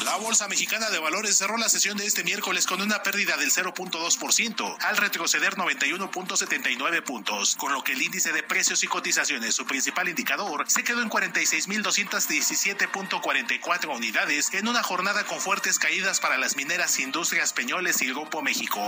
[0.05, 3.51] La Bolsa Mexicana de Valores cerró la sesión de este miércoles con una pérdida del
[3.51, 9.67] 0.2% al retroceder 91.79 puntos, con lo que el índice de precios y cotizaciones, su
[9.67, 16.55] principal indicador, se quedó en 46.217.44 unidades en una jornada con fuertes caídas para las
[16.55, 18.81] mineras Industrias Peñoles y Grupo México.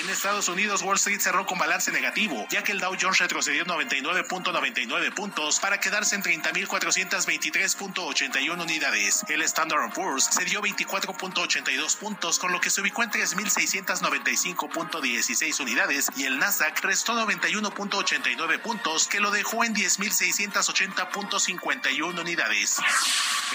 [0.00, 3.64] En Estados Unidos, Wall Street cerró con balance negativo, ya que el Dow Jones retrocedió
[3.64, 9.22] 99.99 puntos para quedarse en 30.423.81 unidades.
[9.28, 16.06] El Standard Poor's Se dio 24.82 puntos, con lo que se ubicó en 3.695.16 unidades
[16.16, 22.78] y el Nasdaq restó 91.89 puntos, que lo dejó en 10.680.51 unidades.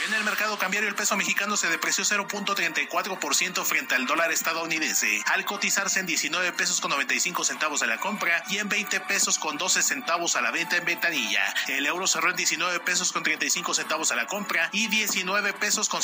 [0.07, 5.45] En el mercado cambiario el peso mexicano se depreció 0.34% frente al dólar estadounidense, al
[5.45, 9.57] cotizarse en 19 pesos con 95 centavos a la compra y en 20 pesos con
[9.57, 11.41] 12 centavos a la venta en ventanilla.
[11.67, 15.89] El euro cerró en 19 pesos con 35 centavos a la compra y 19 pesos
[15.89, 16.01] con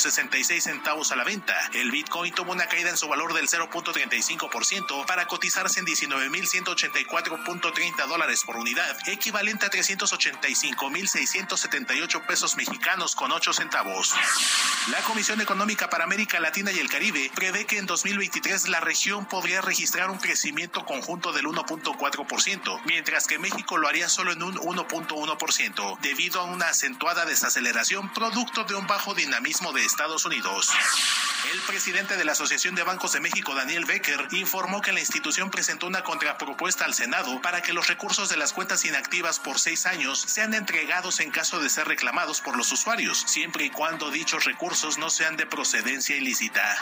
[0.48, 1.54] 66 centavos a la venta.
[1.74, 8.44] El Bitcoin tuvo una caída en su valor del 0.35% para cotizarse en 19.184.30 dólares
[8.46, 14.14] por unidad, equivalente a 385.678 pesos mexicanos con 8 centavos.
[14.90, 19.26] La Comisión Económica para América Latina y el Caribe prevé que en 2023 la región
[19.26, 24.56] podría registrar un crecimiento conjunto del 1.4%, mientras que México lo haría solo en un
[24.56, 30.37] 1.1%, debido a una acentuada desaceleración producto de un bajo dinamismo de Estados Unidos.
[31.52, 35.50] El presidente de la Asociación de Bancos de México, Daniel Becker, informó que la institución
[35.50, 39.86] presentó una contrapropuesta al Senado para que los recursos de las cuentas inactivas por seis
[39.86, 44.44] años sean entregados en caso de ser reclamados por los usuarios, siempre y cuando dichos
[44.44, 46.76] recursos no sean de procedencia ilícita.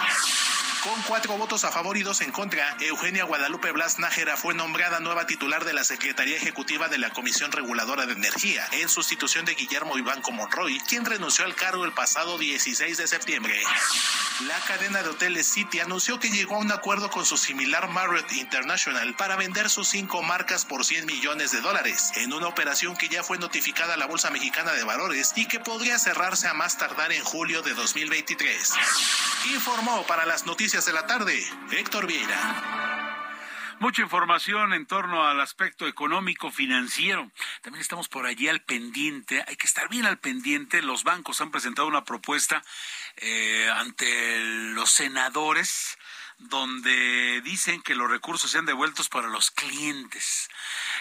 [0.83, 5.01] Con cuatro votos a favor y dos en contra, Eugenia Guadalupe Blas Nájera fue nombrada
[5.01, 9.55] nueva titular de la Secretaría Ejecutiva de la Comisión Reguladora de Energía, en sustitución de
[9.55, 13.45] Guillermo Ibanco Monroy, quien renunció al cargo el pasado 16 de septiembre.
[14.47, 18.31] La cadena de hoteles City anunció que llegó a un acuerdo con su similar Marriott
[18.32, 23.09] International para vender sus cinco marcas por 100 millones de dólares, en una operación que
[23.09, 26.77] ya fue notificada a la Bolsa Mexicana de Valores y que podría cerrarse a más
[26.77, 28.74] tardar en julio de 2023.
[29.55, 32.86] Informó para las noticias de la tarde Héctor Vieira.
[33.78, 37.31] Mucha información en torno al aspecto económico financiero.
[37.61, 39.44] También estamos por allí al pendiente.
[39.47, 40.81] Hay que estar bien al pendiente.
[40.81, 42.62] Los bancos han presentado una propuesta
[43.16, 44.39] eh, ante
[44.74, 45.98] los senadores
[46.39, 50.49] donde dicen que los recursos sean devueltos para los clientes.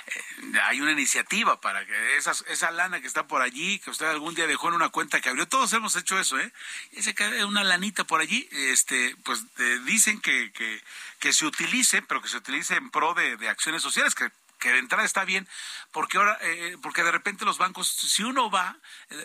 [0.08, 4.34] Eh, hay una iniciativa para que esa lana que está por allí, que usted algún
[4.36, 6.52] día dejó en una cuenta que abrió, todos hemos hecho eso, ¿eh?
[6.94, 7.14] Ese
[7.46, 10.82] una lanita por allí, este, pues eh, dicen que, que,
[11.20, 14.72] que, se utilice, pero que se utilice en pro de, de acciones sociales, que que
[14.72, 15.48] de entrada está bien,
[15.92, 18.78] porque ahora, eh, porque de repente los bancos, si uno va,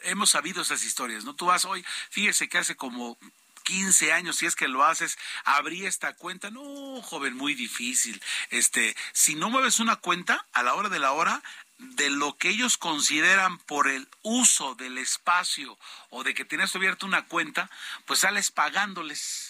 [0.02, 1.34] hemos sabido esas historias, ¿no?
[1.34, 3.16] Tú vas hoy, fíjese que hace como
[3.64, 6.50] 15 años, si es que lo haces, abrí esta cuenta.
[6.50, 8.22] No, joven, muy difícil.
[8.50, 11.42] Este, si no mueves una cuenta a la hora de la hora,
[11.78, 15.78] de lo que ellos consideran por el uso del espacio
[16.10, 17.70] o de que tienes abierta una cuenta,
[18.04, 19.49] pues sales pagándoles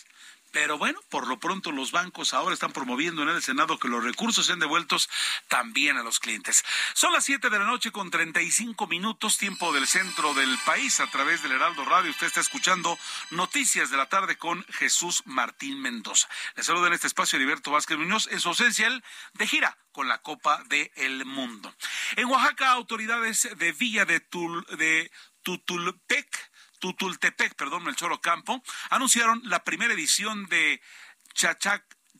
[0.50, 4.02] pero bueno, por lo pronto los bancos ahora están promoviendo en el Senado que los
[4.02, 5.08] recursos sean devueltos
[5.48, 6.64] también a los clientes.
[6.94, 11.06] Son las 7 de la noche con 35 minutos, tiempo del centro del país, a
[11.08, 12.10] través del Heraldo Radio.
[12.10, 12.98] Usted está escuchando
[13.30, 16.28] Noticias de la Tarde con Jesús Martín Mendoza.
[16.56, 19.04] Le saludo en este espacio Heriberto Vázquez Muñoz, en su esencial
[19.34, 21.74] de gira con la Copa del Mundo.
[22.16, 25.10] En Oaxaca, autoridades de Villa de, Tul, de
[25.42, 26.49] Tutulpec
[26.80, 30.80] Tutultepec, perdón, el Choro Campo, anunciaron la primera edición de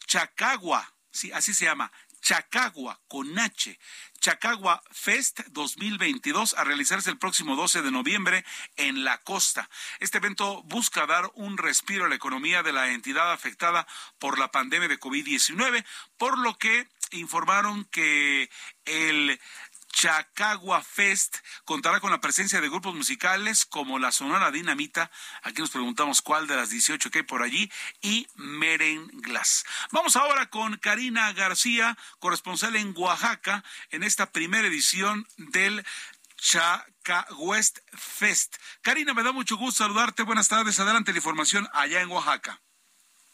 [0.07, 3.79] Chacagua, sí, así se llama, Chacagua con H,
[4.21, 8.45] Chacagua Fest 2022 a realizarse el próximo 12 de noviembre
[8.77, 9.71] en la costa.
[9.99, 13.87] Este evento busca dar un respiro a la economía de la entidad afectada
[14.19, 15.85] por la pandemia de COVID-19,
[16.19, 18.51] por lo que informaron que
[18.85, 19.41] el
[19.93, 25.11] Chacagua Fest contará con la presencia de grupos musicales como la Sonora Dinamita,
[25.43, 29.65] aquí nos preguntamos cuál de las 18 que hay por allí, y Merenglas.
[29.93, 35.85] Vamos ahora con Karina García, corresponsal en Oaxaca, en esta primera edición del
[37.37, 38.57] West Fest.
[38.83, 40.23] Karina, me da mucho gusto saludarte.
[40.23, 40.81] Buenas tardes.
[40.81, 42.61] Adelante la información allá en Oaxaca.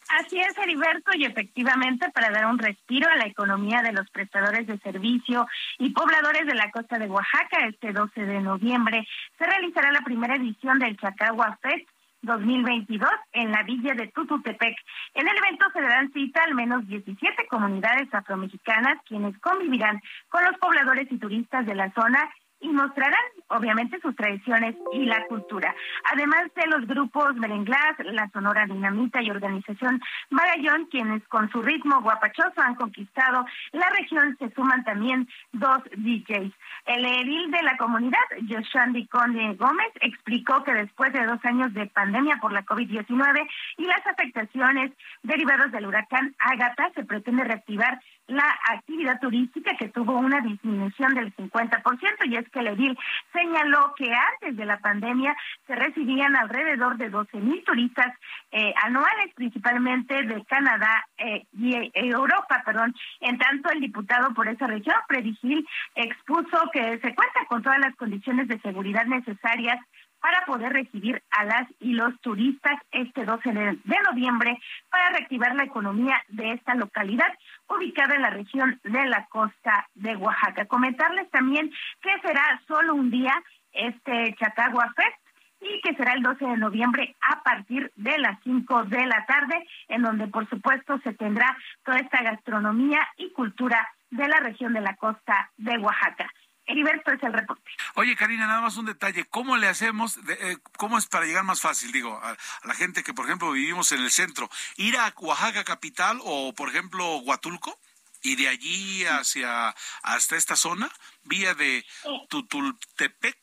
[0.08, 4.66] Así es, Heriberto, y efectivamente para dar un respiro a la economía de los prestadores
[4.66, 5.46] de servicio
[5.78, 9.06] y pobladores de la costa de Oaxaca, este 12 de noviembre
[9.36, 11.88] se realizará la primera edición del Chacagua Fest
[12.22, 14.76] 2022 en la villa de Tututepec.
[15.14, 20.56] En el evento se darán cita al menos 17 comunidades afromexicanas quienes convivirán con los
[20.58, 22.28] pobladores y turistas de la zona
[22.60, 25.74] y mostrarán obviamente sus tradiciones y la cultura.
[26.12, 30.00] Además de los grupos Merenglás, la Sonora Dinamita y Organización
[30.30, 36.52] Magallón, quienes con su ritmo guapachoso han conquistado la región, se suman también dos DJs.
[36.86, 41.86] El edil de la comunidad, Yoshandi Conde Gómez, explicó que después de dos años de
[41.86, 43.48] pandemia por la COVID-19
[43.78, 44.92] y las afectaciones
[45.22, 51.34] derivadas del huracán Ágata, se pretende reactivar la actividad turística que tuvo una disminución del
[51.36, 51.82] 50%
[52.26, 52.98] y es que el edil
[53.32, 55.36] señaló que antes de la pandemia
[55.66, 58.12] se recibían alrededor de 12 mil turistas
[58.50, 62.94] eh, anuales, principalmente de Canadá eh, y eh, Europa, perdón.
[63.20, 67.94] En tanto, el diputado por esa región, Predigil, expuso que se cuenta con todas las
[67.96, 69.78] condiciones de seguridad necesarias
[70.20, 74.58] para poder recibir a las y los turistas este 12 de noviembre
[74.90, 77.32] para reactivar la economía de esta localidad
[77.68, 80.66] ubicada en la región de la costa de Oaxaca.
[80.66, 81.70] Comentarles también
[82.00, 85.26] que será solo un día este Chacagua Fest
[85.60, 89.66] y que será el 12 de noviembre a partir de las 5 de la tarde,
[89.88, 94.80] en donde por supuesto se tendrá toda esta gastronomía y cultura de la región de
[94.80, 96.30] la costa de Oaxaca.
[96.66, 97.70] Heriberto es el reporte.
[97.94, 99.24] Oye, Karina, nada más un detalle.
[99.24, 103.14] ¿Cómo le hacemos, eh, cómo es para llegar más fácil, digo, a, la gente que,
[103.14, 104.50] por ejemplo, vivimos en el centro?
[104.76, 107.78] ¿Ir a Oaxaca capital o, por ejemplo, Huatulco?
[108.22, 110.90] Y de allí hacia, hasta esta zona,
[111.22, 111.84] vía de
[112.28, 113.38] Tutultepec.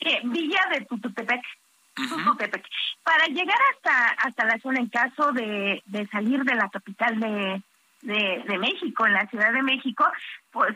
[0.00, 1.40] Eh, villa de Tutultepec.
[3.04, 7.62] Para llegar hasta, hasta la zona, en caso de, de salir de la capital de,
[8.00, 10.04] de, de, México, en la Ciudad de México,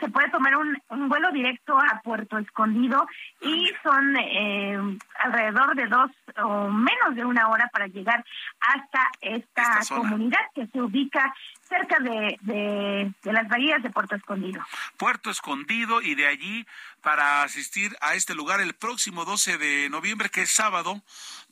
[0.00, 3.06] se puede tomar un, un, vuelo directo a Puerto Escondido
[3.40, 6.10] y son eh, alrededor de dos
[6.42, 8.24] o menos de una hora para llegar
[8.60, 14.64] hasta esta, comunidad que se ubica cerca de, de, de, las bahías de Puerto Escondido.
[14.96, 16.66] Puerto Escondido y de allí
[17.02, 21.02] para asistir a este lugar el próximo 12 de noviembre, que es sábado,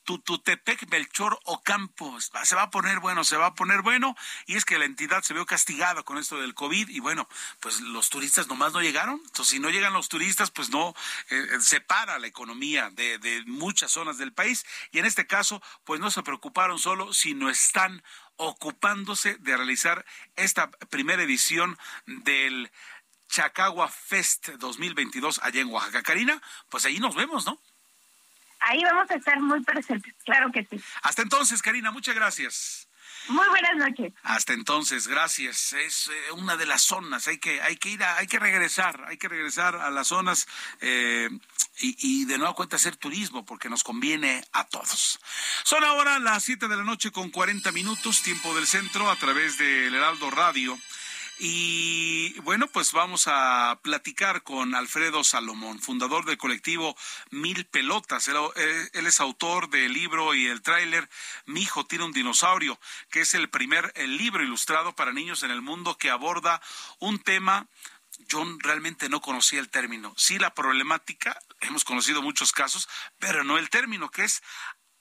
[0.05, 2.19] Tututepec, Belchor Ocampo.
[2.21, 4.17] Se va a poner bueno, se va a poner bueno.
[4.47, 7.29] Y es que la entidad se vio castigada con esto del COVID y bueno,
[7.61, 9.21] pues los turistas nomás no llegaron.
[9.25, 10.95] Entonces, si no llegan los turistas, pues no
[11.31, 14.65] eh, eh, se para la economía de, de muchas zonas del país.
[14.93, 18.03] Y en este caso, pues no se preocuparon solo, sino están
[18.37, 20.05] ocupándose de realizar
[20.37, 22.71] esta primera edición del
[23.29, 26.03] Chacagua Fest 2022 allá en Oaxaca.
[26.03, 27.61] Karina, pues ahí nos vemos, ¿no?
[28.65, 30.81] Ahí vamos a estar muy presentes, claro que sí.
[31.03, 32.89] Hasta entonces, Karina, muchas gracias.
[33.29, 34.13] Muy buenas noches.
[34.23, 35.73] Hasta entonces, gracias.
[35.73, 37.27] Es eh, una de las zonas.
[37.27, 40.47] Hay que, hay que ir, a, hay que regresar, hay que regresar a las zonas
[40.81, 41.31] eh,
[41.79, 45.19] y, y, de nueva cuenta hacer turismo porque nos conviene a todos.
[45.63, 49.57] Son ahora las 7 de la noche con 40 minutos, tiempo del centro, a través
[49.57, 50.79] del Heraldo Radio.
[51.39, 56.97] Y bueno, pues vamos a platicar con Alfredo Salomón, fundador del colectivo
[57.31, 58.29] Mil Pelotas.
[58.29, 58.37] Él,
[58.93, 61.09] es autor del libro y el tráiler
[61.47, 62.79] Mi hijo tiene un dinosaurio,
[63.11, 66.61] que es el primer libro ilustrado para niños en el mundo que aborda
[67.01, 67.67] un tema
[68.29, 70.15] yo realmente no conocía el término.
[70.17, 72.89] Sí, la problemática, hemos conocido muchos casos,
[73.19, 74.41] pero no el término, que es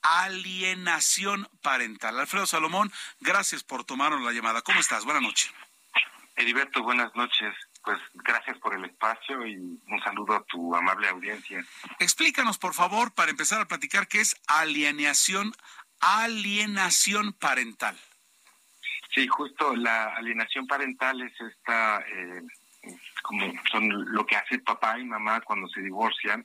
[0.02, 2.18] alienación parental.
[2.18, 4.62] Alfredo Salomón, gracias por tomarnos la llamada.
[4.62, 5.04] ¿Cómo estás?
[5.04, 5.50] Buenas noches.
[6.36, 7.54] Heriberto, buenas noches.
[7.82, 11.64] Pues gracias por el espacio y un saludo a tu amable audiencia.
[11.98, 15.52] Explícanos, por favor, para empezar a platicar, qué es alienación,
[16.00, 17.96] alienación parental.
[19.14, 22.42] Sí, justo la alienación parental es esta, eh,
[23.22, 26.44] como son lo que hace papá y mamá cuando se divorcian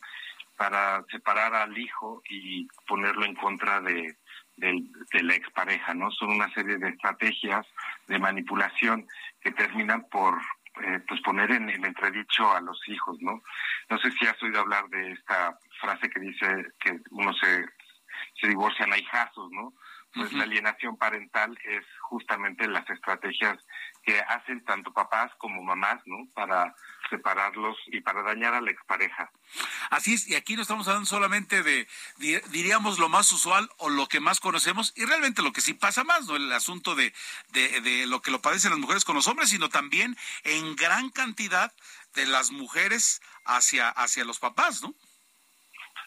[0.60, 4.18] para separar al hijo y ponerlo en contra de,
[4.57, 4.84] de,
[5.14, 6.11] de la expareja, ¿no?
[6.11, 7.65] Son una serie de estrategias
[8.07, 9.07] de manipulación
[9.40, 10.38] que terminan por
[10.84, 13.41] eh, pues poner en, el entredicho a los hijos, ¿no?
[13.90, 17.65] No sé si has oído hablar de esta frase que dice que uno se,
[18.41, 19.73] se divorcian a hijazos, ¿no?
[20.14, 23.57] Pues la alienación parental es justamente las estrategias
[24.03, 26.27] que hacen tanto papás como mamás, ¿no?
[26.34, 26.76] Para
[27.10, 29.31] separarlos y para dañar a la expareja.
[29.90, 31.88] Así es, y aquí no estamos hablando solamente de,
[32.52, 36.03] diríamos, lo más usual o lo que más conocemos, y realmente lo que sí pasa
[36.03, 36.36] más, ¿no?
[36.36, 37.14] El asunto de,
[37.49, 41.10] de, de lo que lo padecen las mujeres con los hombres, sino también en gran
[41.10, 41.73] cantidad
[42.15, 44.94] de las mujeres hacia, hacia los papás, ¿no?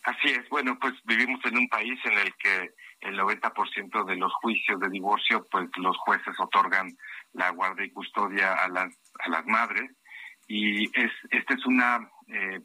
[0.04, 4.32] Así es, bueno, pues vivimos en un país en el que el 90% de los
[4.34, 6.96] juicios de divorcio, pues los jueces otorgan
[7.32, 9.90] la guardia y custodia a las, a las madres,
[10.54, 12.60] y es esta es una eh,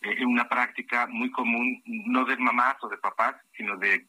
[0.00, 4.06] eh, una práctica muy común no de mamás o de papás sino de,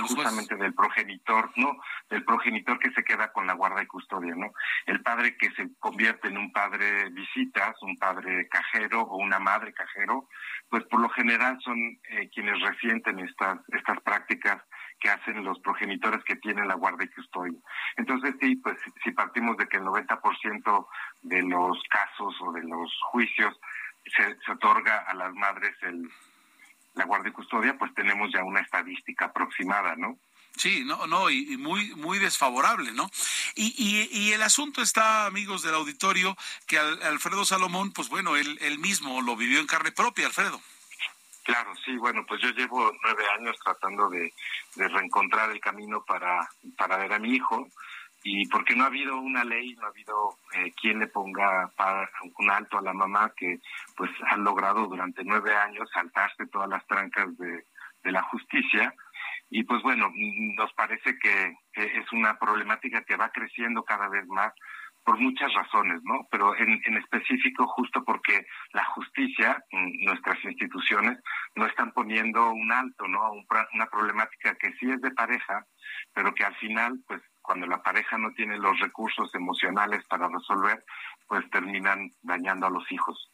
[0.00, 1.76] justamente del progenitor no
[2.08, 4.52] del progenitor que se queda con la guarda y custodia no
[4.86, 9.74] el padre que se convierte en un padre visitas un padre cajero o una madre
[9.74, 10.26] cajero
[10.70, 11.78] pues por lo general son
[12.08, 14.62] eh, quienes resienten estas estas prácticas
[15.00, 17.58] que hacen los progenitores que tienen la guardia y custodia.
[17.96, 20.86] Entonces, sí, pues si partimos de que el 90%
[21.22, 23.54] de los casos o de los juicios
[24.04, 26.10] se, se otorga a las madres el,
[26.94, 30.18] la guardia y custodia, pues tenemos ya una estadística aproximada, ¿no?
[30.56, 33.10] Sí, no, no, y, muy, muy desfavorable, ¿no?
[33.54, 36.34] Y, y, el asunto está, amigos del auditorio,
[36.66, 40.60] que Alfredo Salomón, pues bueno, él, él mismo lo vivió en carne propia, Alfredo.
[41.46, 44.32] Claro, sí, bueno, pues yo llevo nueve años tratando de,
[44.74, 47.68] reencontrar el camino para, para ver a mi hijo.
[48.24, 51.70] Y porque no ha habido una ley, no ha habido eh, quien le ponga
[52.36, 53.60] un alto a la mamá que
[53.96, 57.64] pues ha logrado durante nueve años saltarse todas las trancas de,
[58.02, 58.92] de la justicia.
[59.48, 60.10] Y pues bueno,
[60.56, 64.52] nos parece que, es una problemática que va creciendo cada vez más
[65.06, 66.26] por muchas razones, ¿no?
[66.32, 69.64] Pero en, en específico justo porque la justicia,
[70.04, 71.20] nuestras instituciones,
[71.54, 73.20] no están poniendo un alto, ¿no?
[73.72, 75.64] Una problemática que sí es de pareja,
[76.12, 80.84] pero que al final, pues cuando la pareja no tiene los recursos emocionales para resolver,
[81.28, 83.30] pues terminan dañando a los hijos.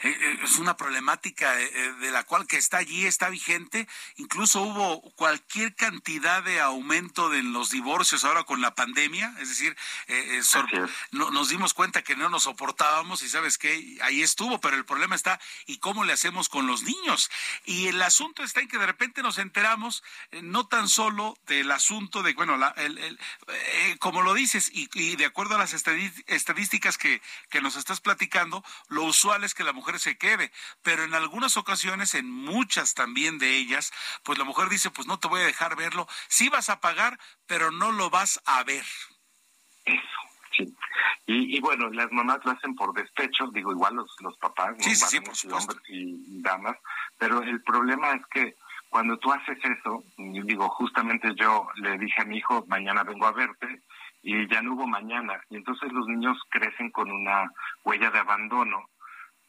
[0.00, 3.88] Eh, eh, es una problemática eh, de la cual que está allí, está vigente.
[4.16, 9.34] Incluso hubo cualquier cantidad de aumento de los divorcios ahora con la pandemia.
[9.40, 9.76] Es decir,
[11.10, 15.16] nos dimos cuenta que no nos soportábamos y sabes que ahí estuvo, pero el problema
[15.16, 17.30] está y cómo le hacemos con los niños.
[17.64, 20.04] Y el asunto está en que de repente nos enteramos
[20.42, 22.58] no tan solo del asunto de, bueno,
[23.98, 27.20] como lo dices y, y, de acuerdo a las estadísticas que,
[27.50, 30.52] que nos estás platicando, lo usual es que la mujer se quede,
[30.82, 33.92] pero en algunas ocasiones, en muchas también de ellas,
[34.24, 37.18] pues la mujer dice, pues no te voy a dejar verlo, sí vas a pagar,
[37.46, 38.84] pero no lo vas a ver.
[39.84, 40.02] Eso,
[40.56, 40.74] sí.
[41.26, 45.20] Y, bueno, las mamás lo hacen por despecho, digo, igual los, los papás, sí, sí,
[45.20, 46.76] por hombres y damas,
[47.18, 48.56] pero el problema es que
[48.88, 53.32] cuando tú haces eso, digo, justamente yo le dije a mi hijo, mañana vengo a
[53.32, 53.82] verte,
[54.22, 55.40] y ya no hubo mañana.
[55.50, 57.50] Y entonces los niños crecen con una
[57.84, 58.88] huella de abandono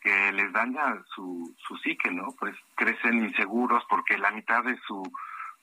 [0.01, 2.33] que les daña su, su psique, ¿no?
[2.39, 5.03] Pues crecen inseguros porque la mitad de su,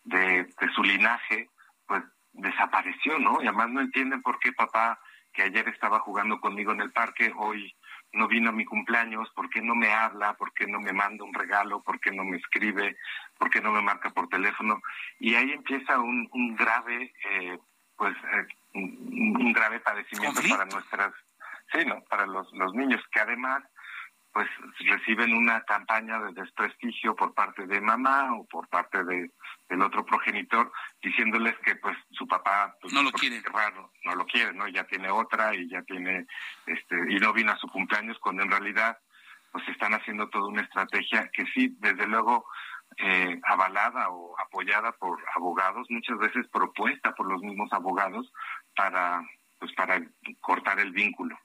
[0.04, 1.48] de, de su linaje,
[1.86, 2.02] pues
[2.32, 3.42] desapareció, ¿no?
[3.42, 4.98] Y además no entienden por qué papá,
[5.36, 7.74] que ayer estaba jugando conmigo en el parque, hoy
[8.12, 11.24] no vino a mi cumpleaños, por qué no me habla, por qué no me manda
[11.24, 12.96] un regalo, por qué no me escribe,
[13.38, 14.80] por qué no me marca por teléfono.
[15.18, 17.58] Y ahí empieza un, un grave, eh,
[17.96, 21.12] pues, eh, un, grave padecimiento para nuestras,
[21.72, 22.02] sí, ¿no?
[22.04, 23.62] Para los, los niños, que además
[24.36, 24.50] pues
[24.80, 29.30] reciben una campaña de desprestigio por parte de mamá o por parte de
[29.66, 30.70] del otro progenitor
[31.02, 33.40] diciéndoles que pues su papá pues, no lo quiere.
[33.50, 36.26] raro no lo quiere no ya tiene otra y ya tiene
[36.66, 38.98] este y no vino a su cumpleaños cuando en realidad
[39.52, 42.44] pues están haciendo toda una estrategia que sí desde luego
[42.98, 48.30] eh, avalada o apoyada por abogados muchas veces propuesta por los mismos abogados
[48.74, 49.22] para
[49.58, 50.02] pues para
[50.40, 51.38] cortar el vínculo.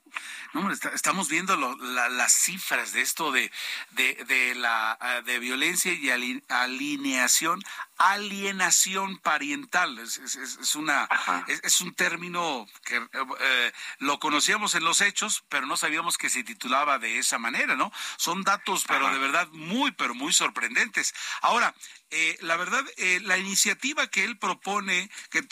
[0.54, 3.52] No, estamos viendo las cifras de esto de,
[3.92, 6.10] de, la ah, de violencia y
[6.50, 7.62] alineación,
[8.10, 10.00] alienación parental.
[10.00, 11.08] Es, es, una
[11.48, 16.44] es, un término que eh, lo conocíamos en los hechos, pero no sabíamos que se
[16.44, 17.92] titulaba de esa manera, ¿no?
[18.18, 21.14] Son datos, pero de verdad muy, pero muy sorprendentes.
[21.42, 21.76] Ahora,
[22.10, 25.48] eh, la verdad, eh, la iniciativa que él propone, que,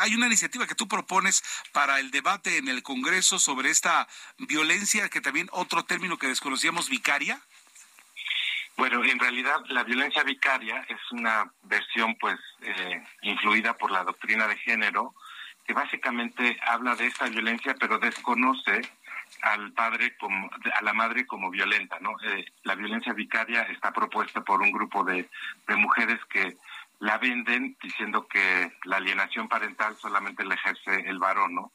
[0.00, 1.42] hay una iniciativa que tú propones
[1.72, 4.06] para el debate en el Congreso sobre esta
[4.36, 7.42] violencia, que también otro término que desconocíamos, vicaria.
[8.78, 14.46] Bueno, en realidad la violencia vicaria es una versión pues eh, influida por la doctrina
[14.46, 15.14] de género
[15.66, 18.80] que básicamente habla de esta violencia pero desconoce
[19.42, 24.42] al padre como a la madre como violenta no eh, la violencia vicaria está propuesta
[24.42, 25.28] por un grupo de,
[25.66, 26.56] de mujeres que
[27.00, 31.72] la venden diciendo que la alienación parental solamente la ejerce el varón no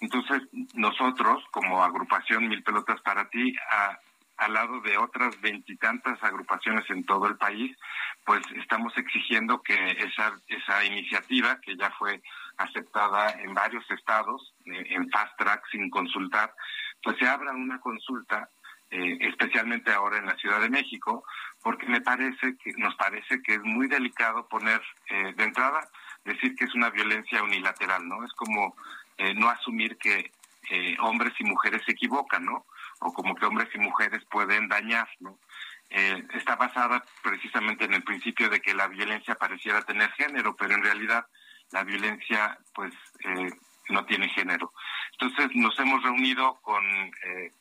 [0.00, 0.40] entonces
[0.72, 3.98] nosotros como agrupación mil pelotas para ti a,
[4.38, 7.76] al lado de otras veintitantas agrupaciones en todo el país
[8.24, 12.22] pues estamos exigiendo que esa esa iniciativa que ya fue
[12.56, 16.52] aceptada en varios estados eh, en fast track sin consultar
[17.02, 18.48] pues se abra una consulta,
[18.90, 21.24] eh, especialmente ahora en la Ciudad de México,
[21.62, 25.88] porque me parece que nos parece que es muy delicado poner eh, de entrada
[26.24, 28.24] decir que es una violencia unilateral, ¿no?
[28.24, 28.76] Es como
[29.16, 30.32] eh, no asumir que
[31.00, 32.66] hombres y mujeres se equivocan, ¿no?
[33.00, 35.38] O como que hombres y mujeres pueden dañar, ¿no?
[35.90, 40.82] está basada precisamente en el principio de que la violencia pareciera tener género, pero en
[40.82, 41.24] realidad
[41.70, 42.92] la violencia, pues,
[43.88, 44.72] no tiene género.
[45.12, 47.52] Entonces nos hemos reunido con, eh,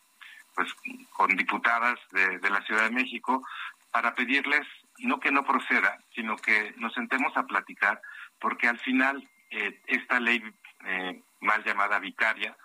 [0.55, 0.73] pues,
[1.11, 3.45] con diputadas de, la Ciudad de México
[3.91, 4.68] para pedirles
[4.99, 8.01] no que no proceda, sino que nos sentemos a platicar,
[8.39, 10.43] porque al final eh, esta ley
[10.85, 12.57] eh, mal llamada vicaria,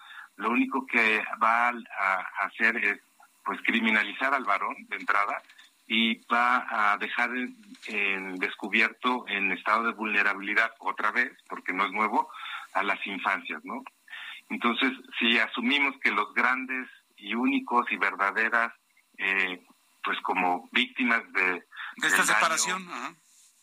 [0.43, 2.99] lo único que va a, hacer es
[3.45, 5.41] pues criminalizar al varón de entrada
[5.87, 7.31] y va a dejar
[7.87, 12.31] en, descubierto en estado de vulnerabilidad otra vez, porque no es nuevo,
[12.75, 13.83] a las infancias, ¿no?
[14.49, 18.73] Entonces, si asumimos que los grandes y únicos y verdaderas,
[19.19, 19.65] eh,
[20.03, 21.65] pues como víctimas de,
[21.97, 22.89] de esta separación,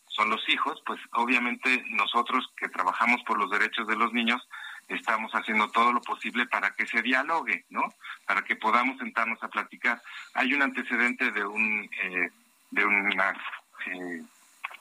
[0.08, 4.46] son los hijos, pues obviamente nosotros que trabajamos por los derechos de los niños,
[4.90, 7.82] estamos haciendo todo lo posible para que se dialogue, ¿no?
[8.26, 10.02] Para que podamos sentarnos a platicar.
[10.34, 12.30] Hay un antecedente de un eh,
[12.70, 14.22] de un eh,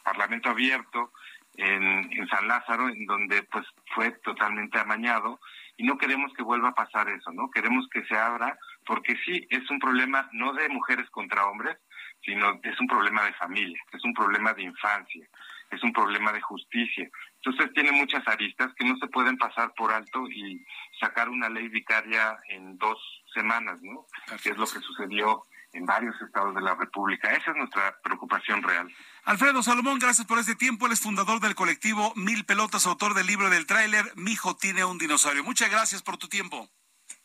[0.04, 1.12] parlamento abierto
[1.58, 5.40] en, en San Lázaro, en donde pues fue totalmente amañado
[5.78, 7.50] y no queremos que vuelva a pasar eso, ¿no?
[7.50, 11.78] Queremos que se abra porque sí es un problema no de mujeres contra hombres,
[12.22, 15.26] sino es un problema de familia, es un problema de infancia,
[15.72, 17.10] es un problema de justicia.
[17.44, 20.66] Entonces tiene muchas aristas que no se pueden pasar por alto y
[21.00, 22.98] sacar una ley vicaria en dos
[23.34, 24.06] semanas, ¿no?
[24.44, 27.32] Que es lo que sucedió en varios estados de la República.
[27.32, 28.92] Esa es nuestra preocupación real.
[29.24, 30.88] Alfredo Salomón, gracias por este tiempo.
[30.88, 34.84] Él es fundador del colectivo Mil Pelotas, autor del libro del tráiler Mi hijo tiene
[34.84, 35.44] un dinosaurio.
[35.44, 36.70] Muchas gracias por tu tiempo.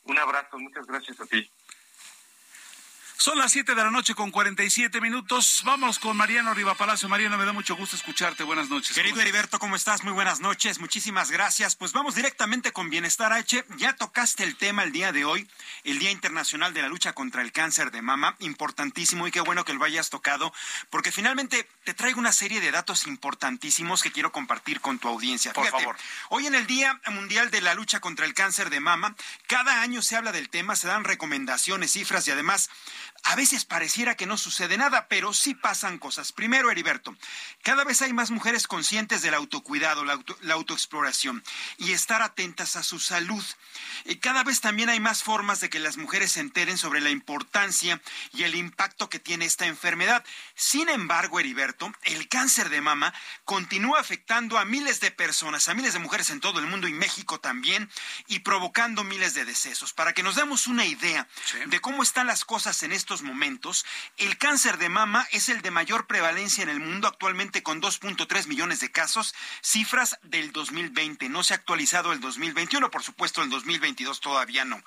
[0.04, 1.50] Un abrazo, muchas gracias a ti.
[3.24, 5.62] Son las 7 de la noche con 47 minutos.
[5.64, 7.08] Vamos con Mariano Riva Palacio.
[7.08, 8.44] Mariano, me da mucho gusto escucharte.
[8.44, 8.94] Buenas noches.
[8.94, 10.04] Querido Heriberto, ¿cómo estás?
[10.04, 10.78] Muy buenas noches.
[10.78, 11.74] Muchísimas gracias.
[11.74, 13.64] Pues vamos directamente con Bienestar H.
[13.78, 15.48] Ya tocaste el tema el día de hoy,
[15.84, 18.36] el Día Internacional de la Lucha contra el Cáncer de Mama.
[18.40, 20.52] Importantísimo y qué bueno que lo hayas tocado,
[20.90, 25.54] porque finalmente te traigo una serie de datos importantísimos que quiero compartir con tu audiencia.
[25.54, 25.96] Por favor.
[26.28, 30.02] Hoy en el Día Mundial de la Lucha contra el Cáncer de Mama, cada año
[30.02, 32.68] se habla del tema, se dan recomendaciones, cifras y además
[33.24, 36.30] a veces pareciera que no sucede nada, pero sí pasan cosas.
[36.30, 37.16] Primero, Heriberto,
[37.62, 40.22] cada vez hay más mujeres conscientes del autocuidado, la,
[40.52, 41.42] autoexploración
[41.78, 43.42] y estar atentas a su salud.
[44.04, 47.08] Y cada vez también hay más formas de que las mujeres se enteren sobre la
[47.08, 48.00] importancia
[48.34, 50.22] y el impacto que tiene esta enfermedad.
[50.54, 53.14] Sin embargo, Heriberto, el cáncer de mama
[53.46, 56.92] continúa afectando a miles de personas, a miles de mujeres en todo el mundo y
[56.92, 57.90] México también,
[58.26, 59.94] y provocando miles de decesos.
[59.94, 61.26] Para que nos demos una idea
[61.66, 63.84] de cómo están las cosas en estos momentos,
[64.16, 68.46] el cáncer de mama es el de mayor prevalencia en el mundo actualmente con 2.3
[68.46, 71.28] millones de casos, cifras del 2020.
[71.28, 74.82] No se ha actualizado el 2021, por supuesto el 2022 todavía no.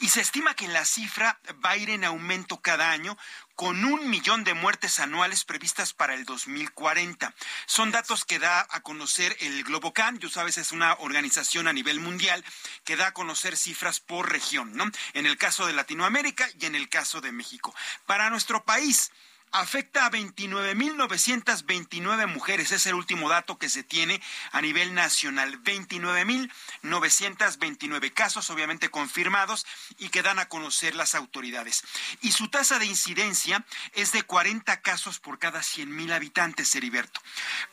[0.00, 3.16] Y se estima que la cifra va a ir en aumento cada año
[3.54, 7.34] con un millón de muertes anuales previstas para el 2040.
[7.66, 12.00] Son datos que da a conocer el Globocan, tú sabes, es una organización a nivel
[12.00, 12.44] mundial
[12.84, 14.90] que da a conocer cifras por región, ¿no?
[15.12, 17.74] En el caso de Latinoamérica y en el caso de México.
[18.06, 19.10] Para nuestro país,
[19.52, 22.72] afecta a 29.929 mujeres.
[22.72, 25.62] Es el último dato que se tiene a nivel nacional.
[25.62, 29.66] 29.929 casos, obviamente confirmados,
[29.98, 31.84] y que dan a conocer las autoridades.
[32.22, 37.20] Y su tasa de incidencia es de 40 casos por cada 100.000 habitantes, Heriberto.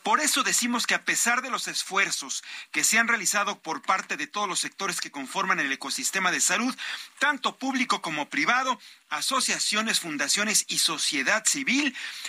[0.03, 4.17] Por eso decimos que a pesar de los esfuerzos que se han realizado por parte
[4.17, 6.75] de todos los sectores que conforman el ecosistema de salud,
[7.19, 8.77] tanto público como privado,
[9.09, 11.68] asociaciones, fundaciones y sociedad civil,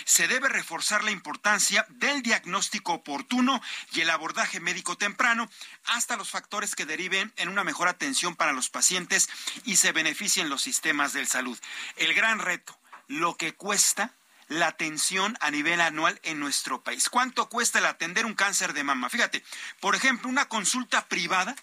[0.05, 3.61] se debe reforzar la importancia del diagnóstico oportuno
[3.93, 5.49] y el abordaje médico temprano
[5.85, 9.29] hasta los factores que deriven en una mejor atención para los pacientes
[9.65, 11.57] y se beneficien los sistemas de salud.
[11.95, 12.77] El gran reto,
[13.07, 14.13] lo que cuesta
[14.47, 17.09] la atención a nivel anual en nuestro país.
[17.09, 19.09] ¿Cuánto cuesta el atender un cáncer de mama?
[19.09, 19.43] Fíjate,
[19.79, 21.55] por ejemplo, una consulta privada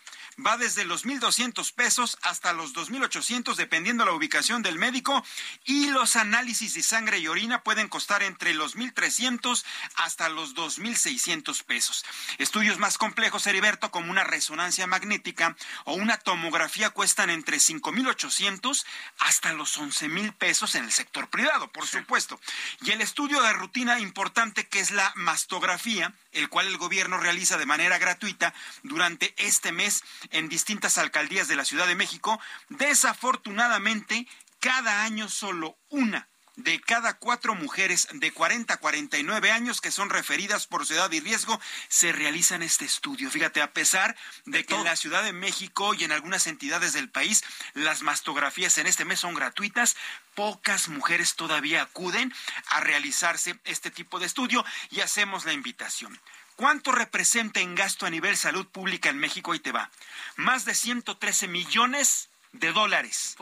[0.45, 5.25] va desde los 1.200 pesos hasta los 2.800 dependiendo la ubicación del médico
[5.65, 9.65] y los análisis de sangre y orina pueden costar entre los 1.300
[9.97, 12.05] hasta los 2.600 pesos.
[12.39, 18.85] Estudios más complejos, Heriberto, como una resonancia magnética o una tomografía cuestan entre 5.800
[19.19, 22.41] hasta los 11.000 pesos en el sector privado, por supuesto.
[22.83, 27.59] Y el estudio de rutina importante que es la mastografía, el cual el gobierno realiza
[27.59, 34.27] de manera gratuita durante este mes en distintas alcaldías de la Ciudad de México, desafortunadamente
[34.61, 36.29] cada año solo una
[36.59, 41.11] de cada cuatro mujeres de 40 a 49 años que son referidas por su edad
[41.13, 43.31] y riesgo se realizan este estudio.
[43.31, 47.11] Fíjate, a pesar de que en la Ciudad de México y en algunas entidades del
[47.11, 47.45] país
[47.75, 49.97] las mastografías en este mes son gratuitas,
[50.35, 52.35] pocas mujeres todavía acuden
[52.71, 56.19] a realizarse este tipo de estudio y hacemos la invitación.
[56.59, 59.55] ¿Cuánto representa en gasto a nivel salud pública en México?
[59.55, 59.93] Y te va.
[60.35, 63.37] Más de 113 millones de dólares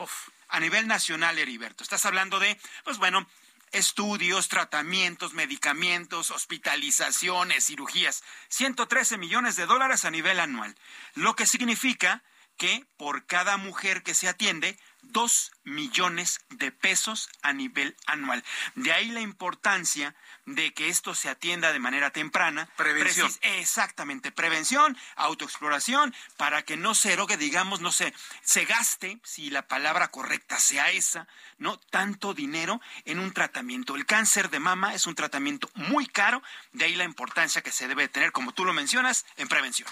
[0.49, 1.83] a nivel nacional, Heriberto.
[1.83, 3.25] Estás hablando de, pues bueno,
[3.71, 8.23] estudios, tratamientos, medicamentos, hospitalizaciones, cirugías.
[8.49, 10.75] 113 millones de dólares a nivel anual.
[11.15, 12.21] Lo que significa
[12.57, 18.43] que por cada mujer que se atiende, dos millones de pesos a nivel anual.
[18.75, 20.15] De ahí la importancia
[20.45, 22.67] de que esto se atienda de manera temprana.
[22.77, 23.31] Prevención.
[23.41, 29.67] exactamente, prevención, autoexploración, para que no se erogue, digamos, no se, se gaste, si la
[29.67, 31.27] palabra correcta sea esa,
[31.57, 31.77] ¿no?
[31.77, 33.95] Tanto dinero en un tratamiento.
[33.95, 37.87] El cáncer de mama es un tratamiento muy caro, de ahí la importancia que se
[37.87, 39.89] debe tener, como tú lo mencionas, en prevención.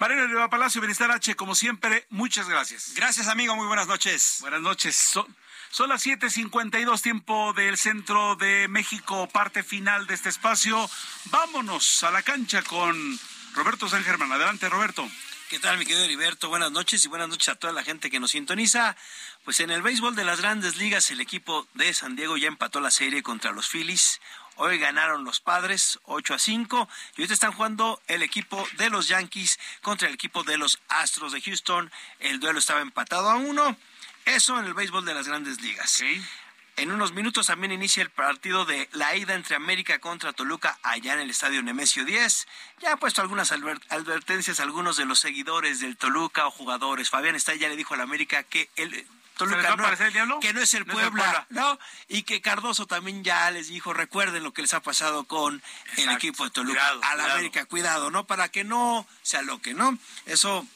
[0.00, 2.94] Mariano Riva Palacio, Bienestar H, como siempre, muchas gracias.
[2.94, 4.38] Gracias, amigo, muy buenas noches.
[4.40, 4.96] Buenas noches.
[4.96, 5.26] Son,
[5.70, 10.88] son las 7:52 tiempo del centro de México, parte final de este espacio.
[11.26, 13.20] Vámonos a la cancha con
[13.52, 14.32] Roberto San Germán.
[14.32, 15.06] Adelante, Roberto.
[15.50, 16.48] ¿Qué tal, mi querido Heriberto?
[16.48, 18.96] Buenas noches y buenas noches a toda la gente que nos sintoniza.
[19.44, 22.80] Pues en el béisbol de las grandes ligas, el equipo de San Diego ya empató
[22.80, 24.20] la serie contra los Phillies.
[24.62, 29.08] Hoy ganaron los padres 8 a 5 y ahorita están jugando el equipo de los
[29.08, 31.90] Yankees contra el equipo de los Astros de Houston.
[32.18, 33.74] El duelo estaba empatado a uno.
[34.26, 36.02] Eso en el béisbol de las grandes ligas.
[36.76, 41.14] En unos minutos también inicia el partido de la ida entre América contra Toluca allá
[41.14, 42.46] en el estadio Nemesio 10.
[42.82, 47.08] Ya han puesto algunas advertencias a algunos de los seguidores del Toluca o jugadores.
[47.08, 49.06] Fabián está ya le dijo al América que el
[49.40, 51.78] Toluca no, el que no es el Puebla, ¿no?
[52.08, 55.62] Y que Cardoso también ya les dijo, recuerden lo que les ha pasado con
[55.96, 58.26] el equipo de Toluca a la América, cuidado, ¿no?
[58.26, 59.98] Para que no sea lo que ¿no?
[60.26, 60.66] Eso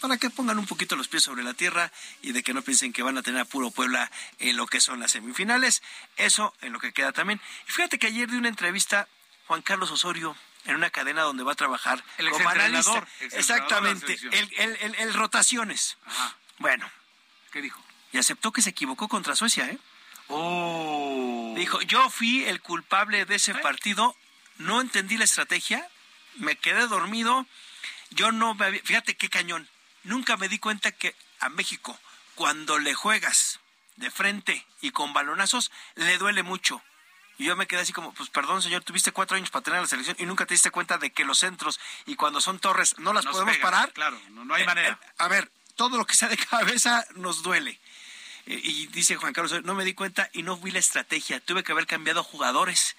[0.00, 1.90] para que pongan un poquito los pies sobre la tierra
[2.22, 4.80] y de que no piensen que van a tener a puro Puebla en lo que
[4.80, 5.82] son las semifinales.
[6.16, 7.40] Eso en lo que queda también.
[7.68, 9.08] Y fíjate que ayer di una entrevista
[9.46, 13.06] Juan Carlos Osorio en una cadena donde va a trabajar el como analista.
[13.20, 15.96] Exactamente, el, el, el, rotaciones.
[16.58, 16.88] Bueno.
[17.52, 17.82] ¿Qué dijo?
[18.12, 19.78] Y aceptó que se equivocó contra Suecia, ¿eh?
[20.28, 21.54] Oh.
[21.56, 24.16] Dijo, yo fui el culpable de ese partido,
[24.58, 25.88] no entendí la estrategia,
[26.36, 27.46] me quedé dormido,
[28.10, 28.82] yo no me había...
[28.82, 29.68] Fíjate qué cañón,
[30.04, 31.98] nunca me di cuenta que a México,
[32.34, 33.60] cuando le juegas
[33.96, 36.82] de frente y con balonazos, le duele mucho.
[37.38, 39.86] Y yo me quedé así como, pues perdón señor, tuviste cuatro años para tener la
[39.86, 43.12] selección y nunca te diste cuenta de que los centros y cuando son torres no
[43.12, 43.92] las podemos parar.
[43.92, 44.98] Claro, no, hay manera.
[45.02, 47.80] Eh, a ver, todo lo que sea de cabeza nos duele.
[48.46, 51.40] Y dice Juan Carlos, no me di cuenta y no vi la estrategia.
[51.40, 52.96] Tuve que haber cambiado jugadores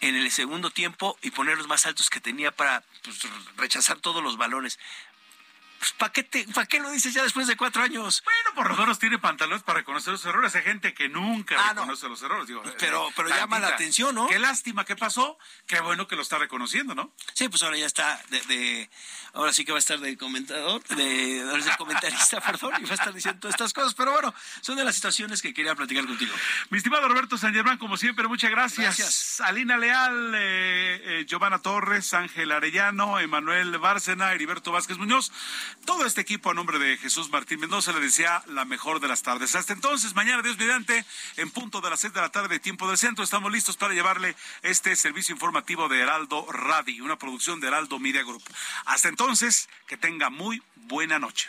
[0.00, 3.20] en el segundo tiempo y ponerlos más altos que tenía para pues,
[3.56, 4.78] rechazar todos los balones.
[5.82, 6.28] Pues, ¿para qué,
[6.68, 8.22] qué lo dices ya después de cuatro años?
[8.24, 10.54] Bueno, por lo menos tiene pantalones para reconocer los errores.
[10.54, 12.48] Hay gente que nunca ah, reconoce los errores.
[12.78, 14.28] pero pero llama la atención, ¿no?
[14.28, 15.36] Qué lástima que pasó.
[15.66, 17.12] Qué bueno que lo está reconociendo, ¿no?
[17.34, 18.88] Sí, pues ahora ya está de,
[19.32, 22.94] ahora sí que va a estar de comentador, de, de comentarista, perdón, y va a
[22.94, 23.94] estar diciendo todas estas cosas.
[23.94, 26.32] Pero bueno, son de las situaciones que quería platicar contigo.
[26.70, 28.98] Mi estimado Roberto San Germán, como siempre, muchas gracias.
[28.98, 29.40] Gracias.
[29.40, 35.32] Alina Leal, eh, eh, Giovanna Torres, Ángel Arellano, Emanuel Bárcena, Heriberto Vázquez Muñoz.
[35.84, 39.22] Todo este equipo a nombre de Jesús Martín Mendoza le desea la mejor de las
[39.22, 39.54] tardes.
[39.54, 41.04] Hasta entonces, mañana, Dios mediante,
[41.36, 44.36] en punto de las seis de la tarde, tiempo del centro, estamos listos para llevarle
[44.62, 48.42] este servicio informativo de Heraldo Radio, una producción de Heraldo Media Group.
[48.86, 51.48] Hasta entonces, que tenga muy buena noche.